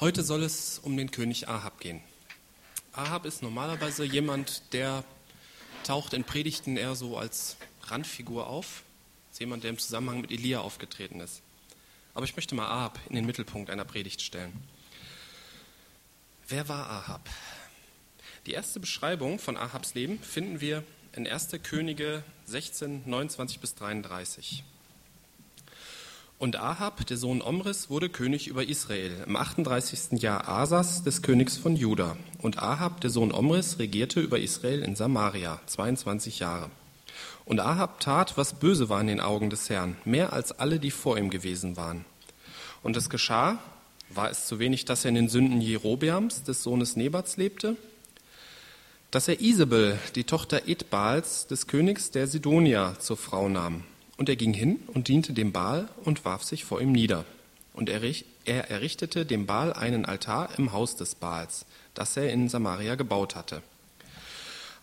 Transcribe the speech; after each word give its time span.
Heute 0.00 0.22
soll 0.22 0.44
es 0.44 0.78
um 0.78 0.96
den 0.96 1.10
König 1.10 1.48
Ahab 1.48 1.80
gehen. 1.80 2.00
Ahab 2.92 3.26
ist 3.26 3.42
normalerweise 3.42 4.04
jemand, 4.04 4.72
der 4.72 5.02
taucht 5.82 6.12
in 6.12 6.22
Predigten 6.22 6.76
eher 6.76 6.94
so 6.94 7.18
als 7.18 7.56
Randfigur 7.82 8.46
auf. 8.46 8.84
Ist 9.32 9.40
jemand, 9.40 9.64
der 9.64 9.70
im 9.70 9.78
Zusammenhang 9.78 10.20
mit 10.20 10.30
Elia 10.30 10.60
aufgetreten 10.60 11.18
ist. 11.18 11.42
Aber 12.14 12.24
ich 12.24 12.36
möchte 12.36 12.54
mal 12.54 12.68
Ahab 12.68 13.00
in 13.08 13.16
den 13.16 13.26
Mittelpunkt 13.26 13.70
einer 13.70 13.84
Predigt 13.84 14.22
stellen. 14.22 14.52
Wer 16.46 16.68
war 16.68 16.88
Ahab? 16.88 17.28
Die 18.46 18.52
erste 18.52 18.78
Beschreibung 18.78 19.40
von 19.40 19.56
Ahabs 19.56 19.94
Leben 19.94 20.20
finden 20.20 20.60
wir 20.60 20.84
in 21.16 21.26
1. 21.26 21.48
Könige 21.64 22.22
16, 22.46 23.02
29 23.04 23.58
bis 23.58 23.74
33. 23.74 24.62
Und 26.38 26.54
Ahab, 26.54 27.04
der 27.04 27.16
Sohn 27.16 27.42
Omris, 27.42 27.90
wurde 27.90 28.08
König 28.08 28.46
über 28.46 28.64
Israel 28.64 29.24
im 29.26 29.34
38. 29.34 30.22
Jahr 30.22 30.48
Asas 30.48 31.02
des 31.02 31.20
Königs 31.20 31.56
von 31.56 31.74
Juda. 31.74 32.16
Und 32.40 32.62
Ahab, 32.62 33.00
der 33.00 33.10
Sohn 33.10 33.32
Omris, 33.32 33.80
regierte 33.80 34.20
über 34.20 34.38
Israel 34.38 34.84
in 34.84 34.94
Samaria 34.94 35.60
22 35.66 36.38
Jahre. 36.38 36.70
Und 37.44 37.58
Ahab 37.58 37.98
tat, 37.98 38.36
was 38.36 38.52
böse 38.52 38.88
war 38.88 39.00
in 39.00 39.08
den 39.08 39.20
Augen 39.20 39.50
des 39.50 39.68
Herrn, 39.68 39.96
mehr 40.04 40.32
als 40.32 40.52
alle, 40.52 40.78
die 40.78 40.92
vor 40.92 41.18
ihm 41.18 41.30
gewesen 41.30 41.76
waren. 41.76 42.04
Und 42.84 42.96
es 42.96 43.10
geschah, 43.10 43.58
war 44.08 44.30
es 44.30 44.46
zu 44.46 44.60
wenig, 44.60 44.84
dass 44.84 45.04
er 45.04 45.08
in 45.08 45.16
den 45.16 45.28
Sünden 45.28 45.60
Jerobeams, 45.60 46.44
des 46.44 46.62
Sohnes 46.62 46.94
Nebats, 46.94 47.36
lebte, 47.36 47.74
dass 49.10 49.26
er 49.26 49.40
Isabel, 49.40 49.98
die 50.14 50.22
Tochter 50.22 50.68
Edbals, 50.68 51.48
des 51.48 51.66
Königs 51.66 52.12
der 52.12 52.28
Sidonia, 52.28 52.96
zur 53.00 53.16
Frau 53.16 53.48
nahm 53.48 53.82
und 54.18 54.28
er 54.28 54.36
ging 54.36 54.52
hin 54.52 54.80
und 54.88 55.08
diente 55.08 55.32
dem 55.32 55.52
Baal 55.52 55.88
und 56.04 56.26
warf 56.26 56.42
sich 56.42 56.64
vor 56.64 56.82
ihm 56.82 56.92
nieder. 56.92 57.24
Und 57.72 57.88
er, 57.88 58.02
er 58.44 58.70
errichtete 58.70 59.24
dem 59.24 59.46
Baal 59.46 59.72
einen 59.72 60.04
Altar 60.04 60.50
im 60.58 60.72
Haus 60.72 60.96
des 60.96 61.14
Baals, 61.14 61.64
das 61.94 62.16
er 62.16 62.30
in 62.30 62.48
Samaria 62.48 62.96
gebaut 62.96 63.36
hatte. 63.36 63.62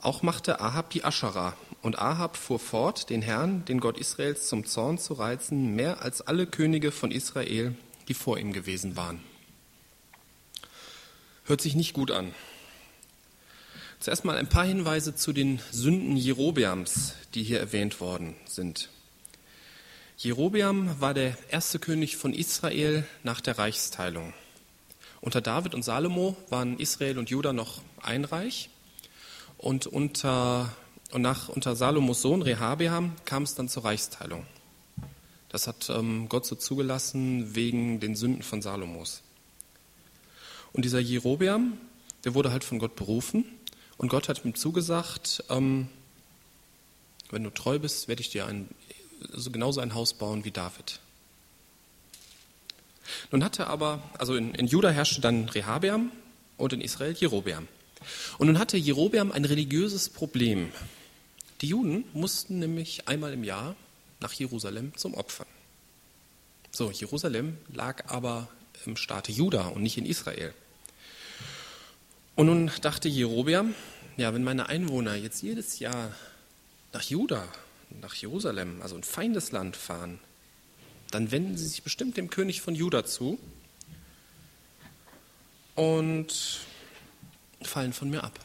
Auch 0.02 0.24
machte 0.24 0.62
Ahab 0.62 0.90
die 0.92 1.04
Aschera, 1.04 1.56
und 1.82 2.00
Ahab 2.00 2.38
fuhr 2.38 2.60
fort, 2.60 3.10
den 3.10 3.22
Herrn, 3.22 3.64
den 3.66 3.80
Gott 3.80 4.00
Israels, 4.00 4.48
zum 4.48 4.66
Zorn 4.66 4.98
zu 4.98 5.14
reizen, 5.14 5.76
mehr 5.76 6.02
als 6.02 6.22
alle 6.22 6.48
Könige 6.48 6.92
von 6.92 7.12
Israel, 7.12 7.76
die 8.08 8.14
vor 8.14 8.40
ihm 8.40 8.54
gewesen 8.54 8.96
waren. 8.96 9.22
Hört 11.44 11.62
sich 11.62 11.76
nicht 11.76 11.94
gut 11.94 12.10
an. 12.10 12.34
Zuerst 14.00 14.26
mal 14.26 14.38
ein 14.38 14.50
paar 14.50 14.66
Hinweise 14.66 15.16
zu 15.16 15.34
den 15.34 15.60
Sünden 15.72 16.18
Jerobeams, 16.18 17.14
die 17.34 17.44
hier 17.44 17.60
erwähnt 17.60 18.00
worden 18.00 18.36
sind. 18.46 18.90
Jerobeam 20.18 21.02
war 21.02 21.14
der 21.14 21.38
erste 21.50 21.78
König 21.78 22.16
von 22.16 22.34
Israel 22.34 23.06
nach 23.24 23.42
der 23.42 23.58
Reichsteilung. 23.58 24.34
Unter 25.20 25.42
David 25.42 25.76
und 25.76 25.84
Salomo 25.84 26.38
waren 26.50 26.80
Israel 26.80 27.18
und 27.18 27.30
Juda 27.30 27.52
noch 27.52 27.82
ein 28.02 28.24
Reich. 28.24 28.70
Und 29.58 29.88
unter, 29.88 30.72
und 31.12 31.22
nach, 31.22 31.50
unter 31.50 31.76
Salomos 31.76 32.22
Sohn 32.22 32.42
Rehabeam 32.42 33.12
kam 33.26 33.44
es 33.44 33.56
dann 33.56 33.68
zur 33.68 33.84
Reichsteilung. 33.84 34.46
Das 35.50 35.68
hat 35.68 35.90
ähm, 35.90 36.30
Gott 36.30 36.46
so 36.46 36.56
zugelassen 36.56 37.54
wegen 37.54 38.00
den 38.00 38.16
Sünden 38.16 38.44
von 38.44 38.62
Salomos. 38.62 39.22
Und 40.72 40.86
dieser 40.86 41.00
Jerobeam, 41.00 41.74
der 42.24 42.36
wurde 42.36 42.52
halt 42.52 42.64
von 42.64 42.80
Gott 42.80 42.96
berufen. 42.96 43.44
Und 43.98 44.08
Gott 44.08 44.30
hat 44.30 44.46
ihm 44.46 44.56
zugesagt, 44.56 45.44
ähm, 45.50 45.90
wenn 47.32 47.44
du 47.44 47.50
treu 47.50 47.80
bist, 47.80 48.08
werde 48.08 48.22
ich 48.22 48.30
dir 48.30 48.46
ein 48.46 48.70
so 49.32 49.52
genauso 49.52 49.82
ein 49.82 49.94
Haus 49.94 50.14
bauen 50.14 50.46
wie 50.46 50.52
David. 50.52 51.00
Nun 53.32 53.44
hatte 53.44 53.68
aber, 53.68 54.02
also 54.18 54.36
in, 54.36 54.54
in 54.56 54.68
Juda 54.68 54.90
herrschte 54.90 55.22
dann 55.22 55.50
Rehabeam 55.50 56.12
und 56.58 56.74
in 56.74 56.82
Israel 56.82 57.14
Jerobeam. 57.14 57.68
Und 58.38 58.48
nun 58.48 58.60
hatte 58.60 58.78
Jerobeam 58.78 59.32
ein 59.32 59.46
religiöses 59.46 60.10
Problem. 60.10 60.72
Die 61.62 61.68
Juden 61.68 62.06
mussten 62.14 62.60
nämlich 62.60 63.08
einmal 63.08 63.34
im 63.34 63.44
Jahr 63.44 63.76
nach 64.20 64.34
Jerusalem 64.34 64.96
zum 64.96 65.14
Opfern. 65.14 65.48
So, 66.72 66.92
Jerusalem 66.92 67.58
lag 67.74 68.10
aber 68.10 68.50
im 68.86 68.98
Staate 68.98 69.32
Juda 69.32 69.68
und 69.68 69.82
nicht 69.82 69.98
in 69.98 70.06
Israel. 70.06 70.54
Und 72.36 72.48
nun 72.48 72.72
dachte 72.82 73.08
Jerobeam, 73.08 73.74
ja, 74.18 74.34
wenn 74.34 74.44
meine 74.44 74.68
Einwohner 74.68 75.16
jetzt 75.16 75.42
jedes 75.42 75.80
Jahr 75.80 76.12
nach 76.92 77.04
Juda 77.04 77.48
nach 77.90 78.14
Jerusalem, 78.14 78.82
also 78.82 78.96
ein 78.96 79.04
Feindesland 79.04 79.76
fahren, 79.76 80.20
dann 81.12 81.32
wenden 81.32 81.58
sie 81.58 81.68
sich 81.68 81.84
bestimmt 81.84 82.18
dem 82.18 82.30
König 82.30 82.62
von 82.62 82.76
Juda 82.76 83.06
zu 83.06 83.40
und 85.76 86.62
fallen 87.62 87.94
von 87.94 88.10
mir 88.10 88.24
ab. 88.24 88.40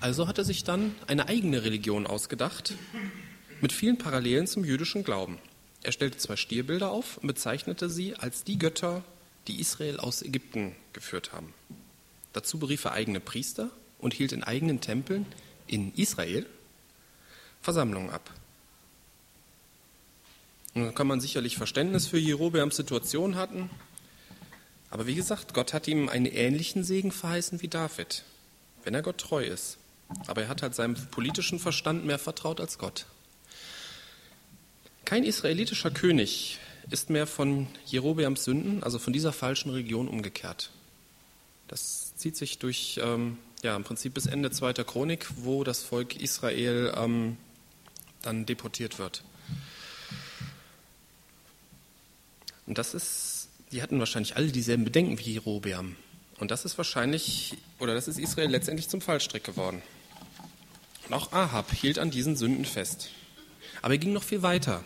Also 0.00 0.28
hat 0.28 0.38
er 0.38 0.44
sich 0.44 0.64
dann 0.64 0.94
eine 1.06 1.28
eigene 1.28 1.64
Religion 1.64 2.06
ausgedacht, 2.06 2.74
mit 3.60 3.72
vielen 3.72 3.96
Parallelen 3.96 4.46
zum 4.46 4.64
jüdischen 4.64 5.04
Glauben. 5.04 5.38
Er 5.82 5.92
stellte 5.92 6.18
zwei 6.18 6.36
Stierbilder 6.36 6.90
auf 6.90 7.18
und 7.18 7.26
bezeichnete 7.26 7.88
sie 7.88 8.14
als 8.14 8.44
die 8.44 8.58
Götter, 8.58 9.04
die 9.48 9.60
Israel 9.60 9.98
aus 9.98 10.22
Ägypten 10.22 10.74
geführt 10.92 11.32
haben. 11.32 11.54
Dazu 12.32 12.58
berief 12.58 12.84
er 12.84 12.92
eigene 12.92 13.20
Priester 13.20 13.70
und 13.98 14.12
hielt 14.12 14.32
in 14.32 14.44
eigenen 14.44 14.80
Tempeln 14.80 15.26
in 15.66 15.94
Israel 15.94 16.46
Versammlung 17.64 18.10
ab. 18.10 18.30
Nun 20.74 20.94
kann 20.94 21.06
man 21.06 21.20
sicherlich 21.20 21.56
Verständnis 21.56 22.06
für 22.06 22.18
Jerobeams 22.18 22.76
Situation 22.76 23.36
hatten, 23.36 23.70
aber 24.90 25.06
wie 25.06 25.14
gesagt, 25.14 25.54
Gott 25.54 25.72
hat 25.72 25.88
ihm 25.88 26.10
einen 26.10 26.26
ähnlichen 26.26 26.84
Segen 26.84 27.10
verheißen 27.10 27.62
wie 27.62 27.68
David, 27.68 28.22
wenn 28.82 28.92
er 28.92 29.00
Gott 29.00 29.16
treu 29.16 29.42
ist. 29.42 29.78
Aber 30.26 30.42
er 30.42 30.48
hat 30.48 30.60
halt 30.60 30.74
seinem 30.74 30.94
politischen 31.10 31.58
Verstand 31.58 32.04
mehr 32.04 32.18
vertraut 32.18 32.60
als 32.60 32.76
Gott. 32.76 33.06
Kein 35.06 35.24
israelitischer 35.24 35.90
König 35.90 36.58
ist 36.90 37.08
mehr 37.08 37.26
von 37.26 37.66
Jerobeams 37.86 38.44
Sünden, 38.44 38.82
also 38.82 38.98
von 38.98 39.14
dieser 39.14 39.32
falschen 39.32 39.70
Region 39.70 40.06
umgekehrt. 40.06 40.70
Das 41.68 42.14
zieht 42.16 42.36
sich 42.36 42.58
durch, 42.58 43.00
ähm, 43.02 43.38
ja, 43.62 43.74
im 43.74 43.84
Prinzip 43.84 44.12
bis 44.12 44.26
Ende 44.26 44.50
zweiter 44.50 44.84
Chronik, 44.84 45.26
wo 45.36 45.64
das 45.64 45.82
Volk 45.82 46.16
Israel 46.20 46.92
ähm, 46.94 47.38
dann 48.26 48.46
deportiert 48.46 48.98
wird. 48.98 49.22
Und 52.66 52.78
das 52.78 52.94
ist, 52.94 53.48
die 53.72 53.82
hatten 53.82 53.98
wahrscheinlich 53.98 54.36
alle 54.36 54.48
dieselben 54.48 54.84
Bedenken 54.84 55.18
wie 55.18 55.32
Jerobeam. 55.32 55.96
Und 56.38 56.50
das 56.50 56.64
ist 56.64 56.76
wahrscheinlich, 56.78 57.56
oder 57.78 57.94
das 57.94 58.08
ist 58.08 58.18
Israel 58.18 58.50
letztendlich 58.50 58.88
zum 58.88 59.00
Fallstrick 59.00 59.44
geworden. 59.44 59.82
Und 61.06 61.14
auch 61.14 61.32
Ahab 61.32 61.72
hielt 61.72 61.98
an 61.98 62.10
diesen 62.10 62.36
Sünden 62.36 62.64
fest. 62.64 63.10
Aber 63.82 63.94
er 63.94 63.98
ging 63.98 64.12
noch 64.12 64.22
viel 64.22 64.42
weiter. 64.42 64.82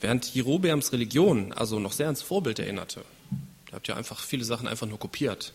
Während 0.00 0.32
Jerobeams 0.34 0.92
Religion 0.92 1.52
also 1.52 1.78
noch 1.78 1.92
sehr 1.92 2.06
ans 2.06 2.22
Vorbild 2.22 2.58
erinnerte, 2.58 3.04
da 3.66 3.76
habt 3.76 3.88
ihr 3.88 3.96
einfach 3.96 4.20
viele 4.20 4.44
Sachen 4.44 4.68
einfach 4.68 4.86
nur 4.86 4.98
kopiert. 4.98 5.52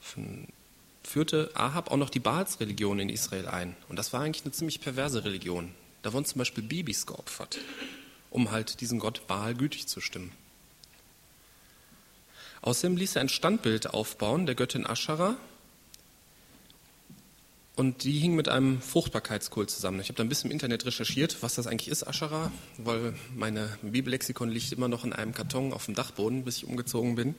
Von 0.00 0.46
führte 1.10 1.50
Ahab 1.54 1.90
auch 1.90 1.96
noch 1.96 2.10
die 2.10 2.20
Baals-Religion 2.20 3.00
in 3.00 3.08
Israel 3.08 3.48
ein. 3.48 3.76
Und 3.88 3.98
das 3.98 4.12
war 4.12 4.20
eigentlich 4.20 4.44
eine 4.44 4.52
ziemlich 4.52 4.80
perverse 4.80 5.24
Religion. 5.24 5.74
Da 6.02 6.12
wurden 6.12 6.24
zum 6.24 6.38
Beispiel 6.38 6.62
Babys 6.62 7.04
geopfert, 7.04 7.58
um 8.30 8.52
halt 8.52 8.80
diesem 8.80 9.00
Gott 9.00 9.26
Baal 9.26 9.54
gütig 9.54 9.88
zu 9.88 10.00
stimmen. 10.00 10.32
Außerdem 12.62 12.96
ließ 12.96 13.16
er 13.16 13.22
ein 13.22 13.28
Standbild 13.28 13.92
aufbauen 13.92 14.46
der 14.46 14.54
Göttin 14.54 14.86
Aschara. 14.86 15.36
Und 17.74 18.04
die 18.04 18.18
hing 18.18 18.36
mit 18.36 18.48
einem 18.48 18.80
Fruchtbarkeitskult 18.80 19.70
zusammen. 19.70 20.00
Ich 20.00 20.08
habe 20.08 20.16
da 20.16 20.22
ein 20.22 20.28
bisschen 20.28 20.50
im 20.50 20.52
Internet 20.52 20.84
recherchiert, 20.84 21.42
was 21.42 21.54
das 21.54 21.66
eigentlich 21.66 21.88
ist, 21.88 22.06
Aschara, 22.06 22.52
weil 22.76 23.14
meine 23.34 23.78
Bibellexikon 23.82 24.50
liegt 24.50 24.70
immer 24.72 24.88
noch 24.88 25.04
in 25.04 25.12
einem 25.12 25.34
Karton 25.34 25.72
auf 25.72 25.86
dem 25.86 25.94
Dachboden, 25.94 26.44
bis 26.44 26.58
ich 26.58 26.66
umgezogen 26.66 27.14
bin. 27.16 27.34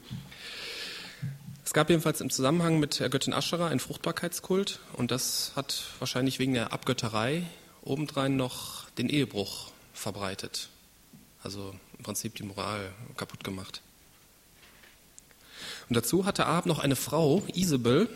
Es 1.63 1.73
gab 1.73 1.89
jedenfalls 1.89 2.21
im 2.21 2.29
Zusammenhang 2.29 2.79
mit 2.79 2.99
der 2.99 3.09
Göttin 3.09 3.33
Aschera 3.33 3.67
einen 3.67 3.79
Fruchtbarkeitskult 3.79 4.79
und 4.93 5.11
das 5.11 5.51
hat 5.55 5.83
wahrscheinlich 5.99 6.39
wegen 6.39 6.53
der 6.53 6.73
Abgötterei 6.73 7.43
obendrein 7.83 8.35
noch 8.35 8.89
den 8.91 9.09
Ehebruch 9.09 9.71
verbreitet. 9.93 10.69
Also 11.43 11.73
im 11.97 12.03
Prinzip 12.03 12.35
die 12.35 12.43
Moral 12.43 12.91
kaputt 13.15 13.43
gemacht. 13.43 13.81
Und 15.89 15.95
dazu 15.95 16.25
hatte 16.25 16.45
Ahab 16.45 16.65
noch 16.65 16.79
eine 16.79 16.95
Frau, 16.95 17.43
Isabel, 17.53 18.09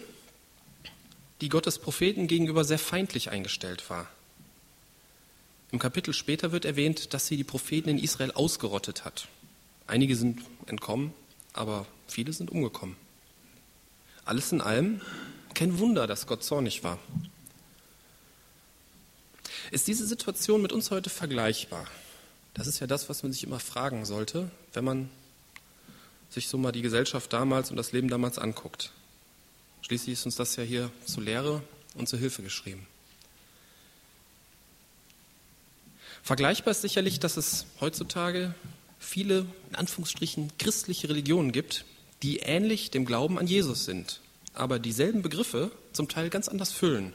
die 1.41 1.49
Gottes 1.49 1.79
Propheten 1.79 2.27
gegenüber 2.27 2.63
sehr 2.63 2.79
feindlich 2.79 3.29
eingestellt 3.29 3.89
war. 3.89 4.07
Im 5.71 5.79
Kapitel 5.79 6.13
später 6.13 6.51
wird 6.51 6.65
erwähnt, 6.65 7.13
dass 7.13 7.27
sie 7.27 7.37
die 7.37 7.43
Propheten 7.43 7.89
in 7.89 7.97
Israel 7.97 8.31
ausgerottet 8.31 9.03
hat. 9.03 9.27
Einige 9.87 10.15
sind 10.15 10.41
entkommen, 10.67 11.13
aber 11.53 11.85
viele 12.07 12.33
sind 12.33 12.49
umgekommen. 12.49 12.95
Alles 14.25 14.51
in 14.51 14.61
allem 14.61 15.01
kein 15.53 15.79
Wunder, 15.79 16.07
dass 16.07 16.27
Gott 16.27 16.43
zornig 16.43 16.83
war. 16.83 16.99
Ist 19.71 19.87
diese 19.87 20.05
Situation 20.05 20.61
mit 20.61 20.73
uns 20.73 20.91
heute 20.91 21.09
vergleichbar? 21.09 21.87
Das 22.53 22.67
ist 22.67 22.79
ja 22.79 22.87
das, 22.87 23.09
was 23.09 23.23
man 23.23 23.31
sich 23.31 23.43
immer 23.43 23.59
fragen 23.59 24.05
sollte, 24.05 24.49
wenn 24.73 24.83
man 24.83 25.09
sich 26.29 26.47
so 26.47 26.57
mal 26.57 26.71
die 26.71 26.81
Gesellschaft 26.81 27.31
damals 27.33 27.69
und 27.69 27.77
das 27.77 27.91
Leben 27.91 28.09
damals 28.09 28.37
anguckt. 28.37 28.91
Schließlich 29.81 30.13
ist 30.13 30.25
uns 30.25 30.35
das 30.35 30.55
ja 30.55 30.63
hier 30.63 30.91
zur 31.05 31.23
Lehre 31.23 31.61
und 31.93 32.09
zur 32.09 32.19
Hilfe 32.19 32.41
geschrieben. 32.41 32.87
Vergleichbar 36.23 36.71
ist 36.71 36.81
sicherlich, 36.81 37.19
dass 37.19 37.37
es 37.37 37.67
heutzutage 37.79 38.55
viele, 38.97 39.45
in 39.69 39.75
Anführungsstrichen, 39.75 40.51
christliche 40.57 41.07
Religionen 41.09 41.51
gibt, 41.51 41.85
die 42.25 42.37
ähnlich 42.37 42.89
dem 42.89 43.05
Glauben 43.05 43.37
an 43.37 43.45
Jesus 43.45 43.85
sind, 43.85 44.19
aber 44.55 44.79
dieselben 44.79 45.21
Begriffe 45.21 45.69
zum 45.93 46.07
Teil 46.09 46.31
ganz 46.31 46.47
anders 46.47 46.71
füllen 46.71 47.13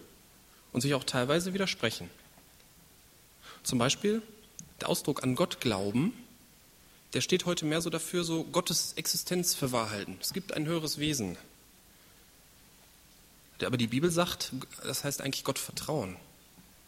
und 0.73 0.83
sich 0.83 0.95
auch 0.95 1.03
teilweise 1.03 1.53
widersprechen. 1.53 2.09
Zum 3.65 3.81
Beispiel 3.81 4.23
der 4.81 4.89
Ausdruck 4.89 5.25
an 5.25 5.35
Gott 5.35 5.61
glauben, 5.61 6.13
der 7.13 7.23
steht 7.23 7.45
heute 7.45 7.65
mehr 7.65 7.81
so 7.81 7.91
dafür, 7.91 8.23
so 8.23 8.45
Gottes 8.45 8.93
Existenz 8.93 9.53
für 9.53 9.73
wahr. 9.73 9.91
Es 10.21 10.33
gibt 10.33 10.53
ein 10.53 10.67
höheres 10.67 10.99
Wesen. 10.99 11.37
Aber 13.65 13.77
die 13.77 13.89
Bibel 13.89 14.13
sagt, 14.13 14.53
das 14.85 15.03
heißt 15.03 15.23
eigentlich 15.23 15.43
Gott 15.43 15.59
vertrauen. 15.59 16.15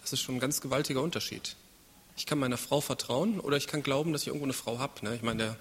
Das 0.00 0.12
ist 0.12 0.20
schon 0.20 0.36
ein 0.36 0.40
ganz 0.40 0.60
gewaltiger 0.60 1.02
Unterschied. 1.02 1.56
Ich 2.16 2.26
kann 2.26 2.38
meiner 2.38 2.56
Frau 2.56 2.80
vertrauen 2.80 3.40
oder 3.40 3.56
ich 3.56 3.66
kann 3.66 3.82
glauben, 3.82 4.12
dass 4.12 4.22
ich 4.22 4.28
irgendwo 4.28 4.46
eine 4.46 4.52
Frau 4.52 4.78
habe. 4.78 5.04
Ne? 5.04 5.16
Ich 5.16 5.22
meine, 5.22 5.42
der 5.42 5.56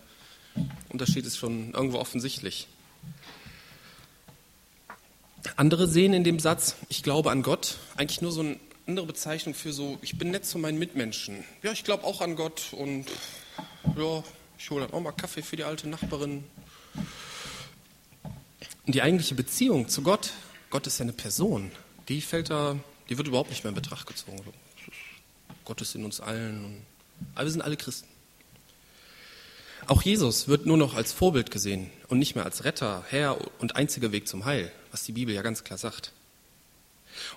Unterschied 0.89 1.25
ist 1.25 1.37
schon 1.37 1.73
irgendwo 1.73 1.97
offensichtlich. 1.99 2.67
Andere 5.55 5.87
sehen 5.87 6.13
in 6.13 6.23
dem 6.23 6.39
Satz, 6.39 6.75
ich 6.89 7.03
glaube 7.03 7.31
an 7.31 7.41
Gott, 7.43 7.77
eigentlich 7.95 8.21
nur 8.21 8.31
so 8.31 8.41
eine 8.41 8.59
andere 8.87 9.05
Bezeichnung 9.05 9.53
für 9.53 9.73
so, 9.73 9.97
ich 10.01 10.17
bin 10.17 10.31
nett 10.31 10.45
zu 10.45 10.57
meinen 10.57 10.77
Mitmenschen. 10.77 11.43
Ja, 11.63 11.71
ich 11.71 11.83
glaube 11.83 12.03
auch 12.03 12.21
an 12.21 12.35
Gott 12.35 12.73
und 12.73 13.05
ja, 13.97 14.23
ich 14.57 14.69
hole 14.69 14.85
dann 14.85 14.93
auch 14.93 15.01
mal 15.01 15.11
Kaffee 15.11 15.41
für 15.41 15.55
die 15.55 15.63
alte 15.63 15.89
Nachbarin. 15.89 16.43
Und 18.85 18.95
die 18.95 19.01
eigentliche 19.01 19.35
Beziehung 19.35 19.87
zu 19.87 20.01
Gott, 20.01 20.31
Gott 20.69 20.87
ist 20.87 20.99
ja 20.99 21.03
eine 21.03 21.13
Person, 21.13 21.71
die 22.07 22.21
fällt 22.21 22.49
da, 22.49 22.77
die 23.09 23.17
wird 23.17 23.27
überhaupt 23.27 23.49
nicht 23.49 23.63
mehr 23.63 23.69
in 23.69 23.75
Betracht 23.75 24.07
gezogen. 24.07 24.41
Gott 25.65 25.81
ist 25.81 25.95
in 25.95 26.03
uns 26.03 26.19
allen. 26.19 26.85
aber 27.35 27.45
wir 27.45 27.51
sind 27.51 27.61
alle 27.61 27.77
Christen. 27.77 28.07
Auch 29.87 30.03
Jesus 30.03 30.47
wird 30.47 30.65
nur 30.65 30.77
noch 30.77 30.95
als 30.95 31.11
Vorbild 31.11 31.51
gesehen 31.51 31.89
und 32.07 32.19
nicht 32.19 32.35
mehr 32.35 32.45
als 32.45 32.63
Retter, 32.63 33.03
Herr 33.09 33.37
und 33.59 33.75
einziger 33.75 34.11
Weg 34.11 34.27
zum 34.27 34.45
Heil, 34.45 34.71
was 34.91 35.03
die 35.03 35.11
Bibel 35.11 35.33
ja 35.33 35.41
ganz 35.41 35.63
klar 35.63 35.77
sagt. 35.77 36.11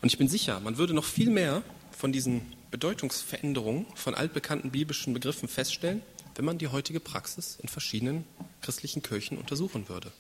Und 0.03 0.13
ich 0.13 0.19
bin 0.19 0.29
sicher, 0.29 0.61
man 0.61 0.77
würde 0.77 0.95
noch 0.95 1.05
viel 1.05 1.31
mehr 1.31 1.63
von 1.91 2.13
diesen 2.13 2.53
Bedeutungsveränderungen 2.71 3.87
von 3.95 4.15
altbekannten 4.15 4.71
biblischen 4.71 5.15
Begriffen 5.15 5.49
feststellen, 5.49 6.03
wenn 6.35 6.45
man 6.45 6.59
die 6.59 6.69
heutige 6.69 7.01
Praxis 7.01 7.59
in 7.63 7.69
verschiedenen 7.69 8.25
christlichen 8.61 9.03
Kirchen 9.03 9.39
untersuchen 9.39 9.89
würde. 9.89 10.11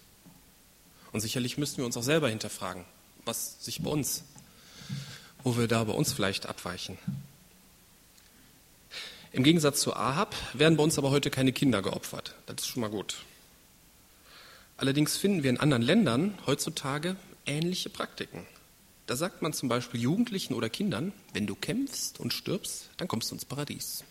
Und 1.13 1.21
sicherlich 1.21 1.59
müssten 1.59 1.79
wir 1.79 1.87
uns 1.87 1.97
auch 1.97 2.03
selber 2.03 2.29
hinterfragen, 2.29 2.85
was 3.25 3.65
sich 3.65 3.83
bei 3.83 3.91
uns, 3.91 4.25
wo 5.43 5.57
wir 5.57 5.69
da 5.69 5.85
bei 5.85 5.93
uns 5.93 6.13
vielleicht 6.13 6.47
abweichen. 6.47 6.99
Im 9.35 9.43
Gegensatz 9.43 9.81
zu 9.81 9.97
Ahab 9.97 10.37
werden 10.53 10.77
bei 10.77 10.85
uns 10.85 10.97
aber 10.97 11.11
heute 11.11 11.29
keine 11.29 11.53
Kinder 11.53 11.83
geopfert. 11.83 12.37
Das 12.47 12.59
ist 12.61 12.69
schon 12.69 12.83
mal 12.83 12.89
gut. 12.89 13.17
Allerdings 14.77 15.17
finden 15.17 15.43
wir 15.43 15.51
in 15.51 15.59
anderen 15.59 15.83
Ländern 15.83 16.39
heutzutage 16.47 17.17
ähnliche 17.45 17.91
Praktiken. 17.91 18.47
Da 19.09 19.17
sagt 19.17 19.43
man 19.43 19.53
zum 19.53 19.69
Beispiel 19.69 20.01
Jugendlichen 20.01 20.55
oder 20.55 20.69
Kindern, 20.69 21.13
wenn 21.33 21.49
du 21.49 21.57
kämpfst 21.57 22.21
und 22.21 22.33
stirbst, 22.33 22.91
dann 22.97 23.09
kommst 23.09 23.33
du 23.33 23.35
ins 23.35 23.45
Paradies. 23.45 24.05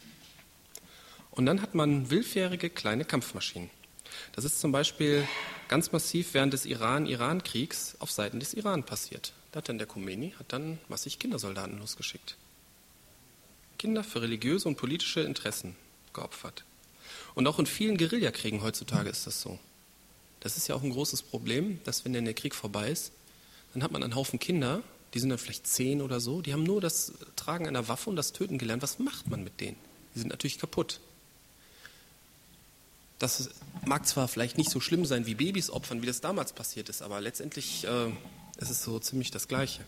Und 1.32 1.46
dann 1.46 1.62
hat 1.62 1.74
man 1.74 2.10
willfährige 2.10 2.70
kleine 2.70 3.06
Kampfmaschinen. 3.06 3.70
Das 4.34 4.44
ist 4.44 4.60
zum 4.60 4.74
Beispiel 4.74 5.26
ganz 5.70 5.94
massiv 5.94 6.34
während 6.34 6.52
des 6.52 6.66
Iran-Iran-Kriegs 6.66 7.96
auf 8.00 8.12
Seiten 8.12 8.42
des 8.42 8.54
Iran 8.56 8.84
passiert. 8.84 9.32
Da 9.54 9.60
hat 9.60 9.70
dann 9.70 9.78
der 9.78 9.88
Khomeini 9.88 10.34
hat 10.38 10.52
dann 10.52 10.80
massig 10.90 11.18
Kindersoldaten 11.18 11.80
losgeschickt. 11.80 12.36
Kinder 13.84 14.06
für 14.06 14.22
religiöse 14.22 14.70
und 14.70 14.78
politische 14.78 15.20
Interessen 15.20 15.76
geopfert. 16.14 16.64
Und 17.36 17.46
auch 17.48 17.60
in 17.60 17.66
vielen 17.66 17.98
Guerillakriegen 17.98 18.62
heutzutage 18.62 19.10
ist 19.10 19.28
das 19.28 19.42
so. 19.42 19.60
Das 20.40 20.56
ist 20.56 20.70
ja 20.70 20.76
auch 20.76 20.84
ein 20.84 20.92
großes 20.92 21.22
Problem, 21.22 21.82
dass 21.84 22.06
wenn 22.06 22.14
dann 22.14 22.24
der 22.24 22.34
Krieg 22.34 22.56
vorbei 22.56 22.90
ist, 22.90 23.12
dann 23.74 23.84
hat 23.84 23.92
man 23.92 24.02
einen 24.02 24.16
Haufen 24.16 24.40
Kinder, 24.40 24.82
die 25.14 25.20
sind 25.20 25.32
dann 25.32 25.38
vielleicht 25.38 25.68
zehn 25.68 26.02
oder 26.02 26.22
so, 26.22 26.42
die 26.42 26.54
haben 26.54 26.64
nur 26.64 26.80
das 26.80 27.12
Tragen 27.36 27.68
einer 27.68 27.90
Waffe 27.90 28.10
und 28.10 28.16
das 28.16 28.32
Töten 28.32 28.58
gelernt. 28.58 28.84
Was 28.84 29.00
macht 29.00 29.30
man 29.30 29.44
mit 29.44 29.60
denen? 29.60 29.76
Die 30.16 30.20
sind 30.20 30.30
natürlich 30.30 30.60
kaputt. 30.60 31.02
Das 33.20 33.50
mag 33.84 34.08
zwar 34.08 34.30
vielleicht 34.30 34.58
nicht 34.58 34.70
so 34.70 34.80
schlimm 34.80 35.06
sein 35.06 35.26
wie 35.26 35.36
Babys 35.36 35.70
opfern, 35.70 36.02
wie 36.02 36.08
das 36.08 36.22
damals 36.22 36.54
passiert 36.54 36.88
ist, 36.88 37.02
aber 37.02 37.20
letztendlich 37.20 37.84
äh, 37.84 38.08
ist 38.60 38.70
es 38.70 38.82
so 38.82 38.98
ziemlich 39.00 39.30
das 39.30 39.50
Gleiche. 39.50 39.84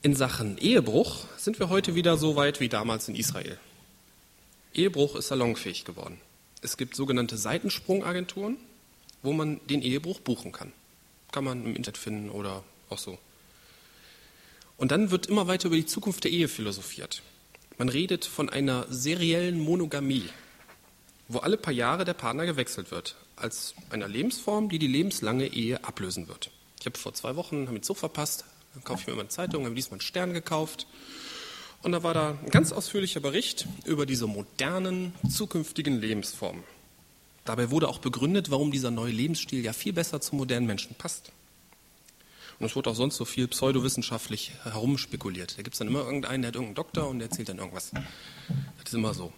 In 0.00 0.14
Sachen 0.14 0.58
Ehebruch 0.58 1.24
sind 1.38 1.58
wir 1.58 1.70
heute 1.70 1.96
wieder 1.96 2.16
so 2.16 2.36
weit 2.36 2.60
wie 2.60 2.68
damals 2.68 3.08
in 3.08 3.16
Israel. 3.16 3.58
Ehebruch 4.72 5.16
ist 5.16 5.26
salonfähig 5.26 5.84
geworden. 5.84 6.20
Es 6.62 6.76
gibt 6.76 6.94
sogenannte 6.94 7.36
Seitensprungagenturen, 7.36 8.58
wo 9.24 9.32
man 9.32 9.60
den 9.66 9.82
Ehebruch 9.82 10.20
buchen 10.20 10.52
kann. 10.52 10.72
Kann 11.32 11.42
man 11.42 11.64
im 11.64 11.74
Internet 11.74 11.98
finden 11.98 12.30
oder 12.30 12.62
auch 12.90 12.98
so. 12.98 13.18
Und 14.76 14.92
dann 14.92 15.10
wird 15.10 15.26
immer 15.26 15.48
weiter 15.48 15.66
über 15.66 15.74
die 15.74 15.86
Zukunft 15.86 16.22
der 16.22 16.30
Ehe 16.30 16.46
philosophiert. 16.46 17.22
Man 17.76 17.88
redet 17.88 18.24
von 18.24 18.48
einer 18.48 18.86
seriellen 18.90 19.58
Monogamie, 19.58 20.28
wo 21.26 21.38
alle 21.38 21.56
paar 21.56 21.74
Jahre 21.74 22.04
der 22.04 22.14
Partner 22.14 22.46
gewechselt 22.46 22.92
wird, 22.92 23.16
als 23.34 23.74
einer 23.90 24.06
Lebensform, 24.06 24.68
die 24.68 24.78
die 24.78 24.86
lebenslange 24.86 25.48
Ehe 25.48 25.82
ablösen 25.82 26.28
wird. 26.28 26.52
Ich 26.78 26.86
habe 26.86 26.96
vor 26.96 27.14
zwei 27.14 27.34
Wochen, 27.34 27.66
habe 27.66 27.80
den 27.80 27.82
Zug 27.82 27.96
verpasst, 27.96 28.44
dann 28.78 28.84
kaufe 28.84 29.00
ich 29.00 29.06
mir 29.08 29.14
immer 29.14 29.22
eine 29.22 29.28
Zeitung, 29.28 29.64
habe 29.64 29.74
diesmal 29.74 29.96
einen 29.96 30.02
Stern 30.02 30.32
gekauft. 30.32 30.86
Und 31.82 31.92
da 31.92 32.02
war 32.02 32.14
da 32.14 32.38
ein 32.42 32.50
ganz 32.50 32.72
ausführlicher 32.72 33.20
Bericht 33.20 33.66
über 33.84 34.06
diese 34.06 34.26
modernen, 34.26 35.12
zukünftigen 35.28 36.00
Lebensformen. 36.00 36.62
Dabei 37.44 37.70
wurde 37.70 37.88
auch 37.88 37.98
begründet, 37.98 38.50
warum 38.50 38.70
dieser 38.70 38.90
neue 38.90 39.12
Lebensstil 39.12 39.64
ja 39.64 39.72
viel 39.72 39.92
besser 39.92 40.20
zum 40.20 40.38
modernen 40.38 40.66
Menschen 40.66 40.94
passt. 40.96 41.32
Und 42.60 42.66
es 42.66 42.76
wurde 42.76 42.90
auch 42.90 42.94
sonst 42.94 43.16
so 43.16 43.24
viel 43.24 43.48
pseudowissenschaftlich 43.48 44.52
herumspekuliert. 44.64 45.58
Da 45.58 45.62
gibt 45.62 45.74
es 45.74 45.78
dann 45.78 45.88
immer 45.88 46.00
irgendeinen, 46.00 46.42
der 46.42 46.48
hat 46.48 46.54
irgendeinen 46.56 46.74
Doktor 46.74 47.08
und 47.08 47.20
der 47.20 47.28
erzählt 47.28 47.48
dann 47.48 47.58
irgendwas. 47.58 47.90
Das 47.90 48.88
ist 48.88 48.94
immer 48.94 49.14
so. 49.14 49.32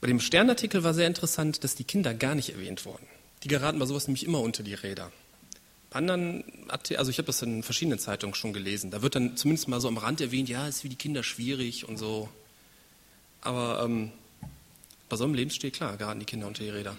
Bei 0.00 0.06
dem 0.06 0.20
Sternartikel 0.20 0.84
war 0.84 0.94
sehr 0.94 1.06
interessant, 1.06 1.64
dass 1.64 1.74
die 1.74 1.84
Kinder 1.84 2.14
gar 2.14 2.34
nicht 2.34 2.50
erwähnt 2.50 2.84
wurden. 2.84 3.06
Die 3.42 3.48
geraten 3.48 3.78
bei 3.78 3.86
sowas 3.86 4.06
nämlich 4.06 4.26
immer 4.26 4.40
unter 4.40 4.62
die 4.62 4.74
Räder 4.74 5.12
anderen, 5.90 6.44
also 6.68 7.10
ich 7.10 7.18
habe 7.18 7.26
das 7.26 7.42
in 7.42 7.62
verschiedenen 7.62 7.98
Zeitungen 7.98 8.34
schon 8.34 8.52
gelesen, 8.52 8.90
da 8.90 9.02
wird 9.02 9.14
dann 9.14 9.36
zumindest 9.36 9.68
mal 9.68 9.80
so 9.80 9.88
am 9.88 9.96
Rand 9.96 10.20
erwähnt, 10.20 10.48
ja, 10.48 10.66
ist 10.66 10.82
für 10.82 10.88
die 10.88 10.96
Kinder 10.96 11.22
schwierig 11.22 11.88
und 11.88 11.96
so. 11.96 12.28
Aber 13.40 13.82
ähm, 13.84 14.12
bei 15.08 15.16
so 15.16 15.24
einem 15.24 15.34
Lebensstil, 15.34 15.70
klar, 15.70 15.96
geraten 15.96 16.20
die 16.20 16.26
Kinder 16.26 16.46
unter 16.46 16.62
die 16.62 16.70
Räder. 16.70 16.96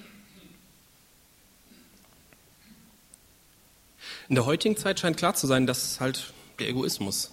In 4.27 4.35
der 4.35 4.45
heutigen 4.45 4.77
Zeit 4.77 4.99
scheint 4.99 5.17
klar 5.17 5.35
zu 5.35 5.47
sein, 5.47 5.67
dass 5.67 5.99
halt 5.99 6.33
der 6.59 6.69
Egoismus 6.69 7.31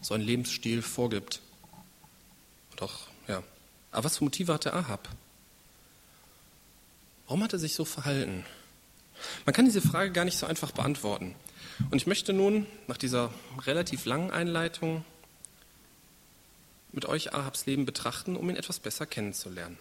so 0.00 0.14
einen 0.14 0.24
Lebensstil 0.24 0.82
vorgibt. 0.82 1.40
Doch, 2.76 3.08
ja. 3.26 3.42
Aber 3.90 4.04
was 4.04 4.18
für 4.18 4.24
Motive 4.24 4.52
hatte 4.52 4.72
Ahab? 4.72 5.08
Warum 7.26 7.42
hat 7.42 7.52
er 7.52 7.58
sich 7.58 7.74
so 7.74 7.84
verhalten? 7.84 8.44
Man 9.44 9.54
kann 9.54 9.64
diese 9.64 9.80
Frage 9.80 10.12
gar 10.12 10.24
nicht 10.24 10.38
so 10.38 10.46
einfach 10.46 10.72
beantworten. 10.72 11.34
Und 11.90 11.96
ich 11.96 12.06
möchte 12.06 12.32
nun 12.32 12.66
nach 12.86 12.96
dieser 12.96 13.32
relativ 13.66 14.04
langen 14.04 14.30
Einleitung 14.30 15.04
mit 16.92 17.06
euch 17.06 17.34
Ahabs 17.34 17.66
Leben 17.66 17.84
betrachten, 17.84 18.36
um 18.36 18.48
ihn 18.48 18.56
etwas 18.56 18.80
besser 18.80 19.06
kennenzulernen. 19.06 19.78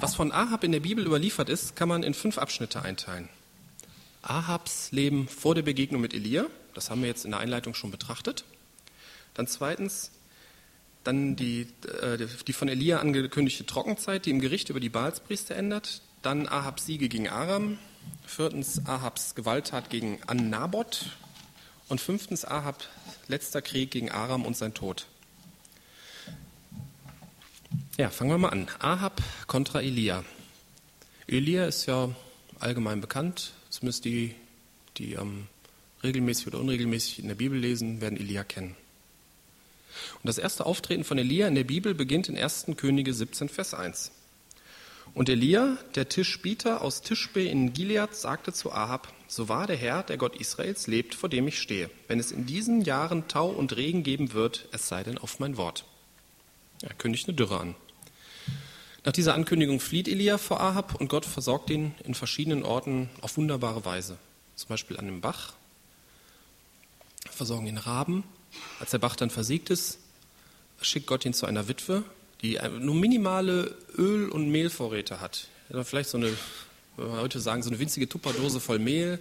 Was 0.00 0.14
von 0.14 0.32
Ahab 0.32 0.64
in 0.64 0.72
der 0.72 0.80
Bibel 0.80 1.06
überliefert 1.06 1.48
ist, 1.48 1.76
kann 1.76 1.88
man 1.88 2.02
in 2.02 2.12
fünf 2.12 2.38
Abschnitte 2.38 2.82
einteilen. 2.82 3.28
Ahabs 4.22 4.90
Leben 4.90 5.28
vor 5.28 5.54
der 5.54 5.62
Begegnung 5.62 6.00
mit 6.00 6.12
Elia, 6.12 6.46
das 6.74 6.90
haben 6.90 7.00
wir 7.00 7.08
jetzt 7.08 7.24
in 7.24 7.30
der 7.30 7.40
Einleitung 7.40 7.74
schon 7.74 7.90
betrachtet. 7.90 8.44
Dann 9.34 9.46
zweitens 9.46 10.10
dann 11.04 11.36
die, 11.36 11.68
äh, 12.02 12.26
die 12.46 12.52
von 12.52 12.68
Elia 12.68 12.98
angekündigte 12.98 13.64
Trockenzeit, 13.64 14.26
die 14.26 14.30
im 14.30 14.40
Gericht 14.40 14.70
über 14.70 14.80
die 14.80 14.88
Baalspriester 14.88 15.54
ändert. 15.54 16.02
Dann 16.22 16.48
Ahabs 16.48 16.86
Siege 16.86 17.08
gegen 17.08 17.28
Aram. 17.28 17.78
Viertens 18.26 18.86
Ahabs 18.86 19.34
Gewalttat 19.34 19.90
gegen 19.90 20.22
Annabot. 20.26 21.16
Und 21.88 22.00
fünftens 22.00 22.44
Ahab 22.44 22.82
letzter 23.28 23.62
Krieg 23.62 23.90
gegen 23.92 24.10
Aram 24.10 24.44
und 24.44 24.56
sein 24.56 24.74
Tod. 24.74 25.06
Ja, 27.96 28.10
fangen 28.10 28.30
wir 28.30 28.38
mal 28.38 28.48
an. 28.48 28.68
Ahab 28.80 29.22
kontra 29.46 29.80
Elia. 29.80 30.24
Elia 31.26 31.66
ist 31.66 31.86
ja 31.86 32.10
allgemein 32.58 33.00
bekannt, 33.00 33.52
zumindest 33.70 34.04
die, 34.04 34.34
die 34.96 35.14
ähm, 35.14 35.46
regelmäßig 36.02 36.48
oder 36.48 36.60
unregelmäßig 36.60 37.20
in 37.20 37.28
der 37.28 37.34
Bibel 37.36 37.58
lesen, 37.58 38.00
werden 38.00 38.18
Elia 38.18 38.44
kennen. 38.44 38.76
Und 40.14 40.26
das 40.26 40.38
erste 40.38 40.66
Auftreten 40.66 41.04
von 41.04 41.18
Elia 41.18 41.48
in 41.48 41.54
der 41.54 41.64
Bibel 41.64 41.94
beginnt 41.94 42.28
in 42.28 42.36
1. 42.36 42.66
Könige 42.76 43.14
17, 43.14 43.48
Vers 43.48 43.74
1. 43.74 44.10
Und 45.14 45.28
Elia, 45.28 45.78
der 45.94 46.08
Tischbieter 46.08 46.82
aus 46.82 47.02
Tischbe 47.02 47.42
in 47.42 47.72
Gilead, 47.72 48.14
sagte 48.14 48.52
zu 48.52 48.72
Ahab, 48.72 49.12
so 49.28 49.48
wahr 49.48 49.66
der 49.66 49.76
Herr, 49.76 50.02
der 50.02 50.18
Gott 50.18 50.36
Israels, 50.36 50.86
lebt, 50.86 51.14
vor 51.14 51.28
dem 51.28 51.48
ich 51.48 51.60
stehe, 51.60 51.90
wenn 52.08 52.20
es 52.20 52.32
in 52.32 52.46
diesen 52.46 52.82
Jahren 52.82 53.26
Tau 53.28 53.48
und 53.48 53.76
Regen 53.76 54.02
geben 54.02 54.32
wird, 54.34 54.68
es 54.72 54.88
sei 54.88 55.02
denn 55.02 55.18
auf 55.18 55.38
mein 55.38 55.56
Wort. 55.56 55.84
Er 56.82 56.94
kündigt 56.94 57.28
eine 57.28 57.36
Dürre 57.36 57.60
an. 57.60 57.74
Nach 59.04 59.12
dieser 59.12 59.34
Ankündigung 59.34 59.80
flieht 59.80 60.08
Elia 60.08 60.36
vor 60.36 60.60
Ahab 60.60 60.96
und 60.96 61.08
Gott 61.08 61.24
versorgt 61.24 61.70
ihn 61.70 61.94
in 62.04 62.14
verschiedenen 62.14 62.64
Orten 62.64 63.08
auf 63.20 63.36
wunderbare 63.36 63.84
Weise. 63.84 64.18
Zum 64.56 64.68
Beispiel 64.68 64.96
an 64.96 65.06
dem 65.06 65.20
Bach, 65.20 65.54
versorgen 67.30 67.66
ihn 67.66 67.78
Raben. 67.78 68.24
Als 68.80 68.90
der 68.90 68.98
Bach 68.98 69.16
dann 69.16 69.30
versiegt 69.30 69.70
ist, 69.70 69.98
schickt 70.80 71.06
Gott 71.06 71.24
ihn 71.24 71.34
zu 71.34 71.46
einer 71.46 71.68
Witwe, 71.68 72.04
die 72.42 72.58
nur 72.80 72.94
minimale 72.94 73.74
Öl- 73.96 74.28
und 74.28 74.50
Mehlvorräte 74.50 75.20
hat. 75.20 75.48
Vielleicht 75.84 76.10
so 76.10 76.18
eine, 76.18 76.32
wenn 76.96 77.12
wir 77.12 77.20
heute 77.20 77.40
sagen, 77.40 77.62
so 77.62 77.70
eine 77.70 77.78
winzige 77.78 78.08
Tupperdose 78.08 78.60
voll 78.60 78.78
Mehl. 78.78 79.18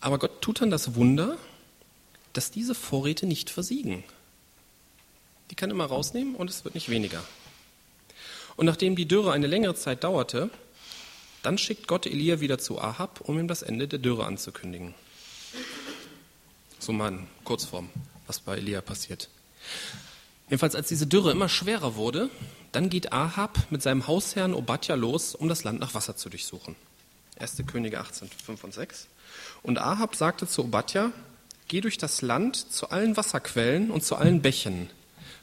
Aber 0.00 0.18
Gott 0.18 0.40
tut 0.42 0.60
dann 0.60 0.70
das 0.70 0.94
Wunder, 0.94 1.36
dass 2.32 2.50
diese 2.50 2.74
Vorräte 2.74 3.26
nicht 3.26 3.50
versiegen. 3.50 4.04
Die 5.50 5.54
kann 5.54 5.70
immer 5.70 5.86
rausnehmen 5.86 6.34
und 6.34 6.50
es 6.50 6.64
wird 6.64 6.74
nicht 6.74 6.88
weniger. 6.88 7.22
Und 8.56 8.66
nachdem 8.66 8.96
die 8.96 9.06
Dürre 9.06 9.32
eine 9.32 9.46
längere 9.46 9.74
Zeit 9.74 10.04
dauerte, 10.04 10.50
dann 11.42 11.58
schickt 11.58 11.86
Gott 11.86 12.06
Elia 12.06 12.40
wieder 12.40 12.58
zu 12.58 12.80
Ahab, 12.80 13.20
um 13.22 13.38
ihm 13.38 13.48
das 13.48 13.62
Ende 13.62 13.86
der 13.86 13.98
Dürre 13.98 14.26
anzukündigen. 14.26 14.94
So 16.78 16.92
mal 16.92 17.20
Kurzform, 17.44 17.88
was 18.26 18.40
bei 18.40 18.56
Elia 18.56 18.80
passiert. 18.80 19.28
Jedenfalls, 20.48 20.74
als 20.74 20.88
diese 20.88 21.06
Dürre 21.06 21.30
immer 21.30 21.48
schwerer 21.48 21.96
wurde, 21.96 22.30
dann 22.72 22.90
geht 22.90 23.12
Ahab 23.12 23.58
mit 23.70 23.82
seinem 23.82 24.06
Hausherrn 24.06 24.54
Obadja 24.54 24.94
los, 24.94 25.34
um 25.34 25.48
das 25.48 25.64
Land 25.64 25.80
nach 25.80 25.94
Wasser 25.94 26.16
zu 26.16 26.28
durchsuchen. 26.28 26.74
1. 27.38 27.62
Könige 27.66 28.00
18, 28.00 28.28
5 28.44 28.64
und 28.64 28.74
6. 28.74 29.08
Und 29.62 29.78
Ahab 29.78 30.16
sagte 30.16 30.46
zu 30.46 30.64
Obadja, 30.64 31.12
geh 31.68 31.80
durch 31.80 31.98
das 31.98 32.22
Land 32.22 32.56
zu 32.56 32.90
allen 32.90 33.16
Wasserquellen 33.16 33.90
und 33.90 34.04
zu 34.04 34.16
allen 34.16 34.42
Bächen. 34.42 34.90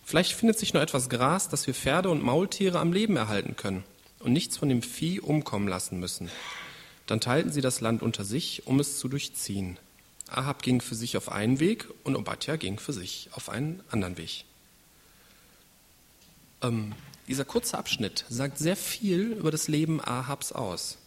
Vielleicht 0.04 0.34
findet 0.34 0.60
sich 0.60 0.74
noch 0.74 0.82
etwas 0.82 1.10
Gras, 1.10 1.50
dass 1.50 1.66
wir 1.68 1.74
Pferde 1.74 2.10
und 2.10 2.24
Maultiere 2.24 2.80
am 2.80 2.94
Leben 2.94 3.16
erhalten 3.16 3.56
können 3.56 3.84
und 4.20 4.34
nichts 4.34 4.58
von 4.58 4.70
dem 4.70 4.82
Vieh 4.82 5.20
umkommen 5.20 5.68
lassen 5.68 6.00
müssen. 6.00 6.30
Dann 7.08 7.22
teilten 7.22 7.52
sie 7.52 7.62
das 7.62 7.82
Land 7.82 8.02
unter 8.02 8.24
sich, 8.24 8.66
um 8.66 8.80
es 8.80 8.98
zu 9.00 9.08
durchziehen. 9.08 9.78
Ahab 10.28 10.64
ging 10.64 10.82
für 10.82 10.96
sich 10.96 11.18
auf 11.18 11.32
einen 11.32 11.60
Weg 11.60 11.88
und 12.04 12.16
Obadja 12.16 12.56
ging 12.56 12.80
für 12.80 12.94
sich 12.94 13.30
auf 13.34 13.50
einen 13.50 13.84
anderen 13.90 14.18
Weg. 14.18 14.46
Ähm, 16.66 16.94
dieser 17.28 17.46
kurze 17.46 17.78
Abschnitt 17.78 18.26
sagt 18.30 18.58
sehr 18.58 18.76
viel 18.76 19.32
über 19.32 19.52
das 19.52 19.68
Leben 19.68 20.00
Ahabs 20.02 20.52
aus. 20.52 20.98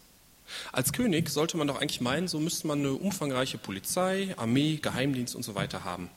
Als 0.71 0.93
König 0.93 1.29
sollte 1.29 1.57
man 1.57 1.67
doch 1.67 1.79
eigentlich 1.79 2.01
meinen, 2.01 2.27
so 2.27 2.39
müsste 2.39 2.67
man 2.67 2.79
eine 2.79 2.93
umfangreiche 2.93 3.57
Polizei, 3.57 4.33
Armee, 4.37 4.77
Geheimdienst 4.81 5.35
und 5.35 5.43
so 5.43 5.55
weiter 5.55 5.83
haben. 5.83 6.09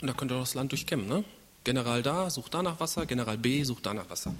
Und 0.00 0.06
da 0.06 0.12
könnte 0.12 0.34
doch 0.34 0.42
das 0.42 0.54
Land 0.54 0.72
durchkämmen, 0.72 1.08
ne? 1.08 1.24
General 1.64 2.02
da 2.02 2.28
sucht 2.28 2.52
da 2.52 2.62
nach 2.62 2.78
Wasser, 2.78 3.06
General 3.06 3.38
B 3.38 3.64
sucht 3.64 3.86
da 3.86 3.94
nach 3.94 4.10
Wasser. 4.10 4.34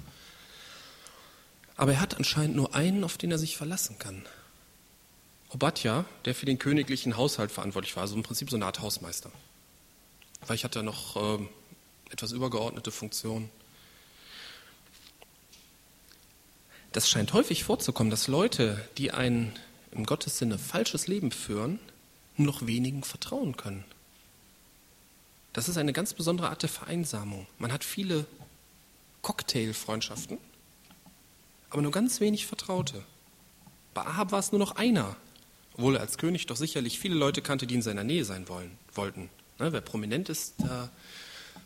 Aber 1.75 1.93
er 1.93 2.01
hat 2.01 2.15
anscheinend 2.15 2.55
nur 2.55 2.75
einen, 2.75 3.03
auf 3.03 3.17
den 3.17 3.31
er 3.31 3.39
sich 3.39 3.57
verlassen 3.57 3.97
kann. 3.97 4.23
Obadja, 5.49 6.05
der 6.25 6.35
für 6.35 6.45
den 6.45 6.59
königlichen 6.59 7.17
Haushalt 7.17 7.51
verantwortlich 7.51 7.95
war, 7.95 8.03
also 8.03 8.15
im 8.15 8.23
Prinzip 8.23 8.49
so 8.49 8.55
eine 8.55 8.65
Art 8.65 8.79
Hausmeister. 8.79 9.31
Vielleicht 10.43 10.63
hat 10.63 10.75
er 10.75 10.83
noch 10.83 11.15
äh, 11.15 11.43
etwas 12.11 12.31
übergeordnete 12.31 12.91
Funktion. 12.91 13.49
Das 16.95 17.09
scheint 17.09 17.33
häufig 17.33 17.65
vorzukommen, 17.65 18.09
dass 18.09 18.29
Leute, 18.29 18.81
die 18.97 19.11
ein 19.11 19.51
im 19.91 20.05
Gottes 20.05 20.37
Sinne 20.37 20.57
falsches 20.57 21.07
Leben 21.07 21.33
führen, 21.33 21.77
nur 22.37 22.47
noch 22.47 22.67
wenigen 22.67 23.03
vertrauen 23.03 23.57
können. 23.57 23.83
Das 25.51 25.67
ist 25.67 25.75
eine 25.75 25.91
ganz 25.91 26.13
besondere 26.13 26.47
Art 26.47 26.61
der 26.61 26.69
Vereinsamung. 26.69 27.47
Man 27.57 27.73
hat 27.73 27.83
viele 27.83 28.25
Cocktail-Freundschaften, 29.23 30.37
aber 31.69 31.81
nur 31.81 31.91
ganz 31.91 32.21
wenig 32.21 32.45
Vertraute. 32.45 33.03
Bei 33.93 34.05
Ahab 34.05 34.31
war 34.31 34.39
es 34.39 34.53
nur 34.53 34.59
noch 34.59 34.77
einer, 34.77 35.17
obwohl 35.73 35.95
er 35.95 36.01
als 36.01 36.17
König 36.17 36.45
doch 36.45 36.55
sicherlich 36.55 36.97
viele 36.97 37.15
Leute 37.15 37.41
kannte, 37.41 37.67
die 37.67 37.75
in 37.75 37.81
seiner 37.81 38.05
Nähe 38.05 38.23
sein 38.23 38.47
wollen, 38.47 38.71
wollten. 38.93 39.29
Ne, 39.59 39.73
wer 39.73 39.81
prominent 39.81 40.29
ist, 40.29 40.53
da, 40.59 40.89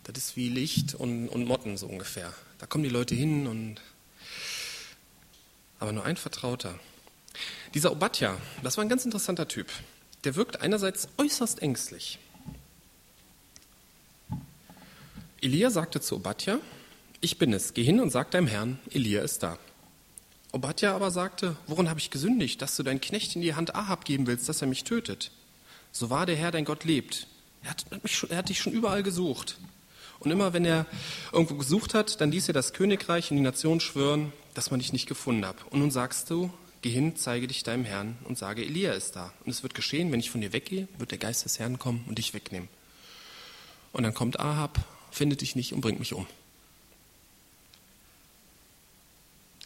das 0.05 0.17
ist 0.17 0.38
wie 0.38 0.50
Licht 0.50 0.95
und, 0.95 1.29
und 1.29 1.45
Motten 1.45 1.77
so 1.77 1.86
ungefähr. 1.86 2.33
Da 2.57 2.65
kommen 2.65 2.83
die 2.83 2.89
Leute 2.89 3.13
hin 3.13 3.45
und 3.45 3.79
aber 5.79 5.91
nur 5.91 6.05
ein 6.05 6.17
Vertrauter. 6.17 6.79
Dieser 7.74 7.91
Obadja, 7.91 8.38
das 8.63 8.77
war 8.77 8.83
ein 8.83 8.89
ganz 8.89 9.05
interessanter 9.05 9.48
Typ. 9.48 9.67
Der 10.24 10.36
wirkt 10.36 10.62
einerseits 10.62 11.07
äußerst 11.17 11.62
ängstlich. 11.62 12.19
Elia 15.41 15.69
sagte 15.69 16.01
zu 16.01 16.17
Obadja, 16.17 16.59
ich 17.21 17.38
bin 17.38 17.53
es, 17.53 17.74
geh 17.74 17.83
hin 17.83 18.00
und 18.00 18.12
sag 18.12 18.31
deinem 18.31 18.48
Herrn, 18.48 18.79
Elia 18.91 19.21
ist 19.21 19.43
da. 19.43 19.57
Obadja 20.51 20.95
aber 20.95 21.12
sagte, 21.12 21.55
woran 21.67 21.89
habe 21.89 22.00
ich 22.00 22.09
gesündigt, 22.09 22.62
dass 22.62 22.75
du 22.75 22.83
deinen 22.83 23.01
Knecht 23.01 23.36
in 23.36 23.41
die 23.41 23.53
Hand 23.53 23.75
Ahab 23.75 24.03
geben 24.03 24.25
willst, 24.27 24.50
dass 24.50 24.62
er 24.62 24.67
mich 24.67 24.83
tötet? 24.83 25.31
So 25.91 26.09
wahr 26.09 26.25
der 26.25 26.36
Herr, 26.36 26.51
dein 26.51 26.65
Gott, 26.65 26.83
lebt. 26.83 27.27
Er 27.63 27.71
hat, 27.71 27.86
schon, 28.05 28.29
er 28.31 28.38
hat 28.38 28.50
dich 28.50 28.59
schon 28.59 28.74
überall 28.74 29.03
gesucht. 29.03 29.57
Und 30.19 30.31
immer 30.31 30.53
wenn 30.53 30.65
er 30.65 30.86
irgendwo 31.31 31.55
gesucht 31.55 31.93
hat, 31.93 32.19
dann 32.19 32.31
ließ 32.31 32.48
er 32.48 32.53
das 32.53 32.74
Königreich 32.74 33.31
und 33.31 33.38
die 33.38 33.43
Nation 33.43 33.79
schwören, 33.79 34.33
dass 34.59 34.71
man 34.71 34.81
dich 34.81 34.91
nicht 34.91 35.07
gefunden 35.07 35.45
hat. 35.45 35.55
Und 35.69 35.79
nun 35.79 35.89
sagst 35.89 36.29
du, 36.29 36.51
geh 36.81 36.89
hin, 36.89 37.15
zeige 37.15 37.47
dich 37.47 37.63
deinem 37.63 37.85
Herrn 37.85 38.17
und 38.25 38.37
sage, 38.37 38.61
Elia 38.61 38.91
ist 38.91 39.15
da. 39.15 39.31
Und 39.45 39.51
es 39.51 39.63
wird 39.63 39.73
geschehen, 39.73 40.11
wenn 40.11 40.19
ich 40.19 40.29
von 40.29 40.41
dir 40.41 40.51
weggehe, 40.51 40.89
wird 40.97 41.11
der 41.11 41.17
Geist 41.17 41.45
des 41.45 41.59
Herrn 41.59 41.79
kommen 41.79 42.03
und 42.09 42.17
dich 42.17 42.33
wegnehmen. 42.33 42.67
Und 43.93 44.03
dann 44.03 44.13
kommt 44.13 44.37
Ahab 44.37 44.77
findet 45.11 45.39
dich 45.39 45.55
nicht 45.55 45.71
und 45.71 45.79
bringt 45.79 45.99
mich 45.99 46.13
um. 46.13 46.27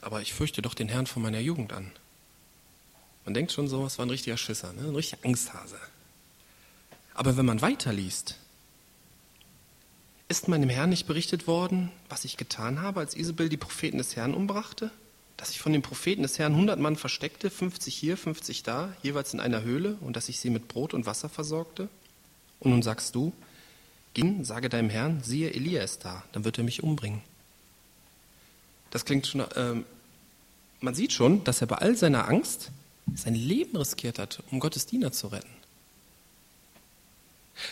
Aber 0.01 0.21
ich 0.21 0.31
fürchte 0.31 0.61
doch 0.61 0.75
den 0.75 0.89
Herrn 0.89 1.07
von 1.07 1.23
meiner 1.23 1.39
Jugend 1.39 1.73
an. 1.73 1.91
Man 3.25 3.33
denkt 3.33 3.51
schon 3.51 3.67
so, 3.67 3.83
es 3.87 3.97
war 3.97 4.05
ein 4.05 4.11
richtiger 4.11 4.37
Schisser, 4.37 4.73
ne? 4.73 4.89
ein 4.89 4.95
richtiger 4.95 5.25
Angsthase. 5.25 5.79
Aber 7.15 7.35
wenn 7.35 7.47
man 7.47 7.63
weiterliest, 7.63 8.35
ist 10.33 10.47
meinem 10.47 10.69
Herrn 10.69 10.89
nicht 10.89 11.05
berichtet 11.05 11.45
worden, 11.45 11.91
was 12.09 12.25
ich 12.25 12.37
getan 12.37 12.81
habe, 12.81 12.99
als 12.99 13.15
Isabel 13.15 13.49
die 13.49 13.57
Propheten 13.57 13.99
des 13.99 14.15
Herrn 14.15 14.33
umbrachte? 14.33 14.89
Dass 15.37 15.51
ich 15.51 15.59
von 15.59 15.73
den 15.73 15.83
Propheten 15.83 16.23
des 16.23 16.39
Herrn 16.39 16.55
hundert 16.55 16.79
Mann 16.79 16.95
versteckte, 16.95 17.51
50 17.51 17.93
hier, 17.93 18.17
50 18.17 18.63
da, 18.63 18.93
jeweils 19.03 19.33
in 19.35 19.39
einer 19.39 19.61
Höhle, 19.61 19.97
und 20.01 20.15
dass 20.15 20.29
ich 20.29 20.39
sie 20.39 20.49
mit 20.49 20.67
Brot 20.67 20.95
und 20.95 21.05
Wasser 21.05 21.29
versorgte? 21.29 21.87
Und 22.59 22.71
nun 22.71 22.81
sagst 22.81 23.13
du, 23.13 23.31
Geh, 24.15 24.43
sage 24.43 24.69
deinem 24.69 24.89
Herrn, 24.89 25.21
siehe, 25.23 25.53
Elia 25.53 25.83
ist 25.83 26.05
da, 26.05 26.23
dann 26.31 26.45
wird 26.45 26.57
er 26.57 26.63
mich 26.63 26.83
umbringen. 26.83 27.21
Das 28.91 29.05
klingt 29.05 29.25
schon, 29.27 29.41
äh, 29.41 29.83
man 30.81 30.95
sieht 30.95 31.13
schon, 31.13 31.43
dass 31.43 31.61
er 31.61 31.67
bei 31.67 31.77
all 31.77 31.95
seiner 31.95 32.27
Angst 32.27 32.71
sein 33.15 33.35
Leben 33.35 33.77
riskiert 33.77 34.19
hat, 34.19 34.43
um 34.51 34.59
Gottes 34.59 34.85
Diener 34.85 35.11
zu 35.11 35.27
retten. 35.27 35.62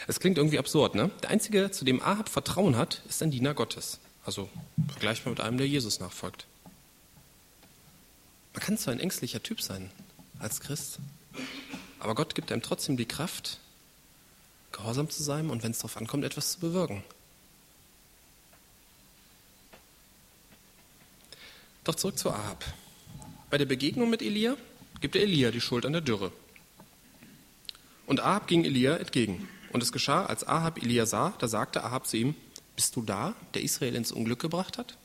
Es 0.08 0.20
klingt 0.20 0.38
irgendwie 0.38 0.60
absurd, 0.60 0.96
ne? 0.96 1.10
Der 1.24 1.30
Einzige, 1.32 1.72
zu 1.72 1.86
dem 1.86 2.02
Ahab 2.02 2.30
Vertrauen 2.30 2.78
hat, 2.78 3.02
ist 3.10 3.22
ein 3.24 3.32
Diener 3.32 3.54
Gottes. 3.54 4.00
Also 4.26 4.50
vergleichbar 4.90 5.32
mit 5.32 5.42
einem, 5.42 5.58
der 5.58 5.68
Jesus 5.68 6.00
nachfolgt. 6.00 6.46
Man 8.54 8.62
kann 8.62 8.78
zwar 8.78 8.94
ein 8.94 9.00
ängstlicher 9.00 9.42
Typ 9.42 9.62
sein 9.62 9.90
als 10.40 10.60
Christ, 10.60 11.00
aber 12.00 12.16
Gott 12.16 12.36
gibt 12.36 12.52
einem 12.52 12.62
trotzdem 12.62 12.98
die 12.98 13.06
Kraft, 13.06 13.60
gehorsam 14.72 15.10
zu 15.10 15.24
sein 15.24 15.50
und 15.50 15.64
wenn 15.64 15.72
es 15.72 15.80
darauf 15.80 15.98
ankommt, 15.98 16.24
etwas 16.24 16.54
zu 16.54 16.60
bewirken. 16.60 17.04
Doch 21.84 21.96
zurück 21.96 22.18
zu 22.18 22.30
Ahab. 22.30 22.64
Bei 23.50 23.58
der 23.58 23.66
Begegnung 23.66 24.10
mit 24.10 24.22
Elia 24.22 24.56
gibt 25.00 25.16
er 25.16 25.24
Elia 25.24 25.52
die 25.52 25.62
Schuld 25.62 25.86
an 25.86 25.94
der 25.94 26.02
Dürre. 26.02 26.32
Und 28.06 28.20
Ahab 28.20 28.48
ging 28.48 28.66
Elia 28.66 28.98
entgegen. 28.98 29.48
Und 29.72 29.84
es 29.84 29.92
geschah, 29.92 30.26
als 30.26 30.48
Ahab 30.48 30.82
Elia 30.82 31.06
sah, 31.06 31.34
da 31.40 31.48
sagte 31.48 31.84
Ahab 31.84 32.08
zu 32.08 32.18
ihm, 32.18 32.36
bist 32.76 32.96
du 32.96 33.02
da, 33.02 33.36
der 33.54 33.64
Israel 33.64 33.96
ins 33.96 34.12
Unglück 34.12 34.40
gebracht 34.40 34.78
hat? 34.78 34.98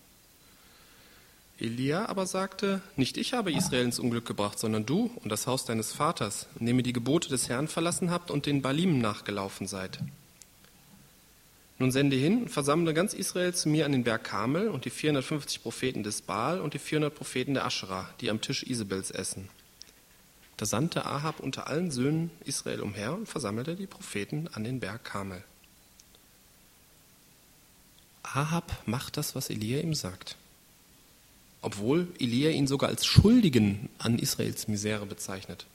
Elia 1.58 2.06
aber 2.06 2.26
sagte, 2.26 2.82
nicht 2.96 3.16
ich 3.16 3.32
habe 3.32 3.52
Israel 3.52 3.84
ins 3.84 3.98
Unglück 3.98 4.26
gebracht, 4.26 4.58
sondern 4.58 4.84
du 4.84 5.10
und 5.22 5.30
das 5.30 5.46
Haus 5.46 5.64
deines 5.64 5.92
Vaters, 5.92 6.46
indem 6.60 6.78
ihr 6.78 6.82
die 6.82 6.92
Gebote 6.92 7.28
des 7.28 7.48
Herrn 7.48 7.68
verlassen 7.68 8.10
habt 8.10 8.30
und 8.30 8.44
den 8.46 8.60
Balim 8.60 8.98
nachgelaufen 8.98 9.66
seid. 9.66 10.00
Nun 11.78 11.92
sende 11.92 12.16
hin 12.16 12.42
und 12.42 12.48
versammle 12.50 12.94
ganz 12.94 13.14
Israel 13.14 13.54
zu 13.54 13.68
mir 13.68 13.86
an 13.86 13.92
den 13.92 14.04
Berg 14.04 14.24
Kamel 14.24 14.68
und 14.68 14.84
die 14.84 14.90
450 14.90 15.62
Propheten 15.62 16.02
des 16.02 16.22
Baal 16.22 16.60
und 16.60 16.74
die 16.74 16.78
400 16.78 17.14
Propheten 17.14 17.54
der 17.54 17.66
Aschera, 17.66 18.08
die 18.20 18.30
am 18.30 18.40
Tisch 18.40 18.62
Isabels 18.62 19.10
essen. 19.10 19.48
Da 20.56 20.64
sandte 20.64 21.04
Ahab 21.04 21.40
unter 21.40 21.66
allen 21.66 21.90
Söhnen 21.90 22.30
Israel 22.44 22.80
umher 22.80 23.12
und 23.12 23.28
versammelte 23.28 23.76
die 23.76 23.86
Propheten 23.86 24.48
an 24.52 24.64
den 24.64 24.80
Berg 24.80 25.04
Kamel. 25.04 25.44
Ahab 28.22 28.82
macht 28.86 29.16
das, 29.16 29.34
was 29.34 29.50
Elia 29.50 29.80
ihm 29.80 29.94
sagt. 29.94 30.36
Obwohl 31.60 32.08
Elia 32.18 32.50
ihn 32.50 32.66
sogar 32.66 32.88
als 32.88 33.04
Schuldigen 33.04 33.88
an 33.98 34.18
Israels 34.18 34.68
Misere 34.68 35.06
bezeichnet. 35.06 35.66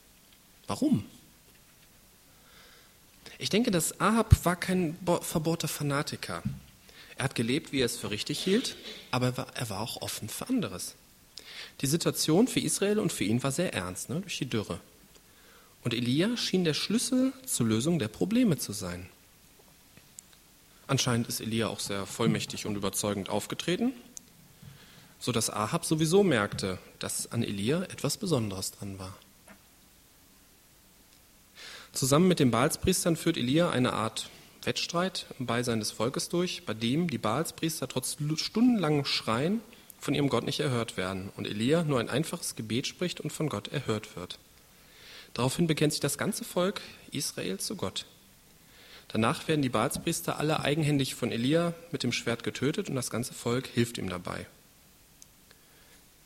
Warum? 0.67 1.05
Ich 3.37 3.49
denke, 3.49 3.71
dass 3.71 3.99
Ahab 3.99 4.45
war 4.45 4.55
kein 4.55 4.97
verbohrter 5.21 5.67
Fanatiker. 5.67 6.43
Er 7.17 7.25
hat 7.25 7.35
gelebt, 7.35 7.71
wie 7.71 7.81
er 7.81 7.85
es 7.85 7.97
für 7.97 8.09
richtig 8.09 8.39
hielt, 8.39 8.75
aber 9.11 9.27
er 9.27 9.37
war, 9.37 9.47
er 9.55 9.69
war 9.69 9.81
auch 9.81 10.01
offen 10.01 10.29
für 10.29 10.47
anderes. 10.47 10.95
Die 11.79 11.87
Situation 11.87 12.47
für 12.47 12.59
Israel 12.59 12.99
und 12.99 13.13
für 13.13 13.23
ihn 13.23 13.41
war 13.41 13.51
sehr 13.51 13.73
ernst, 13.73 14.09
ne, 14.09 14.19
durch 14.19 14.37
die 14.37 14.49
Dürre. 14.49 14.79
Und 15.83 15.93
Elia 15.93 16.37
schien 16.37 16.63
der 16.63 16.73
Schlüssel 16.73 17.33
zur 17.45 17.67
Lösung 17.67 17.97
der 17.97 18.07
Probleme 18.07 18.57
zu 18.57 18.71
sein. 18.71 19.09
Anscheinend 20.87 21.27
ist 21.27 21.39
Elia 21.39 21.67
auch 21.67 21.79
sehr 21.79 22.05
vollmächtig 22.05 22.65
und 22.65 22.75
überzeugend 22.75 23.29
aufgetreten, 23.29 23.93
sodass 25.19 25.49
Ahab 25.49 25.85
sowieso 25.85 26.23
merkte, 26.23 26.77
dass 26.99 27.31
an 27.31 27.43
Elia 27.43 27.83
etwas 27.83 28.17
Besonderes 28.17 28.71
dran 28.71 28.99
war. 28.99 29.17
Zusammen 31.93 32.27
mit 32.27 32.39
den 32.39 32.51
Baalspriestern 32.51 33.15
führt 33.15 33.37
Elia 33.37 33.69
eine 33.69 33.93
Art 33.93 34.29
Wettstreit 34.63 35.25
im 35.39 35.45
Beisein 35.45 35.79
des 35.79 35.91
Volkes 35.91 36.29
durch, 36.29 36.65
bei 36.65 36.73
dem 36.73 37.09
die 37.09 37.17
Baalspriester 37.17 37.87
trotz 37.87 38.17
stundenlangem 38.37 39.05
Schreien 39.05 39.61
von 40.01 40.15
ihrem 40.15 40.29
Gott 40.29 40.43
nicht 40.43 40.59
erhört 40.59 40.97
werden 40.97 41.31
und 41.37 41.47
Elia 41.47 41.83
nur 41.83 41.99
ein 41.99 42.09
einfaches 42.09 42.55
Gebet 42.55 42.87
spricht 42.87 43.21
und 43.21 43.31
von 43.31 43.47
Gott 43.47 43.67
erhört 43.67 44.15
wird. 44.15 44.39
Daraufhin 45.33 45.67
bekennt 45.67 45.93
sich 45.93 46.01
das 46.01 46.17
ganze 46.17 46.43
Volk 46.43 46.81
Israel 47.11 47.59
zu 47.59 47.75
Gott. 47.75 48.05
Danach 49.09 49.47
werden 49.47 49.61
die 49.61 49.69
Baalspriester 49.69 50.39
alle 50.39 50.61
eigenhändig 50.61 51.15
von 51.15 51.31
Elia 51.31 51.73
mit 51.91 52.01
dem 52.01 52.11
Schwert 52.11 52.43
getötet 52.43 52.89
und 52.89 52.95
das 52.95 53.11
ganze 53.11 53.33
Volk 53.33 53.67
hilft 53.67 53.97
ihm 53.99 54.09
dabei. 54.09 54.47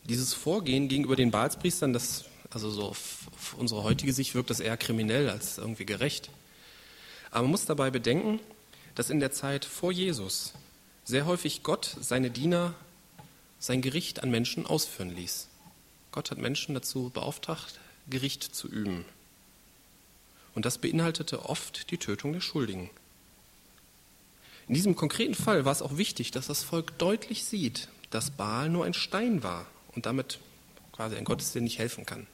Dieses 0.06 0.34
Vorgehen 0.34 0.88
gegenüber 0.88 1.16
den 1.16 1.32
Baalspriestern, 1.32 1.92
das, 1.92 2.26
also 2.52 2.70
so 2.70 2.84
auf, 2.84 3.28
auf 3.34 3.56
unsere 3.56 3.84
heutige 3.84 4.14
Sicht 4.14 4.36
wirkt 4.36 4.52
das 4.52 4.60
eher 4.60 4.78
kriminell 4.78 5.30
als 5.30 5.58
irgendwie 5.58 5.86
gerecht. 5.86 6.30
Aber 7.32 7.42
man 7.42 7.52
muss 7.52 7.66
dabei 7.66 7.90
bedenken, 7.90 8.40
dass 8.94 9.10
in 9.10 9.20
der 9.20 9.32
Zeit 9.32 9.66
vor 9.66 9.92
Jesus 9.92 10.54
sehr 11.04 11.26
häufig 11.26 11.64
Gott 11.64 11.98
seine 12.00 12.30
Diener 12.30 12.74
sein 13.66 13.82
Gericht 13.82 14.22
an 14.22 14.30
Menschen 14.30 14.68
ausführen 14.68 15.10
ließ. 15.10 15.48
Gott 16.12 16.30
hat 16.30 16.38
Menschen 16.38 16.76
dazu 16.76 17.10
beauftragt, 17.10 17.80
Gericht 18.08 18.44
zu 18.44 18.68
üben. 18.68 19.06
Und 20.54 20.68
das 20.68 20.78
beinhaltete 20.78 21.50
oft 21.50 21.90
die 21.90 21.98
Tötung 21.98 22.32
der 22.32 22.42
Schuldigen. 22.42 22.92
In 24.68 24.76
diesem 24.76 24.96
konkreten 24.96 25.34
Fall 25.34 25.66
war 25.66 25.72
es 25.72 25.82
auch 25.82 25.98
wichtig, 25.98 26.30
dass 26.30 26.46
das 26.46 26.62
Volk 26.62 26.96
deutlich 27.00 27.44
sieht, 27.44 27.88
dass 28.12 28.30
Baal 28.30 28.70
nur 28.70 28.86
ein 28.86 28.94
Stein 28.94 29.42
war 29.42 29.66
und 29.96 30.06
damit 30.06 30.38
quasi 30.92 31.16
ein 31.16 31.26
Gottes, 31.26 31.52
der 31.52 31.64
nicht 31.64 31.80
helfen 31.80 32.06
kann. 32.06 32.28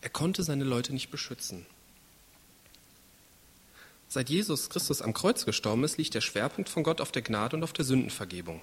Er 0.00 0.08
konnte 0.08 0.44
seine 0.44 0.64
Leute 0.64 0.94
nicht 0.94 1.10
beschützen. 1.10 1.66
Seit 4.08 4.30
Jesus 4.30 4.70
Christus 4.70 5.02
am 5.02 5.12
Kreuz 5.12 5.44
gestorben 5.44 5.84
ist, 5.84 5.98
liegt 5.98 6.14
der 6.14 6.22
Schwerpunkt 6.22 6.70
von 6.70 6.84
Gott 6.84 7.02
auf 7.02 7.12
der 7.12 7.20
Gnade 7.20 7.54
und 7.54 7.64
auf 7.64 7.74
der 7.74 7.84
Sündenvergebung. 7.84 8.62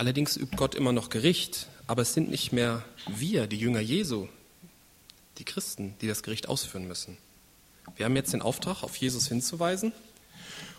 Allerdings 0.00 0.38
übt 0.38 0.56
Gott 0.56 0.74
immer 0.74 0.92
noch 0.92 1.10
Gericht, 1.10 1.66
aber 1.86 2.00
es 2.00 2.14
sind 2.14 2.30
nicht 2.30 2.52
mehr 2.52 2.82
wir, 3.06 3.46
die 3.46 3.58
Jünger 3.58 3.80
Jesu, 3.80 4.28
die 5.36 5.44
Christen, 5.44 5.94
die 6.00 6.08
das 6.08 6.22
Gericht 6.22 6.48
ausführen 6.48 6.88
müssen. 6.88 7.18
Wir 7.96 8.06
haben 8.06 8.16
jetzt 8.16 8.32
den 8.32 8.40
Auftrag, 8.40 8.82
auf 8.82 8.96
Jesus 8.96 9.28
hinzuweisen 9.28 9.92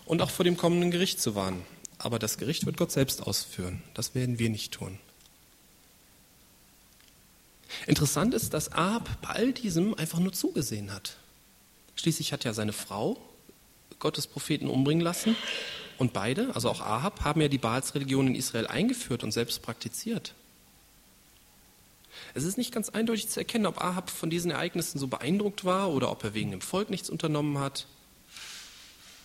und 0.05 0.23
auch 0.23 0.31
vor 0.31 0.43
dem 0.43 0.57
kommenden 0.57 0.89
Gericht 0.89 1.21
zu 1.21 1.35
warnen. 1.35 1.63
Aber 1.99 2.17
das 2.17 2.39
Gericht 2.39 2.65
wird 2.65 2.77
Gott 2.77 2.91
selbst 2.91 3.21
ausführen. 3.21 3.83
Das 3.93 4.15
werden 4.15 4.39
wir 4.39 4.49
nicht 4.49 4.71
tun. 4.71 4.97
Interessant 7.85 8.33
ist, 8.33 8.55
dass 8.55 8.71
Ahab 8.71 9.21
bei 9.21 9.29
all 9.29 9.53
diesem 9.53 9.93
einfach 9.93 10.17
nur 10.17 10.33
zugesehen 10.33 10.91
hat. 10.91 11.17
Schließlich 11.95 12.33
hat 12.33 12.43
ja 12.43 12.55
seine 12.55 12.73
Frau 12.73 13.21
Gottes 13.99 14.25
Propheten 14.25 14.67
umbringen 14.67 15.03
lassen 15.03 15.35
und 16.01 16.13
beide, 16.13 16.55
also 16.55 16.67
auch 16.67 16.81
Ahab, 16.81 17.23
haben 17.23 17.41
ja 17.41 17.47
die 17.47 17.59
Baalsreligion 17.59 18.25
in 18.25 18.33
Israel 18.33 18.65
eingeführt 18.65 19.23
und 19.23 19.31
selbst 19.31 19.61
praktiziert. 19.61 20.33
Es 22.33 22.43
ist 22.43 22.57
nicht 22.57 22.73
ganz 22.73 22.89
eindeutig 22.89 23.29
zu 23.29 23.39
erkennen, 23.39 23.67
ob 23.67 23.79
Ahab 23.79 24.09
von 24.09 24.31
diesen 24.31 24.49
Ereignissen 24.49 24.97
so 24.97 25.05
beeindruckt 25.05 25.63
war 25.63 25.91
oder 25.91 26.11
ob 26.11 26.23
er 26.23 26.33
wegen 26.33 26.49
dem 26.49 26.61
Volk 26.61 26.89
nichts 26.89 27.07
unternommen 27.11 27.59
hat. 27.59 27.85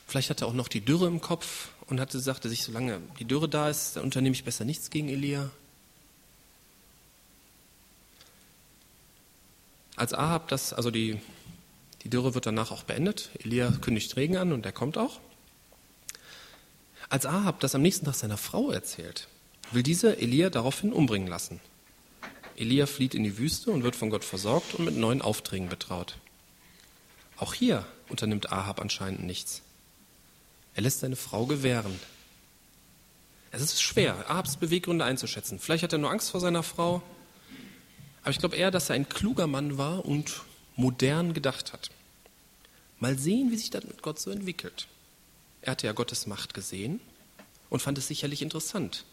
Vielleicht 0.07 0.29
hatte 0.29 0.45
er 0.45 0.49
auch 0.49 0.53
noch 0.53 0.69
die 0.69 0.83
Dürre 0.83 1.07
im 1.07 1.23
Kopf 1.23 1.71
und 1.87 1.99
hatte, 1.99 2.21
sagte 2.21 2.51
sich, 2.51 2.63
solange 2.63 3.01
die 3.19 3.25
Dürre 3.25 3.49
da 3.49 3.71
ist, 3.71 3.97
dann 3.97 4.05
unternehme 4.05 4.35
ich 4.35 4.45
besser 4.45 4.67
nichts 4.67 4.91
gegen 4.91 5.09
Elia. 5.09 5.51
Als 9.97 10.13
Ahab 10.13 10.49
das, 10.49 10.75
also 10.75 10.91
die 10.91 11.19
die 12.05 12.11
Dürre 12.11 12.35
wird 12.35 12.45
danach 12.45 12.71
auch 12.71 12.85
beendet. 12.85 13.31
Elia 13.43 13.73
kündigt 13.81 14.15
Regen 14.17 14.37
an 14.37 14.53
und 14.53 14.67
der 14.67 14.73
kommt 14.73 14.99
auch. 14.99 15.19
Als 17.09 17.27
Ahab 17.27 17.61
das 17.61 17.75
am 17.75 17.83
nächsten 17.83 18.05
Tag 18.05 18.15
seiner 18.15 18.37
Frau 18.37 18.71
erzählt, 18.71 19.29
will 19.71 19.83
dieser 19.83 20.19
Elia 20.19 20.51
daraufhin 20.51 20.93
umbringen 20.93 21.29
lassen. 21.29 21.61
Elia 22.57 22.87
flieht 22.87 23.15
in 23.15 23.23
die 23.23 23.39
Wüste 23.39 23.71
und 23.71 23.83
wird 23.83 23.97
von 23.97 24.11
Gott 24.11 24.25
versorgt 24.25 24.75
und 24.75 24.85
mit 24.85 24.97
neuen 24.97 25.23
Aufträgen 25.23 25.69
betraut. 25.69 26.17
Auch 27.37 27.55
hier 27.55 27.87
unternimmt 28.09 28.51
Ahab 28.51 28.81
anscheinend 28.81 29.25
nichts. 29.25 29.63
Er 30.75 30.83
lässt 30.83 31.01
seine 31.01 31.17
Frau 31.17 31.47
gewähren. 31.47 31.99
Es 33.51 33.63
ist 33.63 33.81
schwer, 33.81 34.29
Ahabs 34.29 34.57
Beweggründe 34.57 35.05
einzuschätzen. 35.05 35.59
Vielleicht 35.59 35.85
hat 35.85 35.93
er 35.93 35.99
nur 35.99 36.11
Angst 36.11 36.31
vor 36.31 36.41
seiner 36.41 36.63
Frau, 36.63 37.03
aber 38.23 38.31
ich 38.31 38.39
glaube 38.39 38.57
eher, 38.57 38.71
dass 38.71 38.91
er 38.91 38.97
ein 38.97 39.09
kluger 39.09 39.47
Mann 39.47 39.79
war 39.79 40.05
und 40.05 40.43
modern 40.75 41.33
gedacht 41.33 41.73
hat. 41.73 41.91
Mal 42.99 43.19
sehen, 43.19 43.51
wie 43.51 43.57
sich 43.57 43.71
das 43.71 43.85
mit 43.85 44.03
Gott 44.03 44.19
so 44.19 44.31
entwickelt. 44.31 44.89
Er 45.67 45.73
hatte 45.73 45.89
ja 45.89 45.93
Gottes 45.93 46.29
Macht 46.29 46.55
gesehen 46.55 47.01
und 47.71 47.83
fand 47.83 47.99
es 47.99 48.07
sicherlich 48.07 48.41
interessant. 48.41 49.05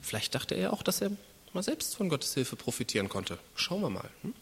Vielleicht 0.00 0.34
dachte 0.34 0.54
er 0.54 0.72
auch, 0.72 0.82
dass 0.82 1.02
er 1.02 1.10
mal 1.52 1.62
selbst 1.62 1.96
von 1.96 2.08
Gottes 2.08 2.32
Hilfe 2.32 2.56
profitieren 2.56 3.10
konnte. 3.10 3.38
Schauen 3.54 3.82
wir 3.82 3.90
mal. 3.90 4.08
Hm? 4.22 4.34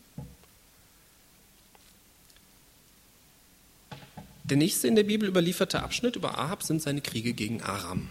Der 4.44 4.56
nächste 4.56 4.86
in 4.86 4.94
der 4.94 5.02
Bibel 5.02 5.28
überlieferte 5.28 5.82
Abschnitt 5.82 6.14
über 6.14 6.38
Ahab 6.38 6.62
sind 6.62 6.80
seine 6.80 7.00
Kriege 7.00 7.32
gegen 7.32 7.62
Aram. 7.62 8.08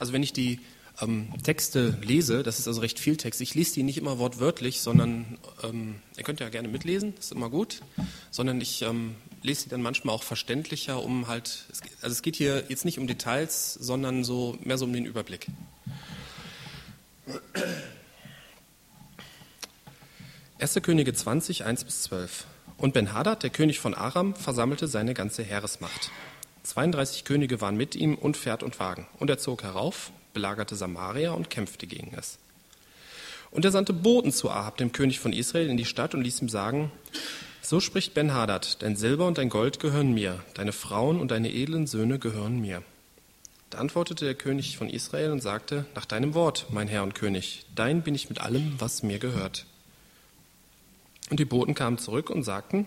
Also 0.00 0.12
wenn 0.12 0.24
ich 0.24 0.32
die 0.32 0.58
ähm, 1.02 1.28
Texte 1.42 1.98
lese, 2.02 2.42
das 2.42 2.58
ist 2.58 2.68
also 2.68 2.80
recht 2.80 2.98
viel 2.98 3.16
Text, 3.16 3.40
ich 3.40 3.54
lese 3.54 3.74
die 3.74 3.82
nicht 3.82 3.98
immer 3.98 4.18
wortwörtlich, 4.18 4.80
sondern 4.80 5.38
ähm, 5.62 5.96
ihr 6.16 6.24
könnt 6.24 6.40
ja 6.40 6.48
gerne 6.48 6.68
mitlesen, 6.68 7.14
das 7.16 7.26
ist 7.26 7.32
immer 7.32 7.50
gut, 7.50 7.82
sondern 8.30 8.60
ich 8.60 8.82
ähm, 8.82 9.16
lese 9.42 9.62
sie 9.62 9.68
dann 9.68 9.82
manchmal 9.82 10.14
auch 10.14 10.22
verständlicher, 10.22 11.02
um 11.02 11.28
halt, 11.28 11.66
also 12.00 12.12
es 12.12 12.22
geht 12.22 12.36
hier 12.36 12.64
jetzt 12.68 12.84
nicht 12.84 12.98
um 12.98 13.06
Details, 13.06 13.74
sondern 13.74 14.24
so 14.24 14.56
mehr 14.62 14.78
so 14.78 14.84
um 14.84 14.92
den 14.92 15.04
Überblick. 15.04 15.46
1. 20.58 20.74
Könige 20.82 21.12
20, 21.12 21.64
1 21.64 21.84
bis 21.84 22.02
12. 22.02 22.46
Und 22.76 22.94
Ben-Hadad, 22.94 23.42
der 23.42 23.50
König 23.50 23.80
von 23.80 23.94
Aram, 23.94 24.34
versammelte 24.34 24.86
seine 24.86 25.14
ganze 25.14 25.42
Heeresmacht. 25.42 26.10
32 26.62 27.24
Könige 27.24 27.60
waren 27.60 27.76
mit 27.76 27.96
ihm 27.96 28.14
und 28.14 28.36
Pferd 28.36 28.62
und 28.62 28.78
Wagen. 28.78 29.06
Und 29.18 29.28
er 29.30 29.38
zog 29.38 29.64
herauf, 29.64 30.12
belagerte 30.32 30.76
Samaria 30.76 31.32
und 31.32 31.50
kämpfte 31.50 31.86
gegen 31.86 32.12
es. 32.16 32.38
Und 33.50 33.64
er 33.64 33.70
sandte 33.70 33.92
Boten 33.92 34.32
zu 34.32 34.50
Ahab, 34.50 34.78
dem 34.78 34.92
König 34.92 35.20
von 35.20 35.32
Israel, 35.32 35.68
in 35.68 35.76
die 35.76 35.84
Stadt 35.84 36.14
und 36.14 36.22
ließ 36.22 36.40
ihm 36.40 36.48
sagen, 36.48 36.90
so 37.60 37.80
spricht 37.80 38.14
Ben-Hadad, 38.14 38.82
dein 38.82 38.96
Silber 38.96 39.26
und 39.26 39.38
dein 39.38 39.48
Gold 39.48 39.78
gehören 39.78 40.12
mir, 40.12 40.42
deine 40.54 40.72
Frauen 40.72 41.20
und 41.20 41.30
deine 41.30 41.52
edlen 41.52 41.86
Söhne 41.86 42.18
gehören 42.18 42.60
mir. 42.60 42.82
Da 43.70 43.78
antwortete 43.78 44.24
der 44.24 44.34
König 44.34 44.76
von 44.76 44.90
Israel 44.90 45.30
und 45.30 45.42
sagte, 45.42 45.86
nach 45.94 46.04
deinem 46.04 46.34
Wort, 46.34 46.66
mein 46.70 46.88
Herr 46.88 47.02
und 47.02 47.14
König, 47.14 47.64
dein 47.74 48.02
bin 48.02 48.14
ich 48.14 48.28
mit 48.28 48.40
allem, 48.40 48.74
was 48.78 49.02
mir 49.02 49.18
gehört. 49.18 49.66
Und 51.30 51.38
die 51.40 51.44
Boten 51.44 51.74
kamen 51.74 51.98
zurück 51.98 52.30
und 52.30 52.42
sagten, 52.42 52.86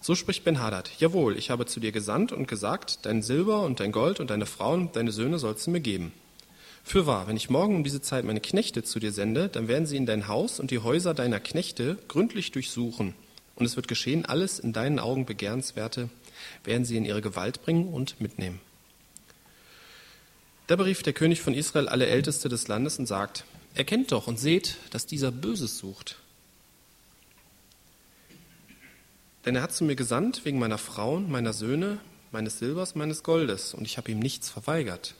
so 0.00 0.14
spricht 0.14 0.44
Ben-Hadad, 0.44 0.90
jawohl, 0.98 1.36
ich 1.36 1.50
habe 1.50 1.66
zu 1.66 1.80
dir 1.80 1.92
gesandt 1.92 2.32
und 2.32 2.46
gesagt, 2.46 3.00
dein 3.06 3.22
Silber 3.22 3.62
und 3.62 3.80
dein 3.80 3.92
Gold 3.92 4.20
und 4.20 4.30
deine 4.30 4.46
Frauen 4.46 4.82
und 4.82 4.96
deine 4.96 5.12
Söhne 5.12 5.38
sollst 5.38 5.66
du 5.66 5.70
mir 5.70 5.80
geben. 5.80 6.12
Fürwahr, 6.84 7.26
wenn 7.26 7.36
ich 7.36 7.48
morgen 7.48 7.76
um 7.76 7.82
diese 7.82 8.02
Zeit 8.02 8.24
meine 8.24 8.42
Knechte 8.42 8.82
zu 8.82 9.00
dir 9.00 9.10
sende, 9.10 9.48
dann 9.48 9.68
werden 9.68 9.86
sie 9.86 9.96
in 9.96 10.04
dein 10.04 10.28
Haus 10.28 10.60
und 10.60 10.70
die 10.70 10.78
Häuser 10.78 11.14
deiner 11.14 11.40
Knechte 11.40 11.98
gründlich 12.08 12.52
durchsuchen. 12.52 13.14
Und 13.56 13.64
es 13.64 13.76
wird 13.76 13.88
geschehen, 13.88 14.26
alles 14.26 14.58
in 14.58 14.72
deinen 14.72 14.98
Augen 14.98 15.24
Begehrenswerte 15.24 16.10
werden 16.62 16.84
sie 16.84 16.96
in 16.96 17.06
ihre 17.06 17.22
Gewalt 17.22 17.62
bringen 17.62 17.88
und 17.92 18.20
mitnehmen. 18.20 18.60
Da 20.66 20.76
berief 20.76 21.02
der 21.02 21.12
König 21.14 21.40
von 21.40 21.54
Israel 21.54 21.88
alle 21.88 22.06
Älteste 22.06 22.48
des 22.48 22.68
Landes 22.68 22.98
und 22.98 23.06
sagt, 23.06 23.44
erkennt 23.74 24.12
doch 24.12 24.26
und 24.26 24.38
seht, 24.38 24.76
dass 24.90 25.06
dieser 25.06 25.32
Böses 25.32 25.78
sucht. 25.78 26.16
Denn 29.44 29.56
er 29.56 29.62
hat 29.62 29.72
zu 29.72 29.84
mir 29.84 29.96
gesandt 29.96 30.44
wegen 30.44 30.58
meiner 30.58 30.78
Frauen, 30.78 31.30
meiner 31.30 31.52
Söhne, 31.52 31.98
meines 32.30 32.58
Silbers, 32.58 32.94
meines 32.94 33.22
Goldes, 33.22 33.74
und 33.74 33.84
ich 33.84 33.96
habe 33.98 34.10
ihm 34.10 34.18
nichts 34.18 34.48
verweigert. 34.48 35.14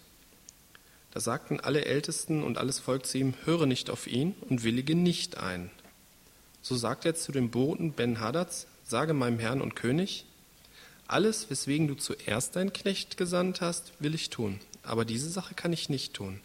Da 1.14 1.20
sagten 1.20 1.60
alle 1.60 1.84
Ältesten 1.84 2.42
und 2.42 2.58
alles 2.58 2.80
Volk 2.80 3.06
zu 3.06 3.18
ihm, 3.18 3.34
höre 3.44 3.66
nicht 3.66 3.88
auf 3.88 4.08
ihn 4.08 4.34
und 4.48 4.64
willige 4.64 4.96
nicht 4.96 5.38
ein. 5.38 5.70
So 6.60 6.74
sagt 6.74 7.04
er 7.04 7.14
zu 7.14 7.30
dem 7.30 7.50
Boten 7.50 7.92
Ben-Hadads, 7.92 8.66
sage 8.82 9.14
meinem 9.14 9.38
Herrn 9.38 9.60
und 9.60 9.76
König, 9.76 10.26
alles, 11.06 11.50
weswegen 11.50 11.86
du 11.86 11.94
zuerst 11.94 12.56
deinen 12.56 12.72
Knecht 12.72 13.16
gesandt 13.16 13.60
hast, 13.60 13.92
will 14.00 14.14
ich 14.14 14.30
tun, 14.30 14.58
aber 14.82 15.04
diese 15.04 15.30
Sache 15.30 15.54
kann 15.54 15.72
ich 15.72 15.88
nicht 15.88 16.14
tun. 16.14 16.40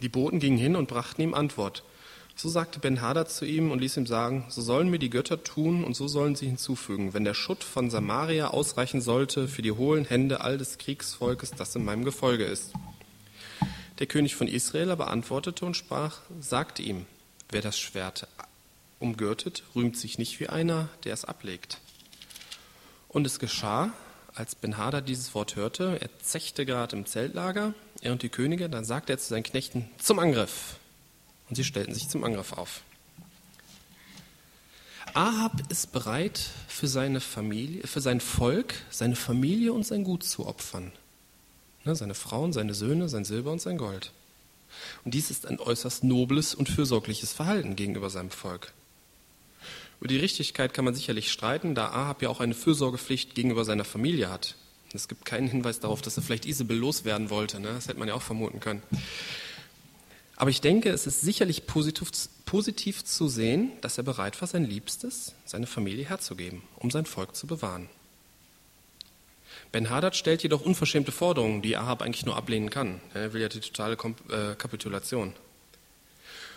Die 0.00 0.08
Boten 0.08 0.38
gingen 0.38 0.58
hin 0.58 0.76
und 0.76 0.86
brachten 0.86 1.22
ihm 1.22 1.34
Antwort. 1.34 1.82
So 2.36 2.48
sagte 2.48 2.80
Ben-Hadad 2.80 3.30
zu 3.30 3.44
ihm 3.44 3.70
und 3.70 3.80
ließ 3.80 3.96
ihm 3.96 4.06
sagen, 4.06 4.44
so 4.48 4.60
sollen 4.60 4.90
mir 4.90 4.98
die 4.98 5.10
Götter 5.10 5.42
tun 5.44 5.84
und 5.84 5.94
so 5.94 6.08
sollen 6.08 6.34
sie 6.34 6.46
hinzufügen, 6.46 7.14
wenn 7.14 7.24
der 7.24 7.34
Schutt 7.34 7.62
von 7.62 7.90
Samaria 7.90 8.48
ausreichen 8.48 9.00
sollte 9.00 9.46
für 9.46 9.62
die 9.62 9.72
hohlen 9.72 10.04
Hände 10.04 10.40
all 10.40 10.58
des 10.58 10.78
Kriegsvolkes, 10.78 11.52
das 11.52 11.76
in 11.76 11.84
meinem 11.84 12.04
Gefolge 12.04 12.44
ist. 12.44 12.72
Der 14.00 14.06
König 14.06 14.34
von 14.34 14.48
Israel 14.48 14.90
aber 14.90 15.08
antwortete 15.08 15.64
und 15.64 15.76
sprach, 15.76 16.18
sagte 16.40 16.82
ihm, 16.82 17.06
wer 17.50 17.62
das 17.62 17.78
Schwert 17.78 18.26
umgürtet, 18.98 19.62
rühmt 19.76 19.96
sich 19.96 20.18
nicht 20.18 20.40
wie 20.40 20.48
einer, 20.48 20.88
der 21.04 21.14
es 21.14 21.24
ablegt. 21.24 21.78
Und 23.08 23.26
es 23.26 23.38
geschah, 23.38 23.92
als 24.34 24.56
Ben-Hadad 24.56 25.08
dieses 25.08 25.34
Wort 25.36 25.54
hörte, 25.54 25.98
er 26.00 26.08
zechte 26.18 26.66
gerade 26.66 26.96
im 26.96 27.06
Zeltlager, 27.06 27.74
er 28.00 28.10
und 28.10 28.22
die 28.22 28.28
Könige, 28.28 28.68
dann 28.68 28.84
sagte 28.84 29.12
er 29.12 29.18
zu 29.18 29.28
seinen 29.28 29.44
Knechten, 29.44 29.88
zum 29.98 30.18
Angriff. 30.18 30.80
Und 31.48 31.56
sie 31.56 31.64
stellten 31.64 31.94
sich 31.94 32.08
zum 32.08 32.24
Angriff 32.24 32.52
auf. 32.52 32.82
Ahab 35.12 35.62
ist 35.70 35.92
bereit, 35.92 36.50
für 36.66 36.88
seine 36.88 37.20
Familie, 37.20 37.86
für 37.86 38.00
sein 38.00 38.20
Volk, 38.20 38.74
seine 38.90 39.14
Familie 39.14 39.72
und 39.72 39.86
sein 39.86 40.02
Gut 40.02 40.24
zu 40.24 40.46
opfern. 40.46 40.90
Ne, 41.84 41.94
seine 41.94 42.14
Frauen, 42.14 42.52
seine 42.52 42.74
Söhne, 42.74 43.08
sein 43.08 43.24
Silber 43.24 43.52
und 43.52 43.60
sein 43.60 43.78
Gold. 43.78 44.12
Und 45.04 45.14
dies 45.14 45.30
ist 45.30 45.46
ein 45.46 45.60
äußerst 45.60 46.02
nobles 46.02 46.54
und 46.54 46.68
fürsorgliches 46.68 47.32
Verhalten 47.32 47.76
gegenüber 47.76 48.10
seinem 48.10 48.30
Volk. 48.30 48.72
Über 50.00 50.08
die 50.08 50.18
Richtigkeit 50.18 50.74
kann 50.74 50.84
man 50.84 50.94
sicherlich 50.94 51.30
streiten, 51.30 51.74
da 51.74 51.90
Ahab 51.90 52.22
ja 52.22 52.28
auch 52.28 52.40
eine 52.40 52.54
Fürsorgepflicht 52.54 53.34
gegenüber 53.34 53.64
seiner 53.64 53.84
Familie 53.84 54.30
hat. 54.30 54.56
Es 54.92 55.08
gibt 55.08 55.24
keinen 55.24 55.48
Hinweis 55.48 55.80
darauf, 55.80 56.02
dass 56.02 56.16
er 56.16 56.22
vielleicht 56.22 56.46
Isabel 56.46 56.76
loswerden 56.76 57.30
wollte. 57.30 57.60
Ne? 57.60 57.68
Das 57.68 57.88
hätte 57.88 57.98
man 57.98 58.08
ja 58.08 58.14
auch 58.14 58.22
vermuten 58.22 58.60
können. 58.60 58.82
Aber 60.36 60.50
ich 60.50 60.60
denke, 60.60 60.90
es 60.90 61.06
ist 61.06 61.20
sicherlich 61.20 61.66
positiv, 61.66 62.10
positiv 62.44 63.04
zu 63.04 63.28
sehen, 63.28 63.72
dass 63.80 63.98
er 63.98 64.04
bereit 64.04 64.40
war, 64.40 64.48
sein 64.48 64.64
Liebstes, 64.64 65.34
seine 65.44 65.66
Familie 65.66 66.06
herzugeben, 66.06 66.62
um 66.76 66.90
sein 66.90 67.06
Volk 67.06 67.36
zu 67.36 67.46
bewahren. 67.46 67.88
Ben-Hadad 69.70 70.16
stellt 70.16 70.42
jedoch 70.42 70.60
unverschämte 70.60 71.12
Forderungen, 71.12 71.62
die 71.62 71.76
Ahab 71.76 72.02
eigentlich 72.02 72.26
nur 72.26 72.36
ablehnen 72.36 72.70
kann. 72.70 73.00
Er 73.12 73.32
will 73.32 73.42
ja 73.42 73.48
die 73.48 73.60
totale 73.60 73.94
äh, 73.94 74.54
Kapitulation. 74.56 75.32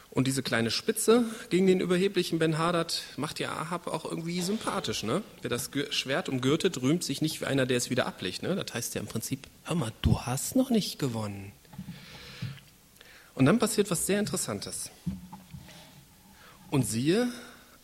Und 0.10 0.26
diese 0.26 0.42
kleine 0.42 0.72
Spitze 0.72 1.26
gegen 1.50 1.68
den 1.68 1.80
überheblichen 1.80 2.40
Ben-Hadad 2.40 3.04
macht 3.18 3.40
ja 3.40 3.52
Ahab 3.52 3.88
auch 3.88 4.06
irgendwie 4.06 4.42
sympathisch. 4.42 5.04
Ne? 5.04 5.22
Wer 5.42 5.50
das 5.50 5.70
Schwert 5.92 6.30
umgürtet, 6.30 6.82
rühmt 6.82 7.04
sich 7.04 7.22
nicht 7.22 7.42
wie 7.42 7.46
einer, 7.46 7.66
der 7.66 7.78
es 7.78 7.90
wieder 7.90 8.08
ablegt. 8.08 8.42
Ne? 8.42 8.56
Das 8.56 8.74
heißt 8.74 8.96
ja 8.96 9.02
im 9.02 9.08
Prinzip, 9.08 9.48
hör 9.64 9.76
mal, 9.76 9.92
du 10.02 10.22
hast 10.22 10.56
noch 10.56 10.70
nicht 10.70 10.98
gewonnen. 10.98 11.52
Und 13.38 13.46
dann 13.46 13.60
passiert 13.60 13.92
was 13.92 14.08
sehr 14.08 14.20
Interessantes. 14.20 14.90
Und 16.72 16.88
siehe, 16.88 17.32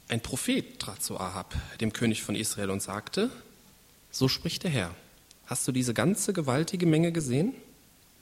ein 0.07 0.19
Prophet 0.19 0.79
trat 0.79 1.03
zu 1.03 1.19
Ahab, 1.19 1.53
dem 1.79 1.93
König 1.93 2.23
von 2.23 2.33
Israel, 2.33 2.71
und 2.71 2.81
sagte, 2.81 3.29
so 4.09 4.27
spricht 4.27 4.63
der 4.63 4.71
Herr. 4.71 4.95
Hast 5.45 5.67
du 5.67 5.71
diese 5.71 5.93
ganze 5.93 6.33
gewaltige 6.33 6.87
Menge 6.87 7.11
gesehen? 7.11 7.53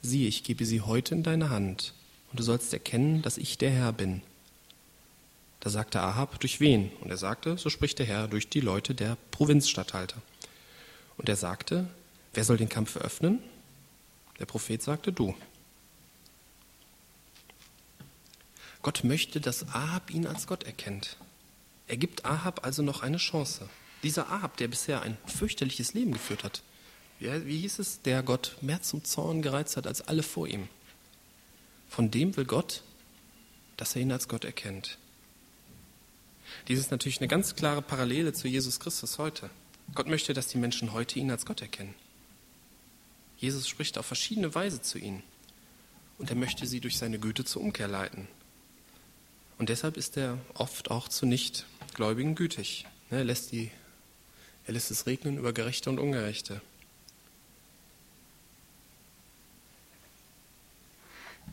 Siehe, 0.01 0.27
ich 0.27 0.43
gebe 0.43 0.65
sie 0.65 0.81
heute 0.81 1.15
in 1.15 1.23
deine 1.23 1.49
Hand, 1.49 1.93
und 2.31 2.39
du 2.41 2.43
sollst 2.43 2.73
erkennen, 2.73 3.21
dass 3.21 3.37
ich 3.37 3.57
der 3.57 3.71
Herr 3.71 3.93
bin. 3.93 4.21
Da 5.61 5.69
sagte 5.69 6.01
Ahab, 6.01 6.37
durch 6.41 6.59
wen? 6.59 6.91
Und 6.99 7.11
er 7.11 7.17
sagte, 7.17 7.57
so 7.57 7.69
spricht 7.69 7.99
der 7.99 8.07
Herr, 8.07 8.27
durch 8.27 8.49
die 8.49 8.59
Leute 8.59 8.93
der 8.93 9.15
Provinzstatthalter. 9.31 10.21
Und 11.17 11.29
er 11.29 11.37
sagte, 11.37 11.87
wer 12.33 12.43
soll 12.43 12.57
den 12.57 12.67
Kampf 12.67 12.95
eröffnen? 12.95 13.39
Der 14.37 14.45
Prophet 14.45 14.83
sagte, 14.83 15.13
du. 15.13 15.33
Gott 18.81 19.03
möchte, 19.03 19.39
dass 19.39 19.67
Ahab 19.69 20.11
ihn 20.11 20.25
als 20.27 20.47
Gott 20.47 20.63
erkennt. 20.63 21.17
Er 21.87 21.97
gibt 21.97 22.25
Ahab 22.25 22.65
also 22.65 22.81
noch 22.81 23.03
eine 23.03 23.17
Chance. 23.17 23.69
Dieser 24.03 24.29
Ahab, 24.29 24.57
der 24.57 24.67
bisher 24.67 25.01
ein 25.01 25.17
fürchterliches 25.25 25.93
Leben 25.93 26.13
geführt 26.13 26.43
hat, 26.43 26.63
wie, 27.19 27.45
wie 27.45 27.59
hieß 27.59 27.79
es, 27.79 28.01
der 28.01 28.23
Gott 28.23 28.57
mehr 28.61 28.81
zum 28.81 29.03
Zorn 29.03 29.41
gereizt 29.41 29.77
hat 29.77 29.85
als 29.85 30.01
alle 30.01 30.23
vor 30.23 30.47
ihm. 30.47 30.67
Von 31.89 32.09
dem 32.09 32.35
will 32.37 32.45
Gott, 32.45 32.83
dass 33.77 33.95
er 33.95 34.01
ihn 34.01 34.11
als 34.11 34.27
Gott 34.27 34.45
erkennt. 34.45 34.97
Dies 36.67 36.79
ist 36.79 36.91
natürlich 36.91 37.19
eine 37.19 37.27
ganz 37.27 37.55
klare 37.55 37.81
Parallele 37.81 38.33
zu 38.33 38.47
Jesus 38.47 38.79
Christus 38.79 39.17
heute. 39.17 39.49
Gott 39.93 40.07
möchte, 40.07 40.33
dass 40.33 40.47
die 40.47 40.57
Menschen 40.57 40.93
heute 40.93 41.19
ihn 41.19 41.31
als 41.31 41.45
Gott 41.45 41.61
erkennen. 41.61 41.93
Jesus 43.37 43.67
spricht 43.67 43.97
auf 43.97 44.05
verschiedene 44.05 44.53
Weise 44.55 44.81
zu 44.81 44.97
ihnen 44.97 45.23
und 46.17 46.29
er 46.29 46.35
möchte 46.35 46.65
sie 46.65 46.79
durch 46.79 46.97
seine 46.97 47.19
Güte 47.19 47.43
zur 47.43 47.61
Umkehr 47.61 47.87
leiten. 47.87 48.27
Und 49.61 49.69
deshalb 49.69 49.95
ist 49.95 50.17
er 50.17 50.39
oft 50.55 50.89
auch 50.89 51.07
zu 51.07 51.27
Nichtgläubigen 51.27 52.33
gütig. 52.33 52.87
Er 53.11 53.23
lässt, 53.23 53.51
die, 53.51 53.69
er 54.65 54.73
lässt 54.73 54.89
es 54.89 55.05
regnen 55.05 55.37
über 55.37 55.53
Gerechte 55.53 55.91
und 55.91 55.99
Ungerechte. 55.99 56.61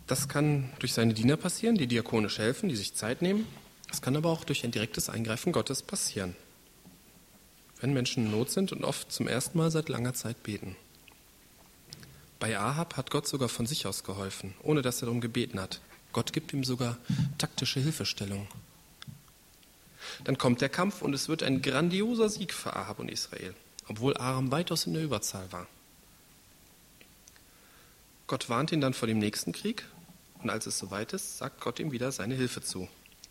Das 0.06 0.26
kann 0.26 0.70
durch 0.78 0.94
seine 0.94 1.12
Diener 1.12 1.36
passieren, 1.36 1.76
die 1.76 1.86
diakonisch 1.86 2.38
helfen, 2.38 2.70
die 2.70 2.76
sich 2.76 2.94
Zeit 2.94 3.20
nehmen. 3.20 3.46
Es 3.90 4.00
kann 4.00 4.16
aber 4.16 4.30
auch 4.30 4.44
durch 4.44 4.64
ein 4.64 4.70
direktes 4.70 5.10
Eingreifen 5.10 5.52
Gottes 5.52 5.82
passieren. 5.82 6.34
Wenn 7.78 7.92
Menschen 7.92 8.24
in 8.24 8.30
Not 8.30 8.50
sind 8.50 8.72
und 8.72 8.84
oft 8.84 9.12
zum 9.12 9.28
ersten 9.28 9.58
Mal 9.58 9.70
seit 9.70 9.90
langer 9.90 10.14
Zeit 10.14 10.42
beten. 10.42 10.76
Bei 12.40 12.58
Ahab 12.58 12.96
hat 12.96 13.10
Gott 13.10 13.28
sogar 13.28 13.50
von 13.50 13.66
sich 13.66 13.86
aus 13.86 14.02
geholfen, 14.02 14.54
ohne 14.62 14.80
dass 14.80 15.02
er 15.02 15.06
darum 15.08 15.20
gebeten 15.20 15.60
hat. 15.60 15.82
Gott 16.12 16.32
gibt 16.32 16.52
ihm 16.52 16.64
sogar 16.64 16.96
taktische 17.36 17.80
Hilfestellung. 17.80 18.48
Dann 20.24 20.38
kommt 20.38 20.60
der 20.60 20.68
Kampf 20.68 21.02
und 21.02 21.14
es 21.14 21.28
wird 21.28 21.42
ein 21.42 21.62
grandioser 21.62 22.28
Sieg 22.28 22.52
für 22.52 22.74
Ahab 22.74 22.98
und 22.98 23.10
Israel, 23.10 23.54
obwohl 23.88 24.16
Aram 24.16 24.50
weitaus 24.50 24.86
in 24.86 24.94
der 24.94 25.04
Überzahl 25.04 25.50
war. 25.52 25.66
Gott 28.26 28.48
warnt 28.48 28.72
ihn 28.72 28.80
dann 28.80 28.94
vor 28.94 29.08
dem 29.08 29.18
nächsten 29.18 29.52
Krieg 29.52 29.84
und 30.42 30.50
als 30.50 30.66
es 30.66 30.78
soweit 30.78 31.12
ist, 31.12 31.38
sagt 31.38 31.60
Gott 31.60 31.78
ihm 31.78 31.92
wieder 31.92 32.12
seine 32.12 32.34
Hilfe 32.34 32.60
zu. 32.60 32.88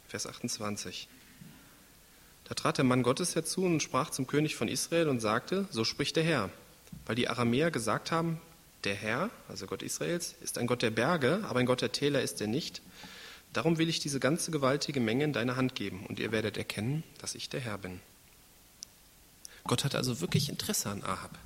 Vers 0.08 0.26
28. 0.26 1.08
Da 2.46 2.56
trat 2.56 2.78
der 2.78 2.86
Mann 2.86 3.04
Gottes 3.04 3.36
herzu 3.36 3.66
und 3.66 3.84
sprach 3.84 4.10
zum 4.10 4.26
König 4.26 4.56
von 4.56 4.68
Israel 4.68 5.10
und 5.10 5.20
sagte, 5.20 5.68
so 5.70 5.84
spricht 5.84 6.16
der 6.16 6.24
Herr, 6.24 6.50
weil 7.06 7.16
die 7.16 7.28
Aramäer 7.28 7.72
gesagt 7.72 8.12
haben, 8.12 8.40
der 8.88 8.96
Herr, 8.96 9.30
also 9.50 9.68
Gott 9.68 9.84
Israels, 9.84 10.36
ist 10.40 10.58
ein 10.58 10.66
Gott 10.66 10.82
der 10.82 10.92
Berge, 10.92 11.44
aber 11.44 11.60
ein 11.60 11.66
Gott 11.66 11.82
der 11.82 11.92
Täler 11.92 12.22
ist 12.22 12.40
er 12.40 12.48
nicht. 12.48 12.82
Darum 13.52 13.78
will 13.78 13.90
ich 13.90 14.00
diese 14.00 14.22
ganze 14.22 14.50
gewaltige 14.50 15.02
Menge 15.02 15.26
in 15.26 15.34
deine 15.34 15.58
Hand 15.58 15.76
geben 15.76 16.06
und 16.08 16.20
ihr 16.20 16.32
werdet 16.32 16.58
erkennen, 16.58 17.04
dass 17.20 17.36
ich 17.36 17.50
der 17.50 17.60
Herr 17.60 17.78
bin. 17.78 18.00
Gott 19.66 19.84
hat 19.84 19.94
also 19.94 20.22
wirklich 20.22 20.48
Interesse 20.48 20.90
an 20.90 21.04
Ahab. 21.04 21.38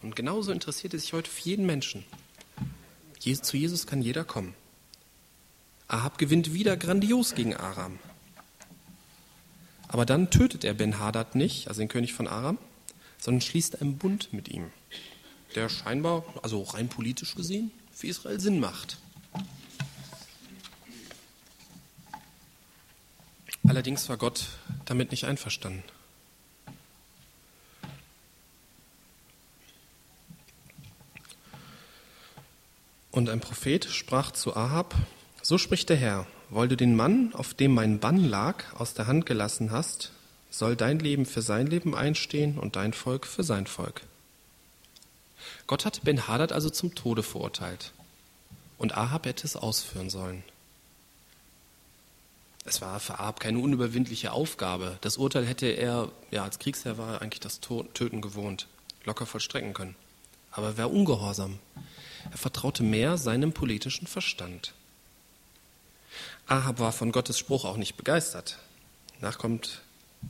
Und 0.00 0.16
genauso 0.16 0.50
interessiert 0.50 0.94
er 0.94 1.00
sich 1.00 1.12
heute 1.12 1.30
für 1.30 1.46
jeden 1.46 1.66
Menschen. 1.66 2.04
Zu 3.20 3.56
Jesus 3.56 3.86
kann 3.86 4.00
jeder 4.00 4.24
kommen. 4.24 4.54
Ahab 5.88 6.16
gewinnt 6.16 6.54
wieder 6.54 6.78
grandios 6.78 7.34
gegen 7.34 7.54
Aram. 7.54 7.98
Aber 9.88 10.06
dann 10.06 10.30
tötet 10.30 10.64
er 10.64 10.72
Ben-Hadad 10.72 11.34
nicht, 11.34 11.68
also 11.68 11.80
den 11.80 11.88
König 11.88 12.14
von 12.14 12.28
Aram, 12.28 12.56
sondern 13.18 13.42
schließt 13.42 13.82
einen 13.82 13.98
Bund 13.98 14.32
mit 14.32 14.48
ihm, 14.48 14.70
der 15.56 15.68
scheinbar, 15.68 16.24
also 16.42 16.62
rein 16.62 16.88
politisch 16.88 17.34
gesehen, 17.34 17.70
für 17.92 18.06
Israel 18.06 18.38
Sinn 18.38 18.60
macht. 18.60 18.98
Allerdings 23.66 24.08
war 24.08 24.16
Gott 24.16 24.46
damit 24.84 25.10
nicht 25.10 25.24
einverstanden. 25.24 25.82
Und 33.10 33.30
ein 33.30 33.40
Prophet 33.40 33.86
sprach 33.86 34.30
zu 34.30 34.54
Ahab, 34.54 34.94
so 35.42 35.56
spricht 35.56 35.88
der 35.88 35.96
Herr, 35.96 36.26
weil 36.50 36.68
du 36.68 36.76
den 36.76 36.94
Mann, 36.94 37.32
auf 37.32 37.54
dem 37.54 37.72
mein 37.72 37.98
Bann 37.98 38.22
lag, 38.22 38.62
aus 38.74 38.92
der 38.92 39.06
Hand 39.06 39.24
gelassen 39.24 39.70
hast, 39.70 40.12
soll 40.50 40.76
dein 40.76 40.98
Leben 40.98 41.24
für 41.24 41.42
sein 41.42 41.66
Leben 41.66 41.94
einstehen 41.94 42.58
und 42.58 42.76
dein 42.76 42.92
Volk 42.92 43.26
für 43.26 43.42
sein 43.42 43.66
Volk. 43.66 44.02
Gott 45.66 45.84
hat 45.84 46.02
Ben-Hadad 46.04 46.52
also 46.52 46.70
zum 46.70 46.94
Tode 46.94 47.22
verurteilt 47.22 47.92
und 48.78 48.96
Ahab 48.96 49.26
hätte 49.26 49.46
es 49.46 49.56
ausführen 49.56 50.10
sollen. 50.10 50.44
Es 52.64 52.80
war 52.80 52.98
für 52.98 53.20
Ahab 53.20 53.40
keine 53.40 53.60
unüberwindliche 53.60 54.32
Aufgabe. 54.32 54.98
Das 55.00 55.18
Urteil 55.18 55.46
hätte 55.46 55.66
er, 55.66 56.10
ja, 56.30 56.42
als 56.42 56.58
Kriegsherr 56.58 56.98
war 56.98 57.14
er 57.14 57.22
eigentlich 57.22 57.40
das 57.40 57.60
Töten 57.60 58.20
gewohnt, 58.20 58.66
locker 59.04 59.24
vollstrecken 59.24 59.72
können. 59.72 59.94
Aber 60.50 60.68
er 60.68 60.78
war 60.78 60.90
ungehorsam. 60.90 61.60
Er 62.30 62.38
vertraute 62.38 62.82
mehr 62.82 63.18
seinem 63.18 63.52
politischen 63.52 64.08
Verstand. 64.08 64.74
Ahab 66.48 66.80
war 66.80 66.92
von 66.92 67.12
Gottes 67.12 67.38
Spruch 67.38 67.64
auch 67.64 67.76
nicht 67.76 67.96
begeistert. 67.96 68.58
Nachkommt, 69.20 69.82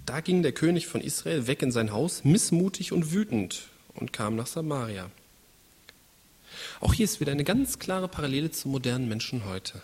da 0.05 0.21
ging 0.21 0.43
der 0.43 0.53
König 0.53 0.87
von 0.87 1.01
Israel 1.01 1.47
weg 1.47 1.63
in 1.63 1.73
sein 1.73 1.93
Haus, 1.93 2.25
missmutig 2.25 2.93
und 2.93 3.13
wütend, 3.13 3.69
und 3.95 4.13
kam 4.13 4.37
nach 4.37 4.47
Samaria. 4.47 5.11
Auch 6.81 6.93
hier 6.93 7.05
ist 7.05 7.21
wieder 7.21 7.33
eine 7.33 7.45
ganz 7.45 7.79
klare 7.79 8.09
Parallele 8.09 8.51
zu 8.51 8.69
modernen 8.69 9.09
Menschen 9.09 9.45
heute. 9.47 9.81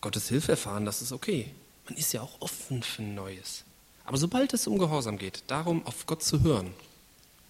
Gottes 0.00 0.28
Hilfe 0.28 0.52
erfahren, 0.52 0.84
das 0.84 1.02
ist 1.02 1.12
okay. 1.12 1.50
Man 1.88 1.96
ist 1.96 2.12
ja 2.12 2.22
auch 2.22 2.40
offen 2.40 2.82
für 2.82 3.02
Neues. 3.02 3.64
Aber 4.04 4.16
sobald 4.16 4.52
es 4.52 4.66
um 4.66 4.78
Gehorsam 4.78 5.18
geht, 5.18 5.42
darum 5.48 5.84
auf 5.86 6.06
Gott 6.06 6.22
zu 6.22 6.42
hören, 6.42 6.74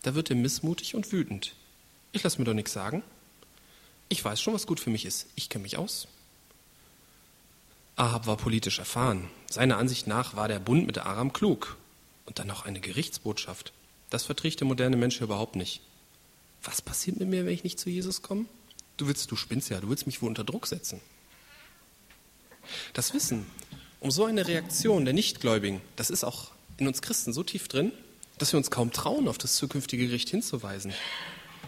da 0.02 0.14
wird 0.14 0.30
er 0.30 0.36
missmutig 0.36 0.94
und 0.94 1.12
wütend. 1.12 1.54
Ich 2.12 2.22
lasse 2.22 2.38
mir 2.38 2.44
doch 2.44 2.54
nichts 2.54 2.72
sagen. 2.72 3.02
Ich 4.08 4.24
weiß 4.24 4.40
schon, 4.40 4.54
was 4.54 4.66
gut 4.66 4.80
für 4.80 4.90
mich 4.90 5.04
ist. 5.04 5.26
Ich 5.34 5.48
kenne 5.48 5.62
mich 5.62 5.78
aus. 5.78 6.08
Ahab 7.96 8.26
war 8.26 8.36
politisch 8.36 8.78
erfahren. 8.78 9.28
Seiner 9.50 9.78
Ansicht 9.78 10.06
nach 10.06 10.34
war 10.34 10.48
der 10.48 10.58
Bund 10.58 10.86
mit 10.86 10.98
Aram 10.98 11.32
klug. 11.32 11.76
Und 12.26 12.38
dann 12.38 12.46
noch 12.46 12.64
eine 12.64 12.80
Gerichtsbotschaft. 12.80 13.72
Das 14.10 14.24
verträgt 14.24 14.60
der 14.60 14.66
moderne 14.66 14.96
Mensch 14.96 15.20
überhaupt 15.20 15.56
nicht. 15.56 15.80
Was 16.62 16.82
passiert 16.82 17.18
mit 17.18 17.28
mir, 17.28 17.44
wenn 17.44 17.54
ich 17.54 17.64
nicht 17.64 17.78
zu 17.78 17.90
Jesus 17.90 18.22
komme? 18.22 18.46
Du 19.02 19.08
willst, 19.08 19.28
du 19.32 19.34
spinnst 19.34 19.68
ja, 19.68 19.80
du 19.80 19.88
willst 19.90 20.06
mich 20.06 20.22
wohl 20.22 20.28
unter 20.28 20.44
Druck 20.44 20.68
setzen. 20.68 21.00
Das 22.92 23.12
Wissen 23.12 23.46
um 23.98 24.12
so 24.12 24.26
eine 24.26 24.46
Reaktion 24.46 25.04
der 25.04 25.12
Nichtgläubigen, 25.12 25.80
das 25.96 26.08
ist 26.08 26.22
auch 26.22 26.52
in 26.76 26.86
uns 26.86 27.02
Christen 27.02 27.32
so 27.32 27.42
tief 27.42 27.66
drin, 27.66 27.90
dass 28.38 28.52
wir 28.52 28.58
uns 28.58 28.70
kaum 28.70 28.92
trauen, 28.92 29.26
auf 29.26 29.38
das 29.38 29.56
zukünftige 29.56 30.06
Gericht 30.06 30.28
hinzuweisen. 30.28 30.92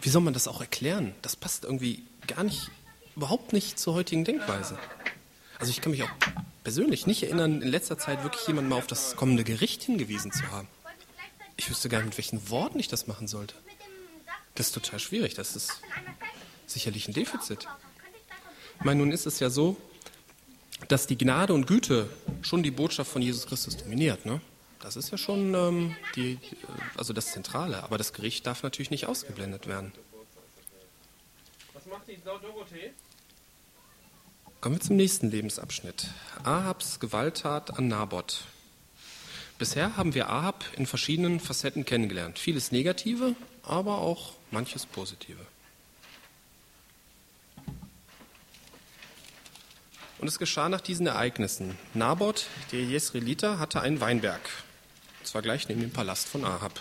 Wie 0.01 0.07
soll 0.07 0.21
man 0.21 0.33
das 0.33 0.47
auch 0.47 0.61
erklären? 0.61 1.13
Das 1.23 1.35
passt 1.35 1.65
irgendwie 1.65 2.03
gar 2.25 2.45
nicht, 2.45 2.71
überhaupt 3.17 3.51
nicht 3.51 3.77
zur 3.77 3.95
heutigen 3.95 4.23
Denkweise. 4.23 4.79
Also 5.59 5.71
ich 5.71 5.81
kann 5.81 5.91
mich 5.91 6.03
auch 6.03 6.11
persönlich 6.63 7.05
nicht 7.05 7.23
erinnern, 7.23 7.61
in 7.61 7.67
letzter 7.67 7.97
Zeit 7.97 8.23
wirklich 8.23 8.47
jemand 8.47 8.69
mal 8.69 8.77
auf 8.77 8.87
das 8.87 9.17
kommende 9.17 9.43
Gericht 9.43 9.83
hingewiesen 9.83 10.31
zu 10.31 10.49
haben. 10.51 10.69
Ich 11.57 11.69
wüsste 11.69 11.89
gar 11.89 11.97
nicht, 11.97 12.05
mit 12.05 12.17
welchen 12.17 12.49
Worten 12.49 12.79
ich 12.79 12.87
das 12.87 13.07
machen 13.07 13.27
sollte. 13.27 13.55
Das 14.55 14.67
ist 14.67 14.73
total 14.73 14.99
schwierig. 14.99 15.33
Das 15.33 15.57
ist 15.57 15.81
sicherlich 16.67 17.07
ein 17.07 17.13
Defizit. 17.13 17.67
Ich 18.79 18.85
meine, 18.85 18.99
nun 18.99 19.11
ist 19.11 19.25
es 19.25 19.39
ja 19.39 19.49
so, 19.49 19.77
dass 20.87 21.07
die 21.07 21.17
Gnade 21.17 21.53
und 21.53 21.67
Güte 21.67 22.09
schon 22.41 22.63
die 22.63 22.71
Botschaft 22.71 23.11
von 23.11 23.21
Jesus 23.21 23.47
Christus 23.47 23.77
dominiert. 23.77 24.25
Ne? 24.25 24.41
Das 24.79 24.95
ist 24.95 25.11
ja 25.11 25.17
schon 25.17 25.55
ähm, 25.55 25.95
die, 26.15 26.37
also 26.97 27.13
das 27.13 27.31
Zentrale. 27.31 27.83
Aber 27.83 27.97
das 27.97 28.13
Gericht 28.13 28.45
darf 28.45 28.63
natürlich 28.63 28.91
nicht 28.91 29.07
ausgeblendet 29.07 29.67
werden. 29.67 29.93
Was 31.73 31.85
macht 31.85 32.07
die 32.07 32.19
Dorothee? 32.23 32.91
Kommen 34.61 34.75
wir 34.75 34.81
zum 34.81 34.95
nächsten 34.95 35.29
Lebensabschnitt. 35.29 36.07
Ahabs 36.43 36.99
Gewalttat 36.99 37.77
an 37.77 37.87
Naboth. 37.87 38.45
Bisher 39.57 39.95
haben 39.95 40.13
wir 40.13 40.29
Ahab 40.29 40.65
in 40.75 40.85
verschiedenen 40.85 41.39
Facetten 41.39 41.85
kennengelernt. 41.85 42.39
Vieles 42.39 42.71
Negative, 42.71 43.35
aber 43.63 43.99
auch 43.99 44.33
manches 44.51 44.85
Positive. 44.85 45.39
Und 50.17 50.27
es 50.27 50.39
geschah 50.39 50.69
nach 50.69 50.81
diesen 50.81 51.07
Ereignissen. 51.07 51.77
Naboth, 51.93 52.47
der 52.71 52.83
Jesraeliter, 52.83 53.59
hatte 53.59 53.81
einen 53.81 53.99
Weinberg. 53.99 54.41
Und 55.19 55.27
zwar 55.27 55.41
gleich 55.41 55.67
neben 55.67 55.81
dem 55.81 55.91
Palast 55.91 56.27
von 56.27 56.45
Ahab. 56.45 56.79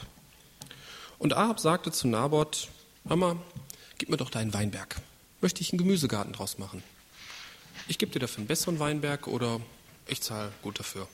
Und 1.19 1.35
Ahab 1.35 1.59
sagte 1.59 1.91
zu 1.91 2.07
Naboth: 2.07 2.69
Mama, 3.03 3.37
gib 3.99 4.09
mir 4.09 4.17
doch 4.17 4.31
deinen 4.31 4.55
Weinberg. 4.55 4.97
Möchte 5.41 5.61
ich 5.61 5.73
einen 5.73 5.79
Gemüsegarten 5.79 6.33
draus 6.33 6.59
machen? 6.59 6.83
Ich 7.89 7.99
gebe 7.99 8.13
dir 8.13 8.21
dafür 8.21 8.39
einen 8.39 8.47
besseren 8.47 8.79
Weinberg 8.79 9.27
oder 9.27 9.61
ich 10.07 10.23
zahle 10.23 10.53
gut 10.63 10.79
dafür. 10.79 11.09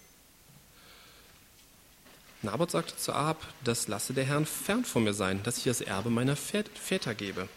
Naboth 2.42 2.70
sagte 2.70 2.96
zu 2.96 3.12
Ahab, 3.12 3.46
das 3.64 3.88
lasse 3.88 4.14
der 4.14 4.24
Herrn 4.24 4.46
fern 4.46 4.85
von 4.85 5.04
mir 5.04 5.14
sein, 5.14 5.42
dass 5.42 5.59
ich 5.59 5.64
das 5.64 5.80
Erbe 5.80 6.11
meiner 6.11 6.37
Väter 6.37 7.14
gebe. 7.14 7.48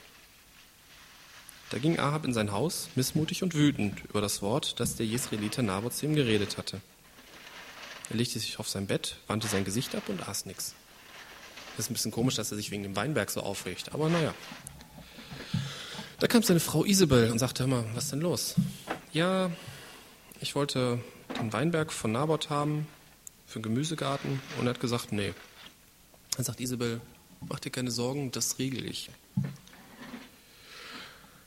Da 1.73 1.79
ging 1.79 1.97
Ahab 1.97 2.23
in 2.23 2.35
sein 2.35 2.51
Haus, 2.51 2.89
missmutig 2.93 3.41
und 3.41 3.55
wütend 3.55 4.05
über 4.07 4.21
das 4.21 4.43
Wort, 4.43 4.79
das 4.79 4.95
der 4.95 5.07
Jesraeliter 5.07 5.63
Naboth 5.63 5.95
zu 5.95 6.05
ihm 6.05 6.13
geredet 6.13 6.59
hatte. 6.59 6.79
Er 8.11 8.15
legte 8.15 8.37
sich 8.37 8.59
auf 8.59 8.69
sein 8.69 8.85
Bett, 8.85 9.17
wandte 9.25 9.47
sein 9.47 9.65
Gesicht 9.65 9.95
ab 9.95 10.03
und 10.07 10.29
aß 10.29 10.45
nichts. 10.45 10.75
Das 11.75 11.87
ist 11.87 11.89
ein 11.89 11.95
bisschen 11.95 12.11
komisch, 12.11 12.35
dass 12.35 12.51
er 12.51 12.57
sich 12.57 12.69
wegen 12.69 12.83
dem 12.83 12.95
Weinberg 12.95 13.31
so 13.31 13.41
aufregt, 13.41 13.91
aber 13.91 14.07
naja. 14.07 14.35
Da 16.19 16.27
kam 16.27 16.43
seine 16.43 16.59
Frau 16.59 16.85
Isabel 16.85 17.31
und 17.31 17.39
sagte, 17.39 17.63
hör 17.63 17.67
mal, 17.67 17.85
was 17.95 18.03
ist 18.03 18.11
denn 18.11 18.21
los? 18.21 18.53
Ja, 19.11 19.49
ich 20.41 20.53
wollte 20.53 20.99
den 21.39 21.53
Weinberg 21.53 21.91
von 21.91 22.11
Naboth 22.11 22.51
haben 22.51 22.85
für 23.47 23.55
einen 23.55 23.63
Gemüsegarten 23.63 24.39
und 24.59 24.67
er 24.67 24.75
hat 24.75 24.79
gesagt, 24.79 25.11
nee. 25.11 25.33
Dann 26.35 26.45
sagt 26.45 26.61
Isabel, 26.61 27.01
mach 27.49 27.59
dir 27.59 27.71
keine 27.71 27.89
Sorgen, 27.89 28.29
das 28.29 28.59
regel 28.59 28.85
ich. 28.85 29.09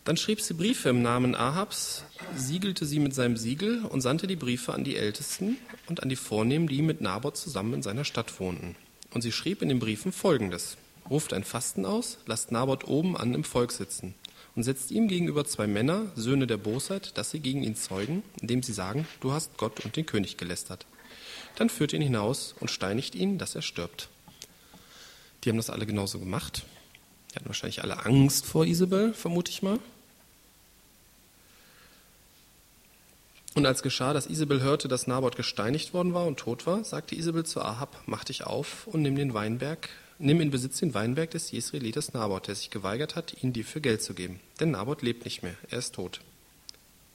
Dann 0.06 0.16
schrieb 0.16 0.40
sie 0.40 0.54
Briefe 0.54 0.88
im 0.90 1.02
Namen 1.02 1.34
Ahabs, 1.34 2.04
siegelte 2.36 2.86
sie 2.86 3.00
mit 3.00 3.12
seinem 3.12 3.36
Siegel 3.36 3.84
und 3.84 4.02
sandte 4.02 4.28
die 4.28 4.36
Briefe 4.36 4.72
an 4.72 4.84
die 4.84 4.94
Ältesten 4.94 5.56
und 5.88 6.00
an 6.00 6.08
die 6.08 6.14
Vornehmen, 6.14 6.68
die 6.68 6.80
mit 6.80 7.00
Naboth 7.00 7.36
zusammen 7.36 7.74
in 7.74 7.82
seiner 7.82 8.04
Stadt 8.04 8.38
wohnten. 8.38 8.76
Und 9.10 9.22
sie 9.22 9.32
schrieb 9.32 9.62
in 9.62 9.68
den 9.68 9.80
Briefen 9.80 10.12
folgendes: 10.12 10.76
Ruft 11.10 11.32
ein 11.32 11.42
Fasten 11.42 11.84
aus, 11.84 12.18
lasst 12.24 12.52
Naboth 12.52 12.86
oben 12.86 13.16
an 13.16 13.34
im 13.34 13.42
Volk 13.42 13.72
sitzen 13.72 14.14
und 14.54 14.62
setzt 14.62 14.92
ihm 14.92 15.08
gegenüber 15.08 15.44
zwei 15.44 15.66
Männer, 15.66 16.12
Söhne 16.14 16.46
der 16.46 16.56
Bosheit, 16.56 17.18
dass 17.18 17.32
sie 17.32 17.40
gegen 17.40 17.64
ihn 17.64 17.74
zeugen, 17.74 18.22
indem 18.40 18.62
sie 18.62 18.72
sagen: 18.72 19.08
Du 19.18 19.32
hast 19.32 19.56
Gott 19.56 19.84
und 19.84 19.96
den 19.96 20.06
König 20.06 20.36
gelästert. 20.36 20.86
Dann 21.56 21.68
führt 21.68 21.92
ihn 21.92 22.02
hinaus 22.02 22.54
und 22.60 22.70
steinigt 22.70 23.16
ihn, 23.16 23.38
dass 23.38 23.56
er 23.56 23.62
stirbt. 23.62 24.08
Die 25.42 25.48
haben 25.50 25.56
das 25.56 25.68
alle 25.68 25.84
genauso 25.84 26.20
gemacht. 26.20 26.64
Die 27.32 27.34
hatten 27.34 27.48
wahrscheinlich 27.48 27.82
alle 27.82 28.06
Angst 28.06 28.46
vor 28.46 28.66
Isabel, 28.66 29.12
vermute 29.12 29.50
ich 29.50 29.62
mal. 29.62 29.80
Und 33.56 33.64
als 33.64 33.82
geschah, 33.82 34.12
dass 34.12 34.26
Isabel 34.26 34.60
hörte, 34.60 34.86
dass 34.86 35.06
Naboth 35.06 35.34
gesteinigt 35.34 35.94
worden 35.94 36.12
war 36.12 36.26
und 36.26 36.38
tot 36.38 36.66
war, 36.66 36.84
sagte 36.84 37.14
Isabel 37.14 37.46
zu 37.46 37.62
Ahab, 37.62 38.02
mach 38.04 38.22
dich 38.22 38.44
auf 38.44 38.86
und 38.86 39.00
nimm 39.00 39.16
den 39.16 39.32
Weinberg, 39.32 39.88
nimm 40.18 40.42
in 40.42 40.50
Besitz 40.50 40.80
den 40.80 40.92
Weinberg 40.92 41.30
des 41.30 41.52
Jesraelites 41.52 42.12
Naboth, 42.12 42.48
der 42.48 42.54
sich 42.54 42.68
geweigert 42.68 43.16
hat, 43.16 43.42
ihn 43.42 43.54
dir 43.54 43.64
für 43.64 43.80
Geld 43.80 44.02
zu 44.02 44.12
geben. 44.12 44.40
Denn 44.60 44.72
Naboth 44.72 45.00
lebt 45.00 45.24
nicht 45.24 45.42
mehr, 45.42 45.54
er 45.70 45.78
ist 45.78 45.94
tot. 45.94 46.20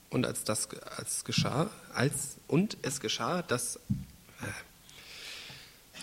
Und 0.10 0.26
als 0.26 0.44
das 0.44 0.68
als 0.98 1.26
geschah, 1.26 1.70
als 1.94 2.38
und 2.48 2.76
es 2.82 3.00
geschah, 3.02 3.44
dass 3.44 3.76
äh, 3.76 3.80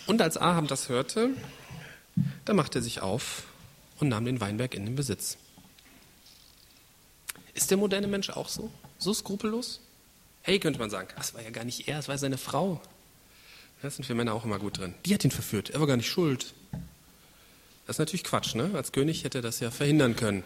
und 0.06 0.22
als 0.22 0.36
Ahab 0.36 0.68
das 0.68 0.88
hörte, 0.88 1.30
da 2.44 2.54
machte 2.54 2.78
er 2.78 2.82
sich 2.82 3.02
auf 3.02 3.42
und 3.98 4.08
nahm 4.08 4.24
den 4.24 4.40
Weinberg 4.40 4.76
in 4.76 4.86
den 4.86 4.94
Besitz. 4.94 5.36
Ist 7.54 7.72
der 7.72 7.76
moderne 7.76 8.06
Mensch 8.06 8.30
auch 8.30 8.48
so? 8.48 8.70
So 8.98 9.12
skrupellos? 9.12 9.80
Hey, 10.48 10.58
könnte 10.58 10.78
man 10.78 10.88
sagen, 10.88 11.08
das 11.14 11.34
war 11.34 11.42
ja 11.42 11.50
gar 11.50 11.66
nicht 11.66 11.88
er, 11.88 11.98
es 11.98 12.08
war 12.08 12.16
seine 12.16 12.38
Frau. 12.38 12.80
Da 13.82 13.90
sind 13.90 14.08
wir 14.08 14.16
Männer 14.16 14.32
auch 14.32 14.46
immer 14.46 14.58
gut 14.58 14.78
drin. 14.78 14.94
Die 15.04 15.12
hat 15.12 15.22
ihn 15.22 15.30
verführt, 15.30 15.68
er 15.68 15.78
war 15.78 15.86
gar 15.86 15.98
nicht 15.98 16.08
schuld. 16.08 16.54
Das 17.86 17.96
ist 17.96 17.98
natürlich 17.98 18.24
Quatsch, 18.24 18.54
ne? 18.54 18.70
Als 18.72 18.92
König 18.92 19.24
hätte 19.24 19.40
er 19.40 19.42
das 19.42 19.60
ja 19.60 19.70
verhindern 19.70 20.16
können. 20.16 20.42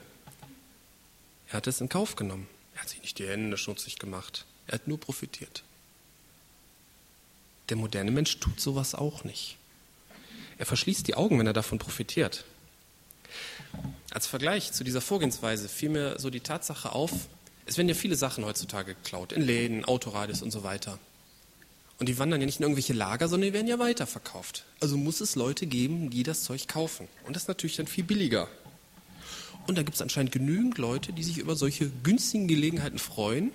Er 1.47 1.53
hat 1.53 1.69
es 1.69 1.81
in 1.81 1.89
Kauf 1.89 2.17
genommen. 2.17 2.49
Er 2.75 2.83
hat 2.83 2.89
sich 2.89 3.01
nicht 3.01 3.17
die 3.21 3.29
Hände 3.29 3.57
schmutzig 3.57 4.01
gemacht. 4.01 4.45
Er 4.67 4.75
hat 4.75 4.89
nur 4.89 4.99
profitiert. 4.99 5.63
Der 7.69 7.77
moderne 7.77 8.11
Mensch 8.11 8.41
tut 8.41 8.61
sowas 8.61 8.97
auch 8.97 9.23
nicht. 9.23 9.57
Er 10.59 10.67
verschließt 10.67 11.07
die 11.07 11.15
Augen, 11.15 11.39
wenn 11.39 11.47
er 11.47 11.53
davon 11.53 11.79
profitiert. 11.79 12.45
Als 14.11 14.27
Vergleich 14.27 14.73
zu 14.73 14.83
dieser 14.83 15.01
Vorgehensweise 15.01 15.69
fiel 15.69 15.91
mir 15.91 16.19
so 16.19 16.29
die 16.29 16.41
Tatsache 16.41 16.91
auf, 16.91 17.13
es 17.67 17.77
werden 17.77 17.89
ja 17.89 17.95
viele 17.95 18.17
Sachen 18.17 18.45
heutzutage 18.45 18.95
geklaut, 18.95 19.33
in 19.33 19.43
Läden, 19.43 19.85
Autoradios 19.85 20.43
und 20.43 20.51
so 20.51 20.65
weiter. 20.65 20.99
Und 21.99 22.09
die 22.09 22.19
wandern 22.19 22.41
ja 22.41 22.47
nicht 22.47 22.59
in 22.59 22.65
irgendwelche 22.65 22.95
Lager, 22.95 23.29
sondern 23.29 23.49
die 23.49 23.53
werden 23.53 23.69
ja 23.69 23.79
weiterverkauft. 23.79 24.65
Also 24.81 24.97
muss 24.97 25.21
es 25.21 25.37
Leute 25.37 25.67
geben, 25.67 26.11
die 26.11 26.25
das 26.25 26.43
Zeug 26.43 26.67
kaufen. 26.67 27.07
Und 27.27 27.37
das 27.37 27.45
ist 27.45 27.49
natürlich 27.49 27.77
dann 27.77 27.87
viel 27.87 28.05
billiger. 28.05 28.49
Und 29.67 29.79
da 29.79 29.83
gibt 29.83 29.95
es 29.95 30.03
anscheinend 30.03 30.33
genügend 30.33 30.79
Leute, 30.79 31.13
die 31.13 31.23
sich 31.23 31.39
über 31.39 31.55
solche 31.55 31.91
günstigen 32.03 32.49
Gelegenheiten 32.49 32.99
freuen 32.99 33.53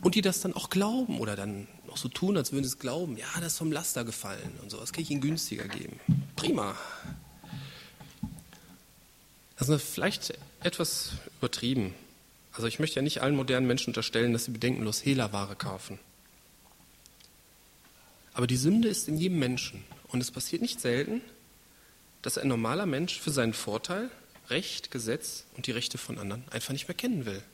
und 0.00 0.14
die 0.14 0.22
das 0.22 0.40
dann 0.40 0.54
auch 0.54 0.70
glauben 0.70 1.18
oder 1.18 1.34
dann 1.34 1.66
noch 1.86 1.96
so 1.96 2.08
tun, 2.08 2.36
als 2.36 2.52
würden 2.52 2.62
sie 2.62 2.68
es 2.68 2.78
glauben. 2.78 3.16
Ja, 3.16 3.26
das 3.40 3.54
ist 3.54 3.58
vom 3.58 3.72
Laster 3.72 4.04
gefallen 4.04 4.52
und 4.62 4.70
so. 4.70 4.78
Das 4.78 4.92
kann 4.92 5.02
ich 5.02 5.10
ihnen 5.10 5.20
günstiger 5.20 5.66
geben. 5.66 5.98
Prima. 6.36 6.76
Das 9.56 9.68
ist 9.68 9.82
vielleicht 9.82 10.38
etwas 10.60 11.10
übertrieben. 11.38 11.94
Also 12.58 12.66
ich 12.66 12.80
möchte 12.80 12.96
ja 12.96 13.02
nicht 13.02 13.22
allen 13.22 13.36
modernen 13.36 13.68
Menschen 13.68 13.90
unterstellen, 13.90 14.32
dass 14.32 14.46
sie 14.46 14.50
bedenkenlos 14.50 15.04
Hehlerware 15.04 15.54
kaufen. 15.54 16.00
Aber 18.34 18.48
die 18.48 18.56
Sünde 18.56 18.88
ist 18.88 19.06
in 19.06 19.16
jedem 19.16 19.38
Menschen. 19.38 19.84
Und 20.08 20.20
es 20.20 20.32
passiert 20.32 20.60
nicht 20.60 20.80
selten, 20.80 21.20
dass 22.20 22.36
ein 22.36 22.48
normaler 22.48 22.84
Mensch 22.84 23.20
für 23.20 23.30
seinen 23.30 23.52
Vorteil 23.52 24.10
Recht, 24.48 24.90
Gesetz 24.90 25.44
und 25.56 25.68
die 25.68 25.70
Rechte 25.70 25.98
von 25.98 26.18
anderen 26.18 26.42
einfach 26.50 26.72
nicht 26.72 26.88
mehr 26.88 26.96
kennen 26.96 27.26
will. 27.26 27.44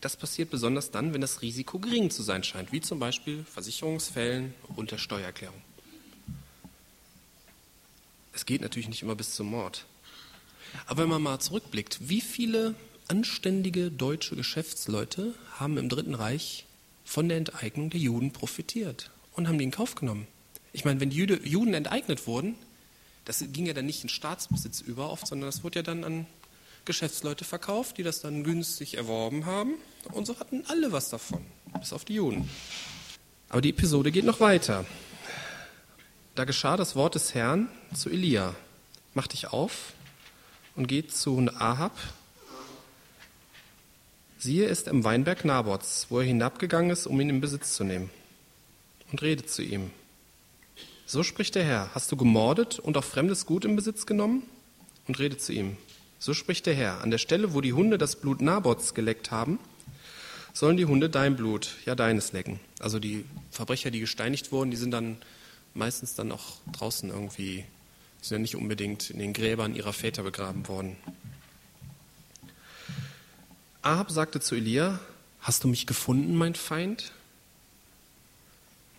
Das 0.00 0.16
passiert 0.16 0.48
besonders 0.48 0.90
dann, 0.90 1.12
wenn 1.12 1.20
das 1.20 1.42
Risiko 1.42 1.78
gering 1.78 2.10
zu 2.10 2.22
sein 2.22 2.42
scheint, 2.42 2.72
wie 2.72 2.80
zum 2.80 2.98
Beispiel 2.98 3.44
Versicherungsfällen 3.44 4.54
und 4.74 4.90
der 4.90 4.96
Steuererklärung. 4.96 5.60
Es 8.32 8.46
geht 8.46 8.62
natürlich 8.62 8.88
nicht 8.88 9.02
immer 9.02 9.16
bis 9.16 9.34
zum 9.34 9.50
Mord. 9.50 9.84
Aber 10.86 11.02
wenn 11.02 11.10
man 11.10 11.20
mal 11.20 11.40
zurückblickt, 11.40 12.08
wie 12.08 12.22
viele 12.22 12.74
anständige 13.08 13.90
deutsche 13.90 14.36
Geschäftsleute 14.36 15.34
haben 15.56 15.78
im 15.78 15.88
Dritten 15.88 16.14
Reich 16.14 16.66
von 17.04 17.28
der 17.28 17.38
Enteignung 17.38 17.90
der 17.90 18.00
Juden 18.00 18.32
profitiert 18.32 19.10
und 19.32 19.48
haben 19.48 19.58
die 19.58 19.64
in 19.64 19.70
Kauf 19.70 19.94
genommen? 19.94 20.26
Ich 20.72 20.84
meine, 20.84 21.00
wenn 21.00 21.10
die 21.10 21.16
Juden 21.16 21.74
enteignet 21.74 22.26
wurden, 22.26 22.54
das 23.24 23.44
ging 23.52 23.66
ja 23.66 23.72
dann 23.72 23.86
nicht 23.86 24.02
in 24.02 24.08
Staatsbesitz 24.08 24.80
über 24.80 25.10
oft, 25.10 25.26
sondern 25.26 25.48
das 25.48 25.64
wurde 25.64 25.80
ja 25.80 25.82
dann 25.82 26.04
an 26.04 26.26
Geschäftsleute 26.84 27.44
verkauft, 27.44 27.98
die 27.98 28.02
das 28.02 28.20
dann 28.20 28.44
günstig 28.44 28.96
erworben 28.96 29.46
haben. 29.46 29.74
Und 30.12 30.26
so 30.26 30.38
hatten 30.38 30.64
alle 30.68 30.92
was 30.92 31.10
davon, 31.10 31.44
bis 31.78 31.92
auf 31.92 32.04
die 32.04 32.14
Juden. 32.14 32.48
Aber 33.48 33.60
die 33.60 33.70
Episode 33.70 34.12
geht 34.12 34.24
noch 34.24 34.40
weiter. 34.40 34.84
Da 36.34 36.44
geschah 36.44 36.76
das 36.76 36.94
Wort 36.94 37.14
des 37.14 37.34
Herrn 37.34 37.68
zu 37.94 38.10
Elia. 38.10 38.54
Mach 39.14 39.26
dich 39.26 39.48
auf 39.48 39.92
und 40.76 40.86
geht 40.86 41.14
zu 41.14 41.38
Ahab. 41.58 41.96
Siehe, 44.40 44.66
ist 44.66 44.86
im 44.86 45.02
Weinberg 45.02 45.44
Nabots, 45.44 46.06
wo 46.10 46.20
er 46.20 46.24
hinabgegangen 46.24 46.92
ist, 46.92 47.06
um 47.06 47.20
ihn 47.20 47.28
in 47.28 47.40
Besitz 47.40 47.74
zu 47.74 47.82
nehmen. 47.82 48.08
Und 49.10 49.20
redet 49.20 49.50
zu 49.50 49.62
ihm. 49.62 49.90
So 51.06 51.24
spricht 51.24 51.56
der 51.56 51.64
Herr, 51.64 51.90
hast 51.92 52.12
du 52.12 52.16
gemordet 52.16 52.78
und 52.78 52.96
auch 52.96 53.02
fremdes 53.04 53.46
Gut 53.46 53.64
in 53.64 53.74
Besitz 53.74 54.06
genommen? 54.06 54.44
Und 55.08 55.18
redet 55.18 55.42
zu 55.42 55.52
ihm. 55.52 55.76
So 56.20 56.34
spricht 56.34 56.66
der 56.66 56.74
Herr, 56.74 57.00
an 57.00 57.10
der 57.10 57.18
Stelle, 57.18 57.52
wo 57.52 57.60
die 57.60 57.72
Hunde 57.72 57.98
das 57.98 58.14
Blut 58.14 58.40
Nabots 58.40 58.94
geleckt 58.94 59.32
haben, 59.32 59.58
sollen 60.52 60.76
die 60.76 60.86
Hunde 60.86 61.10
dein 61.10 61.34
Blut, 61.34 61.76
ja 61.84 61.96
deines 61.96 62.32
lecken. 62.32 62.60
Also 62.78 63.00
die 63.00 63.24
Verbrecher, 63.50 63.90
die 63.90 64.00
gesteinigt 64.00 64.52
wurden, 64.52 64.70
die 64.70 64.76
sind 64.76 64.92
dann 64.92 65.16
meistens 65.74 66.14
dann 66.14 66.30
auch 66.30 66.58
draußen 66.70 67.10
irgendwie, 67.10 67.64
sind 68.20 68.36
ja 68.36 68.42
nicht 68.42 68.56
unbedingt 68.56 69.10
in 69.10 69.18
den 69.18 69.32
Gräbern 69.32 69.74
ihrer 69.74 69.92
Väter 69.92 70.22
begraben 70.22 70.68
worden. 70.68 70.96
Ahab 73.82 74.10
sagte 74.10 74.40
zu 74.40 74.54
Elia, 74.54 74.98
hast 75.40 75.64
du 75.64 75.68
mich 75.68 75.86
gefunden, 75.86 76.36
mein 76.36 76.54
Feind? 76.54 77.12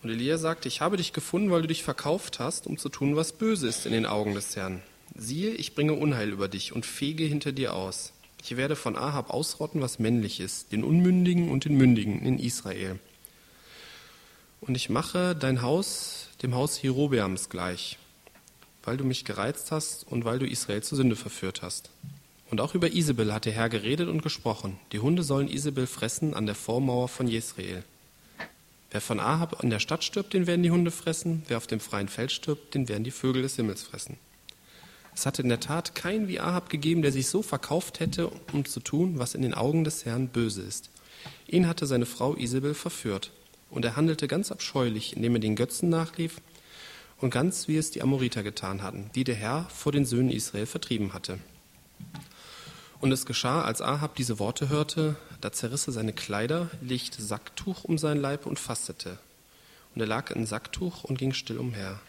Und 0.02 0.10
Elia 0.10 0.38
sagte, 0.38 0.68
ich 0.68 0.80
habe 0.80 0.98
dich 0.98 1.12
gefunden, 1.12 1.52
weil 1.52 1.62
du 1.62 1.68
dich 1.68 1.84
verkauft 1.84 2.40
hast, 2.40 2.66
um 2.68 2.78
zu 2.78 2.90
tun, 2.90 3.16
was 3.16 3.34
böse 3.34 3.68
ist 3.68 3.86
in 3.86 3.92
den 3.92 4.06
Augen 4.06 4.34
des 4.34 4.56
Herrn. 4.56 4.82
Siehe, 5.16 5.52
ich 5.52 5.76
bringe 5.76 5.94
Unheil 5.94 6.30
über 6.30 6.48
dich 6.48 6.72
und 6.72 6.86
fege 6.86 7.26
hinter 7.26 7.52
dir 7.52 7.74
aus. 7.74 8.14
Ich 8.42 8.56
werde 8.56 8.78
von 8.78 8.96
Ahab 8.96 9.32
ausrotten, 9.32 9.82
was 9.82 10.00
männlich 10.00 10.40
ist, 10.40 10.72
den 10.72 10.86
Unmündigen 10.86 11.50
und 11.50 11.66
den 11.66 11.76
Mündigen 11.76 12.22
in 12.22 12.40
Israel. 12.40 13.00
Und 14.62 14.76
ich 14.76 14.90
mache 14.90 15.36
dein 15.36 15.62
Haus 15.62 16.28
dem 16.42 16.56
Haus 16.56 16.82
Jerobeams 16.82 17.50
gleich, 17.50 17.98
weil 18.84 18.98
du 18.98 19.04
mich 19.04 19.26
gereizt 19.26 19.72
hast 19.72 20.06
und 20.08 20.26
weil 20.26 20.40
du 20.40 20.48
Israel 20.48 20.82
zur 20.84 20.98
Sünde 20.98 21.16
verführt 21.16 21.62
hast. 21.62 21.90
Und 22.50 22.62
auch 22.62 22.74
über 22.74 22.92
Isabel 22.92 23.34
hat 23.34 23.46
der 23.46 23.54
Herr 23.54 23.70
geredet 23.70 24.10
und 24.10 24.24
gesprochen. 24.24 24.80
Die 24.92 25.00
Hunde 25.00 25.24
sollen 25.24 25.48
Isabel 25.48 25.86
fressen 25.86 26.34
an 26.34 26.46
der 26.48 26.56
Vormauer 26.56 27.08
von 27.08 27.28
Jezreel. 27.28 27.84
Wer 28.92 29.02
von 29.02 29.20
Ahab 29.20 29.62
in 29.62 29.70
der 29.70 29.80
Stadt 29.80 30.04
stirbt, 30.04 30.34
den 30.34 30.48
werden 30.48 30.64
die 30.64 30.72
Hunde 30.72 30.90
fressen. 30.90 31.44
Wer 31.48 31.58
auf 31.58 31.68
dem 31.68 31.80
freien 31.80 32.08
Feld 32.08 32.32
stirbt, 32.32 32.74
den 32.74 32.90
werden 32.90 33.04
die 33.04 33.12
Vögel 33.12 33.44
des 33.44 33.56
Himmels 33.56 33.84
fressen. 33.84 34.18
Es 35.14 35.26
hatte 35.26 35.44
in 35.44 35.50
der 35.50 35.60
Tat 35.60 35.94
keinen 35.94 36.28
wie 36.28 36.40
Ahab 36.40 36.70
gegeben, 36.70 37.02
der 37.04 37.12
sich 37.12 37.28
so 37.28 37.44
verkauft 37.44 38.00
hätte, 38.00 38.32
um 38.52 38.66
zu 38.66 38.80
tun, 38.80 39.20
was 39.20 39.36
in 39.36 39.44
den 39.44 39.54
Augen 39.54 39.84
des 39.84 40.06
Herrn 40.06 40.28
böse 40.28 40.62
ist. 40.64 40.90
Ihn 41.48 41.68
hatte 41.68 41.86
seine 41.86 42.06
Frau 42.06 42.36
Isabel 42.36 42.74
verführt, 42.74 43.32
und 43.70 43.86
er 43.86 43.96
handelte 43.96 44.28
ganz 44.28 44.52
abscheulich, 44.52 45.16
indem 45.16 45.36
er 45.36 45.42
den 45.42 45.56
Götzen 45.56 45.90
nachlief 45.90 46.42
und 47.20 47.32
ganz 47.32 47.68
wie 47.68 47.78
es 47.78 47.92
die 47.92 48.02
Amoriter 48.02 48.42
getan 48.42 48.82
hatten, 48.82 49.12
die 49.14 49.24
der 49.24 49.36
Herr 49.36 49.68
vor 49.70 49.92
den 49.92 50.06
Söhnen 50.06 50.32
Israel 50.32 50.66
vertrieben 50.66 51.14
hatte. 51.14 51.38
Und 53.02 53.12
es 53.14 53.26
geschah, 53.26 53.62
als 53.62 53.82
Ahab 53.82 54.16
diese 54.16 54.40
Worte 54.40 54.68
hörte, 54.70 55.16
da 55.40 55.52
zerriss 55.52 55.88
er 55.88 55.94
seine 55.94 56.12
Kleider, 56.12 56.70
legte 56.82 57.22
Sacktuch 57.22 57.86
um 57.86 57.98
sein 57.98 58.20
Leib 58.20 58.46
und 58.46 58.60
fastete. 58.60 59.18
Und 59.96 60.02
er 60.02 60.08
lag 60.08 60.32
in 60.32 60.46
Sacktuch 60.46 61.06
und 61.06 61.18
ging 61.18 61.34
still 61.34 61.60
umher. 61.60 62.00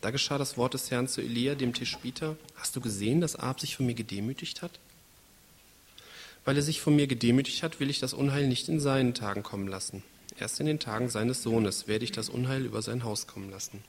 Da 0.00 0.10
geschah 0.10 0.38
das 0.38 0.56
Wort 0.56 0.74
des 0.74 0.90
Herrn 0.90 1.08
zu 1.08 1.20
Elia, 1.20 1.54
dem 1.54 1.74
Tischbieter. 1.74 2.36
Hast 2.56 2.74
du 2.76 2.80
gesehen, 2.80 3.20
dass 3.20 3.36
Ahab 3.36 3.60
sich 3.60 3.76
von 3.76 3.84
mir 3.84 3.94
gedemütigt 3.94 4.62
hat? 4.62 4.78
Weil 6.44 6.56
er 6.56 6.62
sich 6.62 6.80
von 6.80 6.96
mir 6.96 7.06
gedemütigt 7.06 7.62
hat, 7.62 7.78
will 7.78 7.90
ich 7.90 7.98
das 7.98 8.14
Unheil 8.14 8.46
nicht 8.46 8.68
in 8.68 8.80
seinen 8.80 9.12
Tagen 9.12 9.42
kommen 9.42 9.68
lassen. 9.68 10.02
Erst 10.38 10.60
in 10.60 10.66
den 10.66 10.78
Tagen 10.78 11.10
seines 11.10 11.42
Sohnes 11.42 11.88
werde 11.88 12.04
ich 12.04 12.12
das 12.12 12.28
Unheil 12.28 12.64
über 12.64 12.80
sein 12.80 13.04
Haus 13.04 13.26
kommen 13.26 13.50
lassen. 13.50 13.82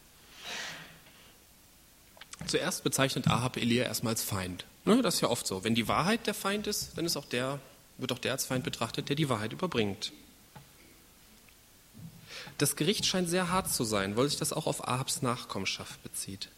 Zuerst 2.47 2.83
bezeichnet 2.83 3.27
Ahab 3.27 3.57
Elia 3.57 3.83
erstmal 3.83 4.13
als 4.13 4.23
Feind. 4.23 4.65
Ne, 4.89 5.03
das 5.03 5.15
ist 5.15 5.21
ja 5.21 5.29
oft 5.29 5.45
so. 5.45 5.63
Wenn 5.63 5.75
die 5.75 5.87
Wahrheit 5.87 6.25
der 6.25 6.33
Feind 6.33 6.65
ist, 6.65 6.97
dann 6.97 7.05
ist 7.05 7.15
auch 7.15 7.25
der, 7.25 7.59
wird 7.99 8.11
auch 8.11 8.17
der 8.17 8.31
als 8.31 8.45
Feind 8.45 8.63
betrachtet, 8.63 9.07
der 9.07 9.15
die 9.15 9.29
Wahrheit 9.29 9.53
überbringt. 9.53 10.11
Das 12.57 12.75
Gericht 12.75 13.05
scheint 13.05 13.29
sehr 13.29 13.51
hart 13.51 13.71
zu 13.71 13.83
sein, 13.83 14.17
weil 14.17 14.27
sich 14.27 14.39
das 14.39 14.51
auch 14.51 14.65
auf 14.65 14.87
Ahabs 14.87 15.21
Nachkommenschaft 15.21 16.01
bezieht. 16.01 16.49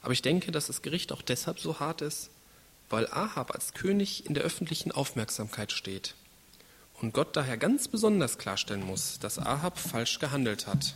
Aber 0.00 0.12
ich 0.12 0.22
denke, 0.22 0.52
dass 0.52 0.68
das 0.68 0.80
Gericht 0.80 1.10
auch 1.10 1.22
deshalb 1.22 1.58
so 1.58 1.80
hart 1.80 2.02
ist, 2.02 2.30
weil 2.88 3.08
Ahab 3.08 3.50
als 3.52 3.74
König 3.74 4.26
in 4.26 4.34
der 4.34 4.44
öffentlichen 4.44 4.92
Aufmerksamkeit 4.92 5.72
steht 5.72 6.14
und 7.02 7.14
Gott 7.14 7.34
daher 7.34 7.56
ganz 7.56 7.88
besonders 7.88 8.38
klarstellen 8.38 8.86
muss, 8.86 9.18
dass 9.18 9.40
Ahab 9.40 9.76
falsch 9.76 10.20
gehandelt 10.20 10.68
hat. 10.68 10.94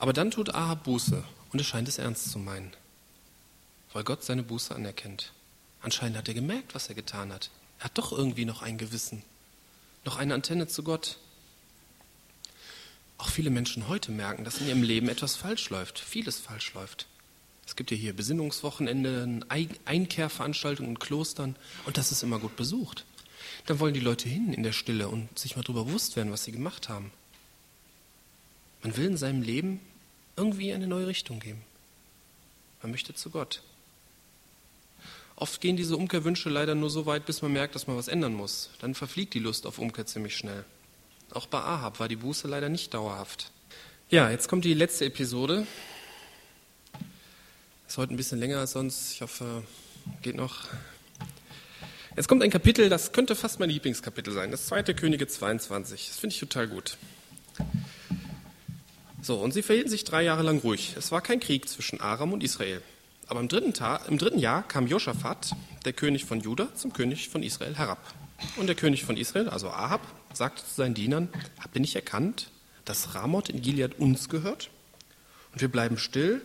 Aber 0.00 0.12
dann 0.12 0.32
tut 0.32 0.52
Ahab 0.52 0.82
Buße 0.82 1.22
und 1.52 1.60
es 1.60 1.66
scheint 1.68 1.86
es 1.86 1.98
ernst 1.98 2.32
zu 2.32 2.40
meinen, 2.40 2.72
weil 3.92 4.04
Gott 4.04 4.24
seine 4.24 4.42
Buße 4.42 4.74
anerkennt. 4.74 5.32
Anscheinend 5.80 6.18
hat 6.18 6.28
er 6.28 6.34
gemerkt, 6.34 6.74
was 6.74 6.88
er 6.88 6.94
getan 6.94 7.32
hat. 7.32 7.50
Er 7.78 7.84
hat 7.84 7.98
doch 7.98 8.12
irgendwie 8.12 8.44
noch 8.44 8.62
ein 8.62 8.78
Gewissen 8.78 9.22
noch 10.08 10.16
eine 10.16 10.34
Antenne 10.34 10.66
zu 10.66 10.82
Gott. 10.82 11.18
Auch 13.18 13.28
viele 13.28 13.50
Menschen 13.50 13.88
heute 13.88 14.10
merken, 14.10 14.44
dass 14.44 14.58
in 14.58 14.68
ihrem 14.68 14.82
Leben 14.82 15.08
etwas 15.08 15.36
falsch 15.36 15.68
läuft, 15.70 15.98
vieles 15.98 16.38
falsch 16.38 16.72
läuft. 16.72 17.06
Es 17.66 17.76
gibt 17.76 17.90
ja 17.90 17.96
hier 17.96 18.14
Besinnungswochenende, 18.14 19.40
Einkehrveranstaltungen 19.84 20.92
in 20.92 20.98
Klostern 20.98 21.56
und 21.84 21.98
das 21.98 22.10
ist 22.10 22.22
immer 22.22 22.38
gut 22.38 22.56
besucht. 22.56 23.04
Dann 23.66 23.80
wollen 23.80 23.92
die 23.92 24.00
Leute 24.00 24.28
hin 24.28 24.54
in 24.54 24.62
der 24.62 24.72
Stille 24.72 25.08
und 25.08 25.38
sich 25.38 25.56
mal 25.56 25.62
darüber 25.62 25.84
bewusst 25.84 26.16
werden, 26.16 26.32
was 26.32 26.44
sie 26.44 26.52
gemacht 26.52 26.88
haben. 26.88 27.12
Man 28.82 28.96
will 28.96 29.06
in 29.06 29.16
seinem 29.18 29.42
Leben 29.42 29.80
irgendwie 30.36 30.72
eine 30.72 30.86
neue 30.86 31.08
Richtung 31.08 31.40
geben. 31.40 31.60
Man 32.80 32.92
möchte 32.92 33.12
zu 33.12 33.28
Gott. 33.28 33.62
Oft 35.40 35.60
gehen 35.60 35.76
diese 35.76 35.96
Umkehrwünsche 35.96 36.48
leider 36.48 36.74
nur 36.74 36.90
so 36.90 37.06
weit, 37.06 37.24
bis 37.24 37.42
man 37.42 37.52
merkt, 37.52 37.76
dass 37.76 37.86
man 37.86 37.96
was 37.96 38.08
ändern 38.08 38.34
muss. 38.34 38.70
Dann 38.80 38.96
verfliegt 38.96 39.34
die 39.34 39.38
Lust 39.38 39.66
auf 39.66 39.78
Umkehr 39.78 40.04
ziemlich 40.04 40.36
schnell. 40.36 40.64
Auch 41.30 41.46
bei 41.46 41.58
Ahab 41.58 42.00
war 42.00 42.08
die 42.08 42.16
Buße 42.16 42.48
leider 42.48 42.68
nicht 42.68 42.92
dauerhaft. 42.92 43.52
Ja, 44.10 44.30
jetzt 44.30 44.48
kommt 44.48 44.64
die 44.64 44.74
letzte 44.74 45.04
Episode. 45.04 45.64
Ist 47.86 47.98
heute 47.98 48.14
ein 48.14 48.16
bisschen 48.16 48.40
länger 48.40 48.58
als 48.58 48.72
sonst. 48.72 49.12
Ich 49.12 49.22
hoffe, 49.22 49.62
geht 50.22 50.34
noch. 50.34 50.64
Jetzt 52.16 52.26
kommt 52.26 52.42
ein 52.42 52.50
Kapitel, 52.50 52.88
das 52.88 53.12
könnte 53.12 53.36
fast 53.36 53.60
mein 53.60 53.70
Lieblingskapitel 53.70 54.32
sein. 54.32 54.50
Das 54.50 54.66
zweite 54.66 54.92
Könige 54.92 55.28
22. 55.28 56.08
Das 56.08 56.18
finde 56.18 56.34
ich 56.34 56.40
total 56.40 56.66
gut. 56.66 56.96
So, 59.22 59.36
und 59.36 59.52
sie 59.52 59.62
verhielten 59.62 59.90
sich 59.90 60.02
drei 60.02 60.24
Jahre 60.24 60.42
lang 60.42 60.58
ruhig. 60.58 60.94
Es 60.98 61.12
war 61.12 61.20
kein 61.20 61.38
Krieg 61.38 61.68
zwischen 61.68 62.00
Aram 62.00 62.32
und 62.32 62.42
Israel. 62.42 62.82
Aber 63.28 63.40
im 63.40 63.48
dritten, 63.48 63.74
Tag, 63.74 64.08
im 64.08 64.16
dritten 64.16 64.38
Jahr 64.38 64.66
kam 64.66 64.86
Josaphat, 64.86 65.54
der 65.84 65.92
König 65.92 66.24
von 66.24 66.40
Juda, 66.40 66.74
zum 66.74 66.94
König 66.94 67.28
von 67.28 67.42
Israel 67.42 67.76
herab. 67.76 67.98
Und 68.56 68.68
der 68.68 68.74
König 68.74 69.04
von 69.04 69.18
Israel, 69.18 69.50
also 69.50 69.68
Ahab, 69.68 70.00
sagte 70.32 70.64
zu 70.64 70.74
seinen 70.74 70.94
Dienern, 70.94 71.28
habt 71.60 71.76
ihr 71.76 71.82
nicht 71.82 71.94
erkannt, 71.94 72.50
dass 72.86 73.14
Ramoth 73.14 73.50
in 73.50 73.60
Gilead 73.60 73.98
uns 73.98 74.30
gehört? 74.30 74.70
Und 75.52 75.60
wir 75.60 75.68
bleiben 75.68 75.98
still, 75.98 76.40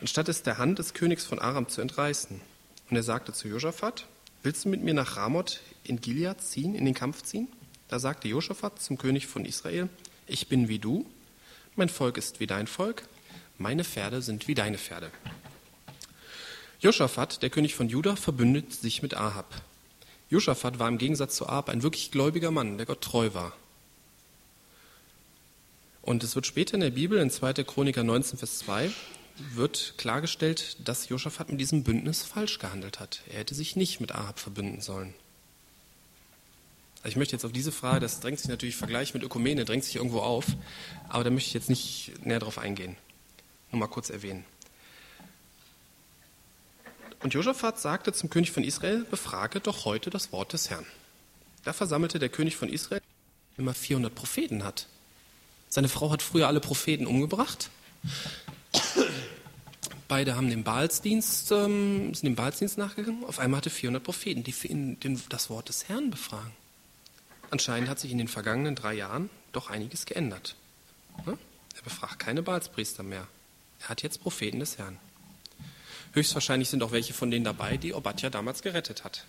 anstatt 0.00 0.28
es 0.28 0.44
der 0.44 0.58
Hand 0.58 0.78
des 0.78 0.94
Königs 0.94 1.24
von 1.24 1.40
Aram 1.40 1.68
zu 1.68 1.80
entreißen. 1.80 2.40
Und 2.88 2.96
er 2.96 3.02
sagte 3.02 3.32
zu 3.32 3.48
Josaphat, 3.48 4.06
willst 4.44 4.64
du 4.64 4.68
mit 4.68 4.82
mir 4.82 4.94
nach 4.94 5.16
Ramoth 5.16 5.60
in 5.82 6.00
Gilead 6.00 6.40
ziehen, 6.40 6.76
in 6.76 6.84
den 6.84 6.94
Kampf 6.94 7.22
ziehen? 7.22 7.48
Da 7.88 7.98
sagte 7.98 8.28
Josaphat 8.28 8.80
zum 8.80 8.96
König 8.96 9.26
von 9.26 9.44
Israel, 9.44 9.88
ich 10.28 10.48
bin 10.48 10.68
wie 10.68 10.78
du, 10.78 11.04
mein 11.74 11.88
Volk 11.88 12.16
ist 12.16 12.38
wie 12.38 12.46
dein 12.46 12.68
Volk, 12.68 13.02
meine 13.58 13.82
Pferde 13.82 14.22
sind 14.22 14.46
wie 14.46 14.54
deine 14.54 14.78
Pferde. 14.78 15.10
Josaphat, 16.82 17.42
der 17.42 17.50
König 17.50 17.76
von 17.76 17.88
Juda, 17.88 18.16
verbündet 18.16 18.72
sich 18.72 19.02
mit 19.02 19.14
Ahab. 19.14 19.54
Josaphat 20.30 20.80
war 20.80 20.88
im 20.88 20.98
Gegensatz 20.98 21.36
zu 21.36 21.48
Ahab 21.48 21.68
ein 21.68 21.84
wirklich 21.84 22.10
gläubiger 22.10 22.50
Mann, 22.50 22.76
der 22.76 22.86
Gott 22.86 23.00
treu 23.00 23.34
war. 23.34 23.52
Und 26.02 26.24
es 26.24 26.34
wird 26.34 26.44
später 26.44 26.74
in 26.74 26.80
der 26.80 26.90
Bibel, 26.90 27.20
in 27.20 27.30
2. 27.30 27.52
Chroniker 27.62 28.02
19, 28.02 28.36
Vers 28.36 28.58
2, 28.58 28.90
wird 29.54 29.94
klargestellt, 29.96 30.76
dass 30.84 31.08
Josaphat 31.08 31.50
mit 31.50 31.60
diesem 31.60 31.84
Bündnis 31.84 32.24
falsch 32.24 32.58
gehandelt 32.58 32.98
hat. 32.98 33.22
Er 33.30 33.38
hätte 33.38 33.54
sich 33.54 33.76
nicht 33.76 34.00
mit 34.00 34.12
Ahab 34.12 34.40
verbünden 34.40 34.80
sollen. 34.80 35.14
Ich 37.04 37.14
möchte 37.14 37.36
jetzt 37.36 37.44
auf 37.44 37.52
diese 37.52 37.70
Frage, 37.70 38.00
das 38.00 38.18
drängt 38.18 38.40
sich 38.40 38.48
natürlich, 38.48 38.74
Vergleich 38.74 39.14
mit 39.14 39.22
Ökumene, 39.22 39.64
drängt 39.64 39.84
sich 39.84 39.96
irgendwo 39.96 40.18
auf, 40.18 40.46
aber 41.08 41.22
da 41.22 41.30
möchte 41.30 41.46
ich 41.46 41.54
jetzt 41.54 41.70
nicht 41.70 42.12
näher 42.26 42.40
drauf 42.40 42.58
eingehen. 42.58 42.96
Nur 43.70 43.78
mal 43.78 43.86
kurz 43.86 44.10
erwähnen. 44.10 44.44
Und 47.22 47.34
Josaphat 47.34 47.78
sagte 47.78 48.12
zum 48.12 48.30
König 48.30 48.50
von 48.50 48.64
Israel, 48.64 49.04
befrage 49.04 49.60
doch 49.60 49.84
heute 49.84 50.10
das 50.10 50.32
Wort 50.32 50.52
des 50.52 50.70
Herrn. 50.70 50.86
Da 51.64 51.72
versammelte 51.72 52.18
der 52.18 52.28
König 52.28 52.56
von 52.56 52.68
Israel 52.68 53.00
immer 53.56 53.74
400 53.74 54.12
Propheten 54.12 54.64
hat. 54.64 54.88
Seine 55.68 55.88
Frau 55.88 56.10
hat 56.10 56.20
früher 56.20 56.48
alle 56.48 56.60
Propheten 56.60 57.06
umgebracht. 57.06 57.70
Beide 60.08 60.34
haben 60.34 60.50
den 60.50 60.64
Baalsdienst, 60.64 61.52
ähm, 61.52 62.12
sind 62.12 62.24
dem 62.24 62.34
Baalsdienst 62.34 62.76
nachgegangen. 62.76 63.24
Auf 63.24 63.38
einmal 63.38 63.58
hatte 63.58 63.70
400 63.70 64.02
Propheten, 64.02 64.42
die 64.42 64.52
für 64.52 64.68
ihn 64.68 64.98
den, 65.00 65.22
das 65.28 65.48
Wort 65.48 65.68
des 65.68 65.88
Herrn 65.88 66.10
befragen. 66.10 66.52
Anscheinend 67.50 67.88
hat 67.88 68.00
sich 68.00 68.10
in 68.10 68.18
den 68.18 68.28
vergangenen 68.28 68.74
drei 68.74 68.94
Jahren 68.94 69.30
doch 69.52 69.70
einiges 69.70 70.04
geändert. 70.04 70.56
Er 71.24 71.82
befragt 71.84 72.18
keine 72.18 72.42
Baalspriester 72.42 73.02
mehr. 73.02 73.28
Er 73.80 73.88
hat 73.90 74.02
jetzt 74.02 74.22
Propheten 74.22 74.60
des 74.60 74.78
Herrn. 74.78 74.98
Höchstwahrscheinlich 76.12 76.68
sind 76.68 76.82
auch 76.82 76.92
welche 76.92 77.14
von 77.14 77.30
denen 77.30 77.44
dabei, 77.44 77.76
die 77.76 77.94
Obadja 77.94 78.28
damals 78.28 78.62
gerettet 78.62 79.04
hat. 79.04 79.24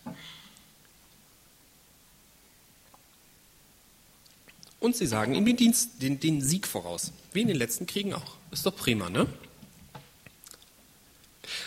Und 4.79 4.97
sie 4.97 5.07
sagen 5.07 5.34
ihm 5.34 5.45
den, 5.45 5.55
Dienst, 5.55 6.01
den, 6.01 6.19
den 6.19 6.41
Sieg 6.41 6.67
voraus, 6.67 7.13
wie 7.31 7.41
in 7.41 7.47
den 7.47 7.55
letzten 7.55 7.86
Kriegen 7.86 8.13
auch. 8.13 8.36
Ist 8.51 8.65
doch 8.65 8.75
prima, 8.75 9.09
ne? 9.09 9.27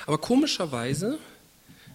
Aber 0.06 0.18
komischerweise 0.18 1.18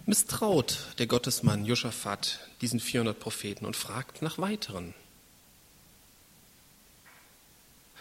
misstraut 0.04 0.88
der 0.98 1.06
Gottesmann 1.06 1.64
Josaphat 1.64 2.40
diesen 2.60 2.80
400 2.80 3.18
Propheten 3.18 3.66
und 3.66 3.76
fragt 3.76 4.20
nach 4.22 4.38
weiteren. 4.38 4.94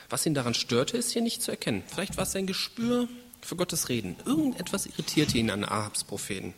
Was 0.09 0.25
ihn 0.25 0.33
daran 0.33 0.55
störte, 0.55 0.97
ist 0.97 1.11
hier 1.11 1.21
nicht 1.21 1.43
zu 1.43 1.51
erkennen. 1.51 1.83
Vielleicht 1.87 2.17
war 2.17 2.23
es 2.23 2.31
sein 2.31 2.47
Gespür 2.47 3.07
für 3.45 3.55
Gottes 3.55 3.89
Reden. 3.89 4.15
Irgendetwas 4.25 4.85
irritierte 4.85 5.37
ihn 5.37 5.49
an 5.49 5.63
Ahabs 5.63 6.03
Propheten. 6.03 6.53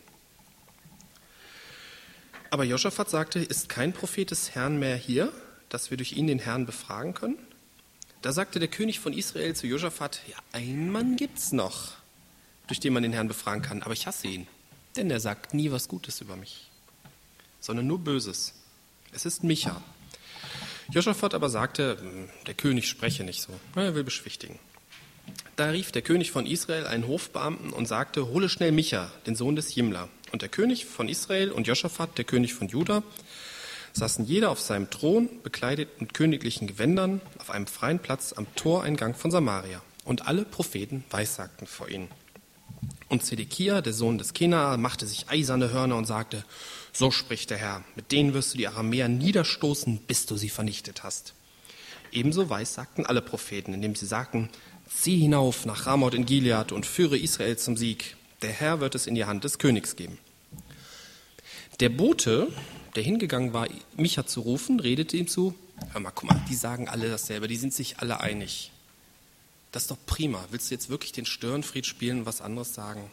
Aber 2.50 2.64
Josaphat 2.64 3.10
sagte, 3.10 3.40
ist 3.40 3.68
kein 3.68 3.92
Prophet 3.92 4.30
des 4.30 4.54
Herrn 4.54 4.78
mehr 4.78 4.96
hier, 4.96 5.32
dass 5.70 5.90
wir 5.90 5.96
durch 5.96 6.12
ihn 6.12 6.28
den 6.28 6.38
Herrn 6.38 6.66
befragen 6.66 7.12
können? 7.12 7.36
Da 8.22 8.32
sagte 8.32 8.58
der 8.58 8.68
König 8.68 9.00
von 9.00 9.12
Israel 9.12 9.56
zu 9.56 9.66
Josaphat, 9.66 10.22
ja, 10.28 10.36
ein 10.52 10.90
Mann 10.90 11.16
gibt's 11.16 11.52
noch, 11.52 11.92
durch 12.68 12.80
den 12.80 12.92
man 12.92 13.02
den 13.02 13.12
Herrn 13.12 13.28
befragen 13.28 13.60
kann, 13.60 13.82
aber 13.82 13.92
ich 13.92 14.06
hasse 14.06 14.28
ihn, 14.28 14.46
denn 14.96 15.10
er 15.10 15.20
sagt 15.20 15.52
nie 15.52 15.72
was 15.72 15.88
Gutes 15.88 16.20
über 16.20 16.36
mich, 16.36 16.70
sondern 17.60 17.86
nur 17.86 17.98
Böses. 17.98 18.54
Es 19.12 19.26
ist 19.26 19.44
Micha. 19.44 19.82
Josaphat 20.90 21.34
aber 21.34 21.50
sagte, 21.50 21.98
hm, 22.00 22.28
der 22.46 22.54
König 22.54 22.88
spreche 22.88 23.24
nicht 23.24 23.42
so, 23.42 23.52
er 23.74 23.94
will 23.94 24.04
beschwichtigen. 24.04 24.58
Da 25.56 25.70
rief 25.70 25.92
der 25.92 26.02
König 26.02 26.32
von 26.32 26.46
Israel 26.46 26.86
einen 26.86 27.06
Hofbeamten 27.06 27.70
und 27.70 27.86
sagte, 27.86 28.26
hole 28.26 28.48
schnell 28.48 28.72
Micha, 28.72 29.12
den 29.26 29.36
Sohn 29.36 29.54
des 29.54 29.72
Jimla. 29.74 30.08
Und 30.32 30.42
der 30.42 30.48
König 30.48 30.84
von 30.84 31.08
Israel 31.08 31.52
und 31.52 31.68
Josaphat, 31.68 32.18
der 32.18 32.24
König 32.24 32.54
von 32.54 32.66
Juda, 32.66 33.04
saßen 33.92 34.24
jeder 34.24 34.50
auf 34.50 34.60
seinem 34.60 34.90
Thron, 34.90 35.28
bekleidet 35.44 36.00
mit 36.00 36.12
königlichen 36.12 36.66
Gewändern, 36.66 37.20
auf 37.38 37.50
einem 37.50 37.68
freien 37.68 38.00
Platz 38.00 38.32
am 38.32 38.52
Toreingang 38.56 39.14
von 39.14 39.30
Samaria. 39.30 39.80
Und 40.04 40.26
alle 40.26 40.44
Propheten 40.44 41.04
weissagten 41.10 41.68
vor 41.68 41.88
ihnen. 41.88 42.08
Und 43.08 43.24
Zedekia, 43.24 43.80
der 43.80 43.92
Sohn 43.92 44.18
des 44.18 44.34
Kenaa, 44.34 44.76
machte 44.76 45.06
sich 45.06 45.28
eiserne 45.28 45.70
Hörner 45.70 45.96
und 45.96 46.06
sagte, 46.06 46.44
so 46.92 47.12
spricht 47.12 47.50
der 47.50 47.58
Herr, 47.58 47.84
mit 47.94 48.10
denen 48.10 48.34
wirst 48.34 48.54
du 48.54 48.58
die 48.58 48.66
Aramäer 48.66 49.06
niederstoßen, 49.08 49.98
bis 49.98 50.26
du 50.26 50.36
sie 50.36 50.48
vernichtet 50.48 51.04
hast. 51.04 51.34
Ebenso 52.10 52.50
weissagten 52.50 53.06
alle 53.06 53.22
Propheten, 53.22 53.72
indem 53.72 53.94
sie 53.94 54.06
sagten, 54.06 54.48
zieh 54.94 55.18
hinauf 55.18 55.66
nach 55.66 55.86
Ramoth 55.86 56.14
in 56.14 56.26
Gilead 56.26 56.72
und 56.72 56.86
führe 56.86 57.18
Israel 57.18 57.56
zum 57.58 57.76
Sieg. 57.76 58.16
Der 58.42 58.52
Herr 58.52 58.80
wird 58.80 58.94
es 58.94 59.06
in 59.06 59.14
die 59.14 59.24
Hand 59.24 59.44
des 59.44 59.58
Königs 59.58 59.96
geben. 59.96 60.18
Der 61.80 61.88
Bote, 61.88 62.48
der 62.94 63.02
hingegangen 63.02 63.52
war, 63.52 63.66
Micha 63.96 64.26
zu 64.26 64.40
rufen, 64.40 64.80
redete 64.80 65.16
ihm 65.16 65.26
zu, 65.26 65.54
hör 65.92 66.00
mal, 66.00 66.12
guck 66.12 66.30
mal, 66.30 66.40
die 66.48 66.54
sagen 66.54 66.88
alle 66.88 67.08
dasselbe, 67.08 67.48
die 67.48 67.56
sind 67.56 67.74
sich 67.74 67.98
alle 67.98 68.20
einig. 68.20 68.70
Das 69.72 69.84
ist 69.84 69.90
doch 69.90 69.98
prima. 70.06 70.44
Willst 70.50 70.70
du 70.70 70.74
jetzt 70.74 70.88
wirklich 70.88 71.10
den 71.10 71.26
Störenfried 71.26 71.84
spielen 71.84 72.20
und 72.20 72.26
was 72.26 72.40
anderes 72.40 72.74
sagen? 72.74 73.10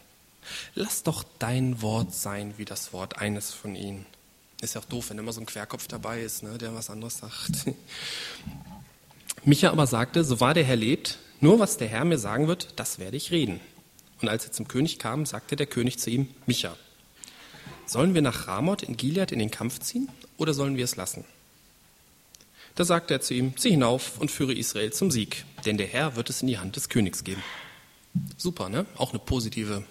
Lass 0.74 1.02
doch 1.02 1.24
dein 1.38 1.82
Wort 1.82 2.14
sein 2.14 2.54
wie 2.56 2.64
das 2.64 2.92
Wort 2.92 3.18
eines 3.18 3.52
von 3.52 3.74
ihnen. 3.74 4.06
Ist 4.60 4.74
ja 4.74 4.80
auch 4.80 4.84
doof, 4.84 5.10
wenn 5.10 5.18
immer 5.18 5.32
so 5.32 5.40
ein 5.40 5.46
Querkopf 5.46 5.88
dabei 5.88 6.22
ist, 6.22 6.44
ne, 6.44 6.58
der 6.58 6.72
was 6.72 6.88
anderes 6.88 7.18
sagt. 7.18 7.66
Micha 9.44 9.70
aber 9.70 9.88
sagte, 9.88 10.22
so 10.22 10.38
wahr 10.38 10.54
der 10.54 10.62
Herr 10.62 10.76
lebt, 10.76 11.18
nur 11.42 11.58
was 11.58 11.76
der 11.76 11.88
Herr 11.88 12.04
mir 12.04 12.18
sagen 12.18 12.48
wird, 12.48 12.68
das 12.76 12.98
werde 12.98 13.16
ich 13.16 13.30
reden. 13.30 13.60
Und 14.20 14.28
als 14.28 14.46
er 14.46 14.52
zum 14.52 14.68
König 14.68 14.98
kam, 14.98 15.26
sagte 15.26 15.56
der 15.56 15.66
König 15.66 15.98
zu 15.98 16.08
ihm, 16.08 16.28
Micha, 16.46 16.76
sollen 17.84 18.14
wir 18.14 18.22
nach 18.22 18.46
Ramoth 18.46 18.84
in 18.84 18.96
Gilead 18.96 19.32
in 19.32 19.40
den 19.40 19.50
Kampf 19.50 19.80
ziehen 19.80 20.08
oder 20.38 20.54
sollen 20.54 20.76
wir 20.76 20.84
es 20.84 20.96
lassen? 20.96 21.24
Da 22.76 22.84
sagte 22.84 23.14
er 23.14 23.20
zu 23.20 23.34
ihm, 23.34 23.56
zieh 23.56 23.70
hinauf 23.70 24.18
und 24.18 24.30
führe 24.30 24.54
Israel 24.54 24.92
zum 24.92 25.10
Sieg, 25.10 25.44
denn 25.66 25.76
der 25.76 25.88
Herr 25.88 26.16
wird 26.16 26.30
es 26.30 26.40
in 26.42 26.48
die 26.48 26.58
Hand 26.58 26.76
des 26.76 26.88
Königs 26.88 27.24
geben. 27.24 27.42
Super, 28.36 28.68
ne? 28.68 28.86
Auch 28.96 29.10
eine 29.10 29.18
positive 29.18 29.84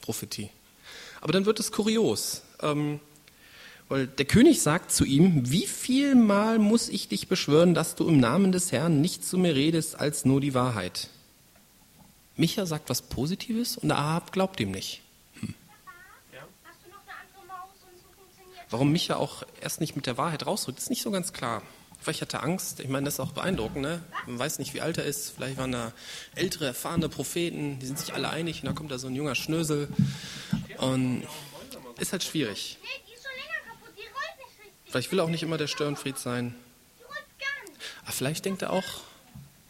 Prophetie. 0.00 0.48
Aber 1.20 1.32
dann 1.32 1.44
wird 1.44 1.60
es 1.60 1.70
kurios, 1.70 2.42
ähm, 2.62 3.00
weil 3.88 4.06
der 4.06 4.26
König 4.26 4.60
sagt 4.60 4.92
zu 4.92 5.04
ihm, 5.04 5.50
wie 5.50 5.66
viel 5.66 6.14
Mal 6.14 6.58
muss 6.58 6.88
ich 6.88 7.08
dich 7.08 7.28
beschwören, 7.28 7.74
dass 7.74 7.94
du 7.94 8.06
im 8.06 8.20
Namen 8.20 8.52
des 8.52 8.70
Herrn 8.70 9.00
nicht 9.00 9.24
zu 9.24 9.38
mir 9.38 9.54
redest 9.54 9.98
als 9.98 10.24
nur 10.24 10.40
die 10.40 10.54
Wahrheit? 10.54 11.08
Micha 12.36 12.66
sagt 12.66 12.90
was 12.90 13.02
Positives 13.02 13.76
und 13.76 13.90
Ahab 13.90 14.32
glaubt 14.32 14.60
ihm 14.60 14.70
nicht. 14.70 15.02
Warum 18.70 18.92
Micha 18.92 19.16
auch 19.16 19.44
erst 19.62 19.80
nicht 19.80 19.96
mit 19.96 20.06
der 20.06 20.18
Wahrheit 20.18 20.46
rausrückt, 20.46 20.78
ist 20.78 20.90
nicht 20.90 21.02
so 21.02 21.10
ganz 21.10 21.32
klar. 21.32 21.62
Vielleicht 22.00 22.20
hat 22.20 22.34
er 22.34 22.42
Angst. 22.42 22.80
Ich 22.80 22.88
meine, 22.88 23.06
das 23.06 23.14
ist 23.14 23.20
auch 23.20 23.32
beeindruckend. 23.32 23.82
Ne? 23.82 24.02
Man 24.26 24.38
weiß 24.38 24.58
nicht, 24.58 24.74
wie 24.74 24.82
alt 24.82 24.98
er 24.98 25.04
ist. 25.04 25.30
Vielleicht 25.30 25.56
waren 25.56 25.72
da 25.72 25.92
ältere, 26.34 26.66
erfahrene 26.66 27.08
Propheten. 27.08 27.78
Die 27.80 27.86
sind 27.86 27.98
sich 27.98 28.14
alle 28.14 28.28
einig. 28.28 28.60
Und 28.60 28.66
dann 28.66 28.74
kommt 28.74 28.92
da 28.92 28.98
so 28.98 29.08
ein 29.08 29.16
junger 29.16 29.34
Schnösel. 29.34 29.88
Und 30.76 31.26
ist 31.98 32.12
halt 32.12 32.22
schwierig. 32.22 32.78
Vielleicht 34.88 35.12
will 35.12 35.20
auch 35.20 35.28
nicht 35.28 35.42
immer 35.42 35.58
der 35.58 35.66
Störenfried 35.66 36.18
sein. 36.18 36.54
Aber 38.02 38.12
vielleicht 38.12 38.44
denkt 38.44 38.62
er 38.62 38.72
auch, 38.72 39.02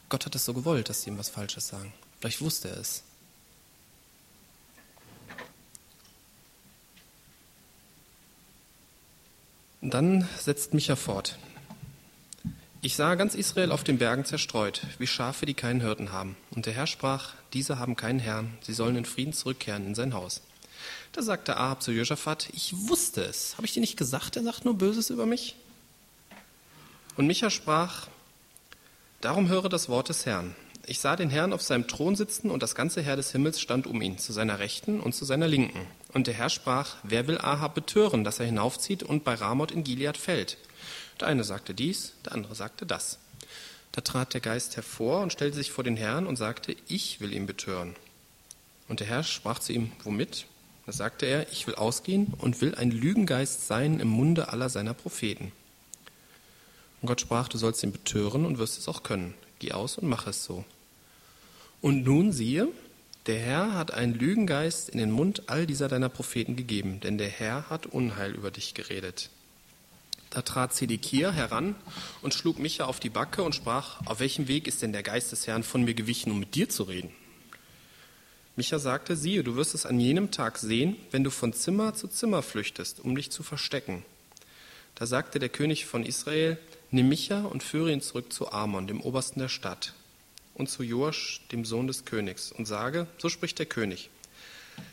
Gott 0.08 0.24
hat 0.24 0.34
es 0.34 0.44
so 0.44 0.54
gewollt, 0.54 0.88
dass 0.88 1.02
sie 1.02 1.10
ihm 1.10 1.18
was 1.18 1.28
Falsches 1.28 1.68
sagen. 1.68 1.92
Vielleicht 2.20 2.40
wusste 2.40 2.68
er 2.68 2.78
es. 2.78 3.02
Und 9.80 9.94
dann 9.94 10.28
setzt 10.38 10.74
Micha 10.74 10.96
fort. 10.96 11.38
Ich 12.80 12.94
sah 12.94 13.16
ganz 13.16 13.34
Israel 13.34 13.72
auf 13.72 13.84
den 13.84 13.98
Bergen 13.98 14.24
zerstreut, 14.24 14.82
wie 14.98 15.06
Schafe, 15.06 15.46
die 15.46 15.54
keinen 15.54 15.80
Hirten 15.80 16.12
haben. 16.12 16.36
Und 16.50 16.66
der 16.66 16.72
Herr 16.72 16.86
sprach, 16.86 17.34
diese 17.52 17.78
haben 17.78 17.96
keinen 17.96 18.20
Herrn, 18.20 18.56
sie 18.60 18.72
sollen 18.72 18.96
in 18.96 19.04
Frieden 19.04 19.32
zurückkehren 19.32 19.86
in 19.86 19.94
sein 19.94 20.14
Haus. 20.14 20.42
Da 21.12 21.22
sagte 21.22 21.56
Ahab 21.56 21.82
zu 21.82 21.92
Josaphat, 21.92 22.48
ich 22.52 22.74
wusste 22.88 23.22
es. 23.22 23.56
Habe 23.56 23.66
ich 23.66 23.72
dir 23.72 23.80
nicht 23.80 23.96
gesagt, 23.96 24.36
er 24.36 24.42
sagt 24.42 24.64
nur 24.64 24.74
Böses 24.74 25.10
über 25.10 25.26
mich? 25.26 25.56
Und 27.16 27.26
Micha 27.26 27.50
sprach, 27.50 28.08
darum 29.20 29.48
höre 29.48 29.68
das 29.68 29.88
Wort 29.88 30.08
des 30.08 30.26
Herrn. 30.26 30.54
Ich 30.86 31.00
sah 31.00 31.16
den 31.16 31.28
Herrn 31.28 31.52
auf 31.52 31.60
seinem 31.60 31.86
Thron 31.86 32.16
sitzen 32.16 32.50
und 32.50 32.62
das 32.62 32.74
ganze 32.74 33.02
Heer 33.02 33.16
des 33.16 33.32
Himmels 33.32 33.60
stand 33.60 33.86
um 33.86 34.00
ihn, 34.00 34.16
zu 34.16 34.32
seiner 34.32 34.58
Rechten 34.58 35.00
und 35.00 35.14
zu 35.14 35.24
seiner 35.26 35.46
Linken. 35.46 35.86
Und 36.14 36.26
der 36.26 36.34
Herr 36.34 36.48
sprach, 36.48 36.96
wer 37.02 37.26
will 37.26 37.38
Ahab 37.38 37.74
betören, 37.74 38.24
dass 38.24 38.40
er 38.40 38.46
hinaufzieht 38.46 39.02
und 39.02 39.22
bei 39.22 39.34
Ramoth 39.34 39.70
in 39.70 39.84
Gilead 39.84 40.16
fällt? 40.16 40.56
Der 41.20 41.28
eine 41.28 41.44
sagte 41.44 41.74
dies, 41.74 42.14
der 42.24 42.32
andere 42.32 42.54
sagte 42.54 42.86
das. 42.86 43.18
Da 43.92 44.00
trat 44.00 44.32
der 44.32 44.40
Geist 44.40 44.76
hervor 44.76 45.20
und 45.20 45.32
stellte 45.32 45.56
sich 45.56 45.72
vor 45.72 45.84
den 45.84 45.96
Herrn 45.96 46.26
und 46.26 46.36
sagte, 46.36 46.76
ich 46.86 47.20
will 47.20 47.32
ihn 47.32 47.46
betören. 47.46 47.96
Und 48.88 49.00
der 49.00 49.08
Herr 49.08 49.24
sprach 49.24 49.58
zu 49.58 49.72
ihm, 49.72 49.92
womit? 50.04 50.46
Da 50.88 50.92
sagte 50.92 51.26
er, 51.26 51.52
ich 51.52 51.66
will 51.66 51.74
ausgehen 51.74 52.32
und 52.38 52.62
will 52.62 52.74
ein 52.74 52.90
Lügengeist 52.90 53.66
sein 53.66 54.00
im 54.00 54.08
Munde 54.08 54.48
aller 54.48 54.70
seiner 54.70 54.94
Propheten. 54.94 55.52
Und 57.02 57.08
Gott 57.08 57.20
sprach, 57.20 57.46
du 57.48 57.58
sollst 57.58 57.82
ihn 57.82 57.92
betören 57.92 58.46
und 58.46 58.56
wirst 58.56 58.78
es 58.78 58.88
auch 58.88 59.02
können. 59.02 59.34
Geh 59.58 59.72
aus 59.72 59.98
und 59.98 60.08
mach 60.08 60.26
es 60.26 60.44
so. 60.44 60.64
Und 61.82 62.04
nun 62.04 62.32
siehe, 62.32 62.68
der 63.26 63.38
Herr 63.38 63.74
hat 63.74 63.92
einen 63.92 64.14
Lügengeist 64.14 64.88
in 64.88 64.96
den 64.96 65.10
Mund 65.10 65.50
all 65.50 65.66
dieser 65.66 65.88
deiner 65.88 66.08
Propheten 66.08 66.56
gegeben, 66.56 67.00
denn 67.00 67.18
der 67.18 67.28
Herr 67.28 67.68
hat 67.68 67.84
Unheil 67.84 68.34
über 68.34 68.50
dich 68.50 68.72
geredet. 68.72 69.28
Da 70.30 70.40
trat 70.40 70.72
Zedekia 70.72 71.32
heran 71.32 71.74
und 72.22 72.32
schlug 72.32 72.58
Micha 72.58 72.86
auf 72.86 72.98
die 72.98 73.10
Backe 73.10 73.42
und 73.42 73.54
sprach, 73.54 74.06
auf 74.06 74.20
welchem 74.20 74.48
Weg 74.48 74.66
ist 74.66 74.80
denn 74.80 74.94
der 74.94 75.02
Geist 75.02 75.32
des 75.32 75.46
Herrn 75.46 75.64
von 75.64 75.84
mir 75.84 75.92
gewichen, 75.92 76.32
um 76.32 76.40
mit 76.40 76.54
dir 76.54 76.70
zu 76.70 76.84
reden? 76.84 77.10
Micha 78.58 78.80
sagte, 78.80 79.14
siehe, 79.14 79.44
du 79.44 79.54
wirst 79.54 79.76
es 79.76 79.86
an 79.86 80.00
jenem 80.00 80.32
Tag 80.32 80.58
sehen, 80.58 80.96
wenn 81.12 81.22
du 81.22 81.30
von 81.30 81.52
Zimmer 81.52 81.94
zu 81.94 82.08
Zimmer 82.08 82.42
flüchtest, 82.42 82.98
um 82.98 83.14
dich 83.14 83.30
zu 83.30 83.44
verstecken. 83.44 84.04
Da 84.96 85.06
sagte 85.06 85.38
der 85.38 85.48
König 85.48 85.86
von 85.86 86.04
Israel, 86.04 86.58
nimm 86.90 87.08
Micha 87.08 87.42
und 87.42 87.62
führe 87.62 87.92
ihn 87.92 88.00
zurück 88.00 88.32
zu 88.32 88.50
Amon, 88.50 88.88
dem 88.88 89.00
Obersten 89.00 89.38
der 89.38 89.48
Stadt, 89.48 89.94
und 90.54 90.68
zu 90.68 90.82
Joasch, 90.82 91.46
dem 91.52 91.64
Sohn 91.64 91.86
des 91.86 92.04
Königs, 92.04 92.50
und 92.50 92.66
sage, 92.66 93.06
so 93.18 93.28
spricht 93.28 93.60
der 93.60 93.66
König, 93.66 94.10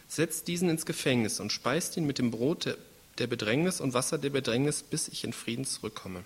setzt 0.07 0.47
diesen 0.47 0.69
ins 0.69 0.85
Gefängnis 0.85 1.39
und 1.39 1.51
speist 1.51 1.97
ihn 1.97 2.05
mit 2.05 2.19
dem 2.19 2.29
Brot 2.29 2.77
der 3.17 3.25
Bedrängnis 3.25 3.81
und 3.81 3.95
Wasser 3.95 4.19
der 4.19 4.29
Bedrängnis, 4.29 4.83
bis 4.83 5.07
ich 5.07 5.23
in 5.23 5.33
Frieden 5.33 5.65
zurückkomme. 5.65 6.23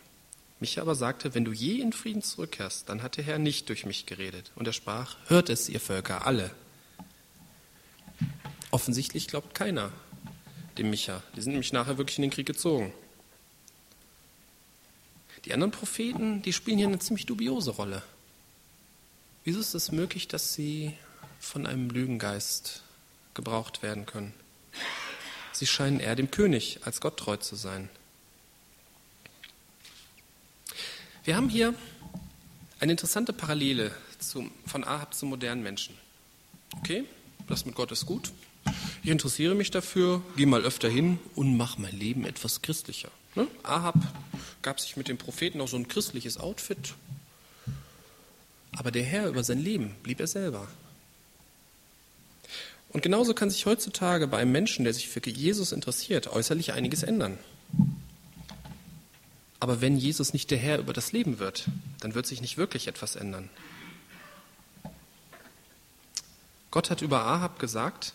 Micha 0.59 0.81
aber 0.81 0.93
sagte, 0.93 1.33
wenn 1.35 1.45
du 1.45 1.53
je 1.53 1.79
in 1.79 1.93
Frieden 1.93 2.21
zurückkehrst, 2.21 2.89
dann 2.89 3.01
hat 3.01 3.15
der 3.15 3.23
Herr 3.23 3.39
nicht 3.39 3.69
durch 3.69 3.85
mich 3.85 4.05
geredet. 4.05 4.51
Und 4.55 4.67
er 4.67 4.73
sprach, 4.73 5.15
hört 5.27 5.49
es, 5.49 5.69
ihr 5.69 5.79
Völker, 5.79 6.27
alle. 6.27 6.51
Offensichtlich 8.71 9.27
glaubt 9.27 9.55
keiner 9.55 9.91
dem 10.77 10.89
Micha. 10.89 11.23
Die 11.35 11.41
sind 11.41 11.53
nämlich 11.53 11.73
nachher 11.73 11.97
wirklich 11.97 12.17
in 12.17 12.23
den 12.23 12.31
Krieg 12.31 12.45
gezogen. 12.45 12.93
Die 15.45 15.53
anderen 15.53 15.71
Propheten, 15.71 16.41
die 16.41 16.53
spielen 16.53 16.77
hier 16.77 16.87
eine 16.87 16.99
ziemlich 16.99 17.25
dubiose 17.25 17.71
Rolle. 17.71 18.03
Wieso 19.43 19.59
ist 19.59 19.73
es 19.73 19.91
möglich, 19.91 20.27
dass 20.27 20.53
sie 20.53 20.93
von 21.39 21.65
einem 21.65 21.89
Lügengeist 21.89 22.83
gebraucht 23.33 23.81
werden 23.81 24.05
können? 24.05 24.33
Sie 25.53 25.65
scheinen 25.65 25.99
eher 25.99 26.15
dem 26.15 26.29
König 26.29 26.79
als 26.85 27.01
Gott 27.01 27.17
treu 27.17 27.37
zu 27.37 27.55
sein. 27.55 27.89
Wir 31.23 31.35
haben 31.35 31.49
hier 31.49 31.73
eine 32.79 32.91
interessante 32.91 33.33
Parallele 33.33 33.91
zum, 34.19 34.51
von 34.65 34.83
Ahab 34.83 35.13
zum 35.13 35.29
modernen 35.29 35.63
Menschen. 35.63 35.97
Okay, 36.77 37.05
das 37.47 37.65
mit 37.65 37.75
Gott 37.75 37.91
ist 37.91 38.05
gut. 38.05 38.31
Ich 39.09 39.11
interessiere 39.11 39.55
mich 39.55 39.71
dafür, 39.71 40.21
gehe 40.37 40.45
mal 40.45 40.61
öfter 40.61 40.87
hin 40.87 41.17
und 41.33 41.57
mache 41.57 41.81
mein 41.81 41.97
Leben 41.97 42.25
etwas 42.25 42.61
christlicher. 42.61 43.09
Ne? 43.33 43.47
Ahab 43.63 43.95
gab 44.61 44.79
sich 44.79 44.97
mit 44.97 45.07
dem 45.07 45.17
Propheten 45.17 45.59
auch 45.61 45.67
so 45.67 45.77
ein 45.77 45.87
christliches 45.87 46.37
Outfit. 46.37 46.93
Aber 48.77 48.91
der 48.91 49.01
Herr 49.01 49.27
über 49.27 49.43
sein 49.43 49.57
Leben 49.57 49.95
blieb 50.03 50.19
er 50.19 50.27
selber. 50.27 50.67
Und 52.89 53.01
genauso 53.01 53.33
kann 53.33 53.49
sich 53.49 53.65
heutzutage 53.65 54.27
bei 54.27 54.37
einem 54.37 54.51
Menschen, 54.51 54.83
der 54.83 54.93
sich 54.93 55.09
für 55.09 55.27
Jesus 55.27 55.71
interessiert, 55.71 56.27
äußerlich 56.27 56.73
einiges 56.73 57.01
ändern. 57.01 57.39
Aber 59.59 59.81
wenn 59.81 59.97
Jesus 59.97 60.33
nicht 60.33 60.51
der 60.51 60.59
Herr 60.59 60.77
über 60.77 60.93
das 60.93 61.13
Leben 61.13 61.39
wird, 61.39 61.65
dann 61.99 62.13
wird 62.13 62.27
sich 62.27 62.41
nicht 62.41 62.57
wirklich 62.57 62.87
etwas 62.87 63.15
ändern. 63.15 63.49
Gott 66.69 66.91
hat 66.91 67.01
über 67.01 67.21
Ahab 67.21 67.57
gesagt, 67.57 68.13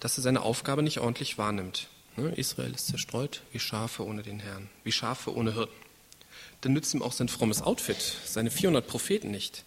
dass 0.00 0.18
er 0.18 0.22
seine 0.22 0.42
Aufgabe 0.42 0.82
nicht 0.82 0.98
ordentlich 0.98 1.38
wahrnimmt. 1.38 1.88
Ne, 2.16 2.32
Israel 2.34 2.74
ist 2.74 2.88
zerstreut 2.88 3.42
wie 3.52 3.60
Schafe 3.60 4.04
ohne 4.04 4.22
den 4.22 4.40
Herrn, 4.40 4.68
wie 4.84 4.92
Schafe 4.92 5.34
ohne 5.34 5.54
Hirten. 5.54 5.74
Dann 6.60 6.72
nützt 6.72 6.92
ihm 6.94 7.02
auch 7.02 7.12
sein 7.12 7.28
frommes 7.28 7.62
Outfit, 7.62 8.16
seine 8.24 8.50
400 8.50 8.86
Propheten 8.86 9.30
nicht. 9.30 9.64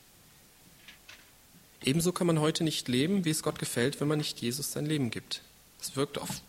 Ebenso 1.84 2.12
kann 2.12 2.28
man 2.28 2.40
heute 2.40 2.64
nicht 2.64 2.88
leben, 2.88 3.26
wie 3.26 3.30
es 3.30 3.42
Gott 3.42 3.58
gefällt, 3.58 4.00
wenn 4.02 4.08
man 4.08 4.18
nicht 4.18 4.40
Jesus 4.42 4.72
sein 4.72 4.86
Leben 4.86 5.10
gibt. 5.10 5.42
Es 5.82 5.96
wirkt 5.96 6.20
auf, 6.20 6.42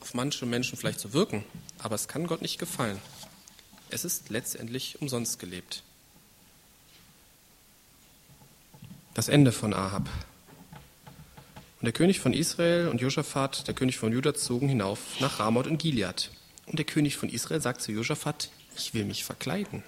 auf 0.00 0.14
manche 0.14 0.46
Menschen 0.46 0.78
vielleicht 0.78 1.00
zu 1.00 1.08
so 1.08 1.14
wirken, 1.14 1.44
aber 1.78 1.94
es 1.94 2.06
kann 2.06 2.26
Gott 2.26 2.42
nicht 2.42 2.58
gefallen. 2.58 3.00
Es 3.90 4.04
ist 4.04 4.28
letztendlich 4.28 5.00
umsonst 5.00 5.38
gelebt. 5.38 5.82
Das 9.14 9.28
Ende 9.28 9.50
von 9.50 9.74
Ahab. 9.74 10.08
Und 11.80 11.84
der 11.84 11.92
König 11.92 12.18
von 12.18 12.32
Israel 12.32 12.88
und 12.88 13.00
Josaphat, 13.00 13.68
der 13.68 13.74
König 13.74 13.98
von 13.98 14.12
Juda, 14.12 14.34
zogen 14.34 14.68
hinauf 14.68 15.20
nach 15.20 15.38
Ramoth 15.38 15.68
und 15.68 15.78
Gilead. 15.78 16.30
Und 16.66 16.78
der 16.78 16.84
König 16.84 17.16
von 17.16 17.28
Israel 17.28 17.60
sagt 17.60 17.82
zu 17.82 17.92
Josaphat, 17.92 18.50
ich 18.76 18.94
will 18.94 19.04
mich 19.04 19.24
verkleiden 19.24 19.84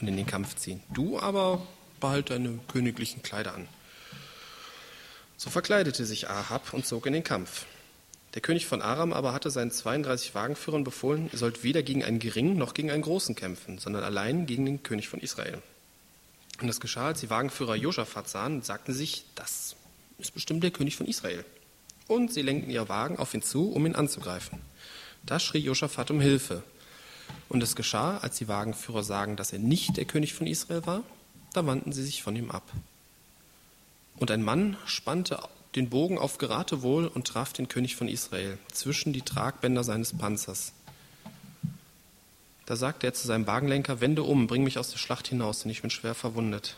und 0.00 0.08
in 0.08 0.16
den 0.16 0.26
Kampf 0.26 0.56
ziehen. 0.56 0.82
Du 0.92 1.20
aber 1.20 1.66
behalte 2.00 2.32
deine 2.32 2.58
königlichen 2.66 3.22
Kleider 3.22 3.54
an. 3.54 3.68
So 5.36 5.50
verkleidete 5.50 6.06
sich 6.06 6.30
Ahab 6.30 6.72
und 6.72 6.86
zog 6.86 7.06
in 7.06 7.12
den 7.12 7.24
Kampf. 7.24 7.66
Der 8.34 8.40
König 8.40 8.64
von 8.66 8.80
Aram 8.80 9.12
aber 9.12 9.34
hatte 9.34 9.50
seinen 9.50 9.70
32 9.70 10.34
Wagenführern 10.34 10.84
befohlen, 10.84 11.28
ihr 11.30 11.38
sollt 11.38 11.62
weder 11.62 11.82
gegen 11.82 12.02
einen 12.02 12.20
geringen 12.20 12.56
noch 12.56 12.72
gegen 12.72 12.90
einen 12.90 13.02
großen 13.02 13.34
kämpfen, 13.34 13.76
sondern 13.76 14.02
allein 14.02 14.46
gegen 14.46 14.64
den 14.64 14.82
König 14.82 15.08
von 15.08 15.20
Israel. 15.20 15.60
Und 16.60 16.68
das 16.68 16.80
geschah, 16.80 17.08
als 17.08 17.20
die 17.20 17.28
Wagenführer 17.28 17.76
Josaphat 17.76 18.28
sahen, 18.28 18.62
sagten 18.62 18.94
sich, 18.94 19.26
das 19.34 19.76
ist 20.22 20.32
bestimmt 20.32 20.62
der 20.62 20.70
König 20.70 20.96
von 20.96 21.06
Israel. 21.06 21.44
Und 22.08 22.32
sie 22.32 22.42
lenkten 22.42 22.70
ihr 22.70 22.88
Wagen 22.88 23.18
auf 23.18 23.34
ihn 23.34 23.42
zu, 23.42 23.70
um 23.70 23.86
ihn 23.86 23.94
anzugreifen. 23.94 24.60
Da 25.24 25.38
schrie 25.38 25.58
Josaphat 25.58 26.10
um 26.10 26.20
Hilfe. 26.20 26.62
Und 27.48 27.62
es 27.62 27.76
geschah, 27.76 28.18
als 28.18 28.38
die 28.38 28.48
Wagenführer 28.48 29.02
sagen, 29.02 29.36
dass 29.36 29.52
er 29.52 29.58
nicht 29.58 29.96
der 29.96 30.04
König 30.04 30.34
von 30.34 30.46
Israel 30.46 30.86
war, 30.86 31.02
da 31.52 31.66
wandten 31.66 31.92
sie 31.92 32.02
sich 32.02 32.22
von 32.22 32.34
ihm 32.34 32.50
ab. 32.50 32.70
Und 34.16 34.30
ein 34.30 34.42
Mann 34.42 34.76
spannte 34.86 35.38
den 35.74 35.90
Bogen 35.90 36.18
auf 36.18 36.38
Geratewohl 36.38 37.06
und 37.06 37.26
traf 37.26 37.52
den 37.52 37.68
König 37.68 37.96
von 37.96 38.08
Israel 38.08 38.58
zwischen 38.72 39.12
die 39.12 39.22
Tragbänder 39.22 39.84
seines 39.84 40.16
Panzers. 40.16 40.72
Da 42.66 42.76
sagte 42.76 43.06
er 43.06 43.14
zu 43.14 43.26
seinem 43.26 43.46
Wagenlenker, 43.46 44.00
wende 44.00 44.22
um, 44.22 44.46
bring 44.46 44.64
mich 44.64 44.78
aus 44.78 44.90
der 44.90 44.98
Schlacht 44.98 45.28
hinaus, 45.28 45.62
denn 45.62 45.72
ich 45.72 45.82
bin 45.82 45.90
schwer 45.90 46.14
verwundet. 46.14 46.76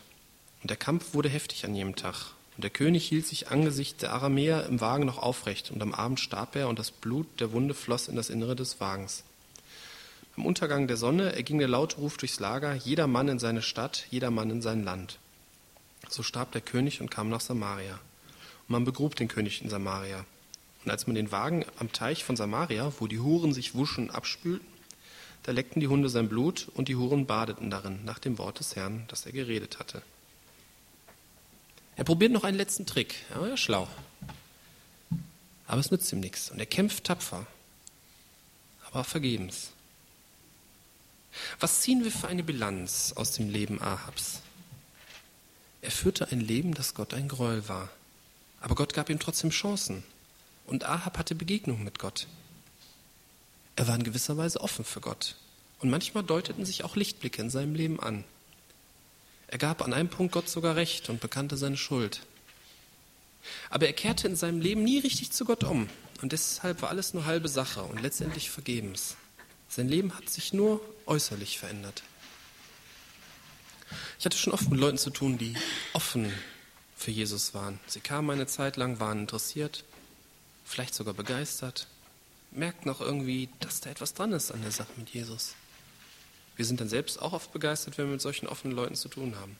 Und 0.61 0.69
der 0.69 0.77
Kampf 0.77 1.13
wurde 1.13 1.29
heftig 1.29 1.65
an 1.65 1.75
jedem 1.75 1.95
Tag. 1.95 2.34
Und 2.55 2.63
der 2.63 2.71
König 2.71 3.05
hielt 3.07 3.27
sich 3.27 3.49
angesichts 3.49 3.99
der 3.99 4.13
Aramäer 4.13 4.65
im 4.65 4.79
Wagen 4.79 5.05
noch 5.05 5.17
aufrecht, 5.17 5.71
und 5.71 5.81
am 5.81 5.93
Abend 5.93 6.19
starb 6.19 6.55
er, 6.55 6.69
und 6.69 6.79
das 6.79 6.91
Blut 6.91 7.27
der 7.39 7.51
Wunde 7.51 7.73
floss 7.73 8.07
in 8.07 8.15
das 8.15 8.29
Innere 8.29 8.55
des 8.55 8.79
Wagens. 8.79 9.23
Am 10.37 10.45
Untergang 10.45 10.87
der 10.87 10.97
Sonne 10.97 11.33
erging 11.33 11.59
der 11.59 11.67
laute 11.67 11.97
Ruf 11.97 12.17
durchs 12.17 12.39
Lager, 12.39 12.73
jeder 12.73 13.07
Mann 13.07 13.27
in 13.27 13.39
seine 13.39 13.61
Stadt, 13.61 14.05
jeder 14.09 14.31
Mann 14.31 14.49
in 14.49 14.61
sein 14.61 14.83
Land. 14.83 15.17
So 16.09 16.23
starb 16.23 16.51
der 16.51 16.61
König 16.61 17.01
und 17.01 17.09
kam 17.09 17.29
nach 17.29 17.41
Samaria. 17.41 17.93
Und 17.93 18.69
man 18.69 18.85
begrub 18.85 19.15
den 19.15 19.27
König 19.27 19.61
in 19.61 19.69
Samaria. 19.69 20.25
Und 20.83 20.91
als 20.91 21.07
man 21.07 21.15
den 21.15 21.31
Wagen 21.31 21.65
am 21.79 21.91
Teich 21.91 22.23
von 22.23 22.35
Samaria, 22.35 22.93
wo 22.99 23.07
die 23.07 23.19
Huren 23.19 23.53
sich 23.53 23.75
wuschen, 23.75 24.11
abspülten, 24.11 24.67
da 25.43 25.51
leckten 25.51 25.79
die 25.79 25.87
Hunde 25.87 26.09
sein 26.09 26.27
Blut 26.27 26.69
und 26.73 26.87
die 26.87 26.95
Huren 26.95 27.25
badeten 27.25 27.69
darin, 27.69 28.03
nach 28.03 28.19
dem 28.19 28.37
Wort 28.37 28.59
des 28.59 28.75
Herrn, 28.75 29.05
das 29.07 29.25
er 29.25 29.31
geredet 29.31 29.79
hatte. 29.79 30.01
Er 31.95 32.03
probiert 32.03 32.31
noch 32.31 32.43
einen 32.43 32.57
letzten 32.57 32.85
Trick. 32.85 33.15
Er 33.33 33.41
war 33.41 33.47
ja 33.49 33.57
schlau. 33.57 33.87
Aber 35.67 35.79
es 35.79 35.91
nützt 35.91 36.11
ihm 36.11 36.19
nichts. 36.19 36.51
Und 36.51 36.59
er 36.59 36.65
kämpft 36.65 37.05
tapfer, 37.05 37.47
aber 38.87 39.03
vergebens. 39.03 39.71
Was 41.59 41.81
ziehen 41.81 42.03
wir 42.03 42.11
für 42.11 42.27
eine 42.27 42.43
Bilanz 42.43 43.13
aus 43.15 43.33
dem 43.33 43.49
Leben 43.49 43.81
Ahabs? 43.81 44.41
Er 45.81 45.91
führte 45.91 46.31
ein 46.31 46.41
Leben, 46.41 46.73
das 46.73 46.93
Gott 46.93 47.13
ein 47.13 47.27
Gräuel 47.27 47.67
war. 47.67 47.89
Aber 48.61 48.75
Gott 48.75 48.93
gab 48.93 49.09
ihm 49.09 49.19
trotzdem 49.19 49.49
Chancen. 49.49 50.03
Und 50.65 50.85
Ahab 50.85 51.17
hatte 51.17 51.35
Begegnungen 51.35 51.83
mit 51.83 51.99
Gott. 51.99 52.27
Er 53.75 53.87
war 53.87 53.95
in 53.95 54.03
gewisser 54.03 54.37
Weise 54.37 54.61
offen 54.61 54.85
für 54.85 55.01
Gott. 55.01 55.35
Und 55.79 55.89
manchmal 55.89 56.23
deuteten 56.23 56.65
sich 56.65 56.83
auch 56.83 56.95
Lichtblicke 56.95 57.41
in 57.41 57.49
seinem 57.49 57.75
Leben 57.75 57.99
an. 57.99 58.23
Er 59.47 59.57
gab 59.57 59.81
an 59.81 59.93
einem 59.93 60.09
Punkt 60.09 60.33
Gott 60.33 60.49
sogar 60.49 60.75
recht 60.75 61.09
und 61.09 61.21
bekannte 61.21 61.57
seine 61.57 61.77
Schuld. 61.77 62.21
Aber 63.69 63.85
er 63.87 63.93
kehrte 63.93 64.27
in 64.27 64.35
seinem 64.35 64.59
Leben 64.59 64.83
nie 64.83 64.99
richtig 64.99 65.31
zu 65.31 65.45
Gott 65.45 65.63
um. 65.63 65.89
Und 66.21 66.31
deshalb 66.31 66.81
war 66.81 66.89
alles 66.89 67.13
nur 67.13 67.25
halbe 67.25 67.49
Sache 67.49 67.83
und 67.83 68.01
letztendlich 68.01 68.49
vergebens. 68.49 69.15
Sein 69.69 69.87
Leben 69.87 70.15
hat 70.15 70.29
sich 70.29 70.53
nur 70.53 70.81
äußerlich 71.05 71.59
verändert. 71.59 72.03
Ich 74.17 74.25
hatte 74.25 74.37
schon 74.37 74.53
oft 74.53 74.69
mit 74.69 74.79
Leuten 74.79 74.97
zu 74.97 75.09
tun, 75.09 75.37
die 75.37 75.55
offen 75.93 76.31
für 76.95 77.11
Jesus 77.11 77.53
waren. 77.53 77.79
Sie 77.85 77.99
kamen 77.99 78.29
eine 78.31 78.47
Zeit 78.47 78.77
lang, 78.77 78.99
waren 78.99 79.19
interessiert, 79.19 79.83
vielleicht 80.63 80.95
sogar 80.95 81.13
begeistert, 81.13 81.87
merkten 82.51 82.89
auch 82.89 83.01
irgendwie, 83.01 83.49
dass 83.59 83.81
da 83.81 83.89
etwas 83.89 84.13
dran 84.13 84.31
ist 84.31 84.51
an 84.51 84.61
der 84.61 84.71
Sache 84.71 84.91
mit 84.95 85.09
Jesus. 85.09 85.55
Wir 86.55 86.65
sind 86.65 86.79
dann 86.79 86.89
selbst 86.89 87.21
auch 87.21 87.33
oft 87.33 87.51
begeistert, 87.51 87.97
wenn 87.97 88.05
wir 88.05 88.13
mit 88.13 88.21
solchen 88.21 88.47
offenen 88.47 88.75
Leuten 88.75 88.95
zu 88.95 89.09
tun 89.09 89.35
haben. 89.39 89.57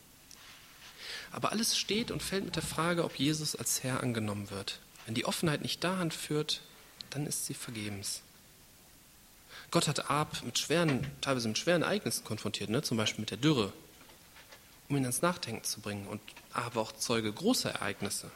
Aber 1.32 1.52
alles 1.52 1.78
steht 1.78 2.12
und 2.12 2.24
fällt 2.24 2.46
mit 2.46 2.56
der 2.56 2.64
Frage, 2.64 3.04
ob 3.04 3.18
Jesus 3.18 3.56
als 3.56 3.84
Herr 3.84 4.02
angenommen 4.02 4.50
wird. 4.50 4.80
Wenn 5.06 5.16
die 5.16 5.26
Offenheit 5.26 5.62
nicht 5.62 5.84
daran 5.84 6.12
führt, 6.12 6.62
dann 7.10 7.26
ist 7.26 7.46
sie 7.46 7.54
vergebens. 7.54 8.22
Gott 9.72 9.88
hat 9.88 10.10
Ab 10.10 10.41
mit 10.46 10.58
schweren, 10.60 11.06
teilweise 11.22 11.48
mit 11.48 11.58
schweren 11.58 11.82
Ereignissen 11.82 12.24
konfrontiert, 12.24 12.70
ne? 12.70 12.82
zum 12.82 12.98
Beispiel 12.98 13.22
mit 13.22 13.32
der 13.32 13.38
Dürre 13.38 13.74
um 14.89 14.98
ihn 14.98 15.06
ins 15.06 15.22
Nachdenken 15.22 15.64
zu 15.64 15.82
bringen 15.82 16.08
und 16.08 16.22
Ahab 16.54 16.78
auch 16.78 16.91
Zeuge 16.91 17.32
großer 17.32 17.72
Ereignisse. 17.72 18.30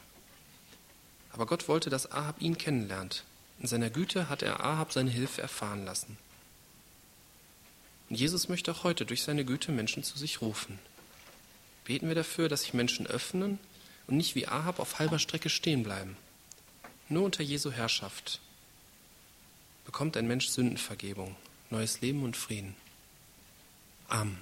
Aber 1.32 1.46
Gott 1.46 1.68
wollte, 1.68 1.90
dass 1.90 2.10
Ahab 2.10 2.40
ihn 2.40 2.58
kennenlernt. 2.58 3.24
In 3.60 3.68
seiner 3.68 3.90
Güte 3.90 4.28
hat 4.28 4.42
er 4.42 4.64
Ahab 4.64 4.92
seine 4.92 5.10
Hilfe 5.10 5.42
erfahren 5.42 5.84
lassen. 5.84 6.16
Und 8.10 8.16
Jesus 8.16 8.48
möchte 8.48 8.72
auch 8.72 8.84
heute 8.84 9.06
durch 9.06 9.22
seine 9.22 9.44
Güte 9.44 9.70
Menschen 9.70 10.02
zu 10.02 10.18
sich 10.18 10.42
rufen. 10.42 10.78
Beten 11.84 12.08
wir 12.08 12.16
dafür, 12.16 12.48
dass 12.48 12.62
sich 12.62 12.74
Menschen 12.74 13.06
öffnen 13.06 13.58
und 14.08 14.16
nicht 14.16 14.34
wie 14.34 14.48
Ahab 14.48 14.80
auf 14.80 14.98
halber 14.98 15.20
Strecke 15.20 15.48
stehen 15.48 15.84
bleiben. 15.84 16.16
Nur 17.08 17.24
unter 17.24 17.42
Jesu 17.42 17.70
Herrschaft 17.70 18.40
bekommt 19.84 20.16
ein 20.16 20.26
Mensch 20.26 20.48
Sündenvergebung, 20.48 21.36
neues 21.70 22.00
Leben 22.00 22.24
und 22.24 22.36
Frieden. 22.36 22.74
Amen. 24.08 24.40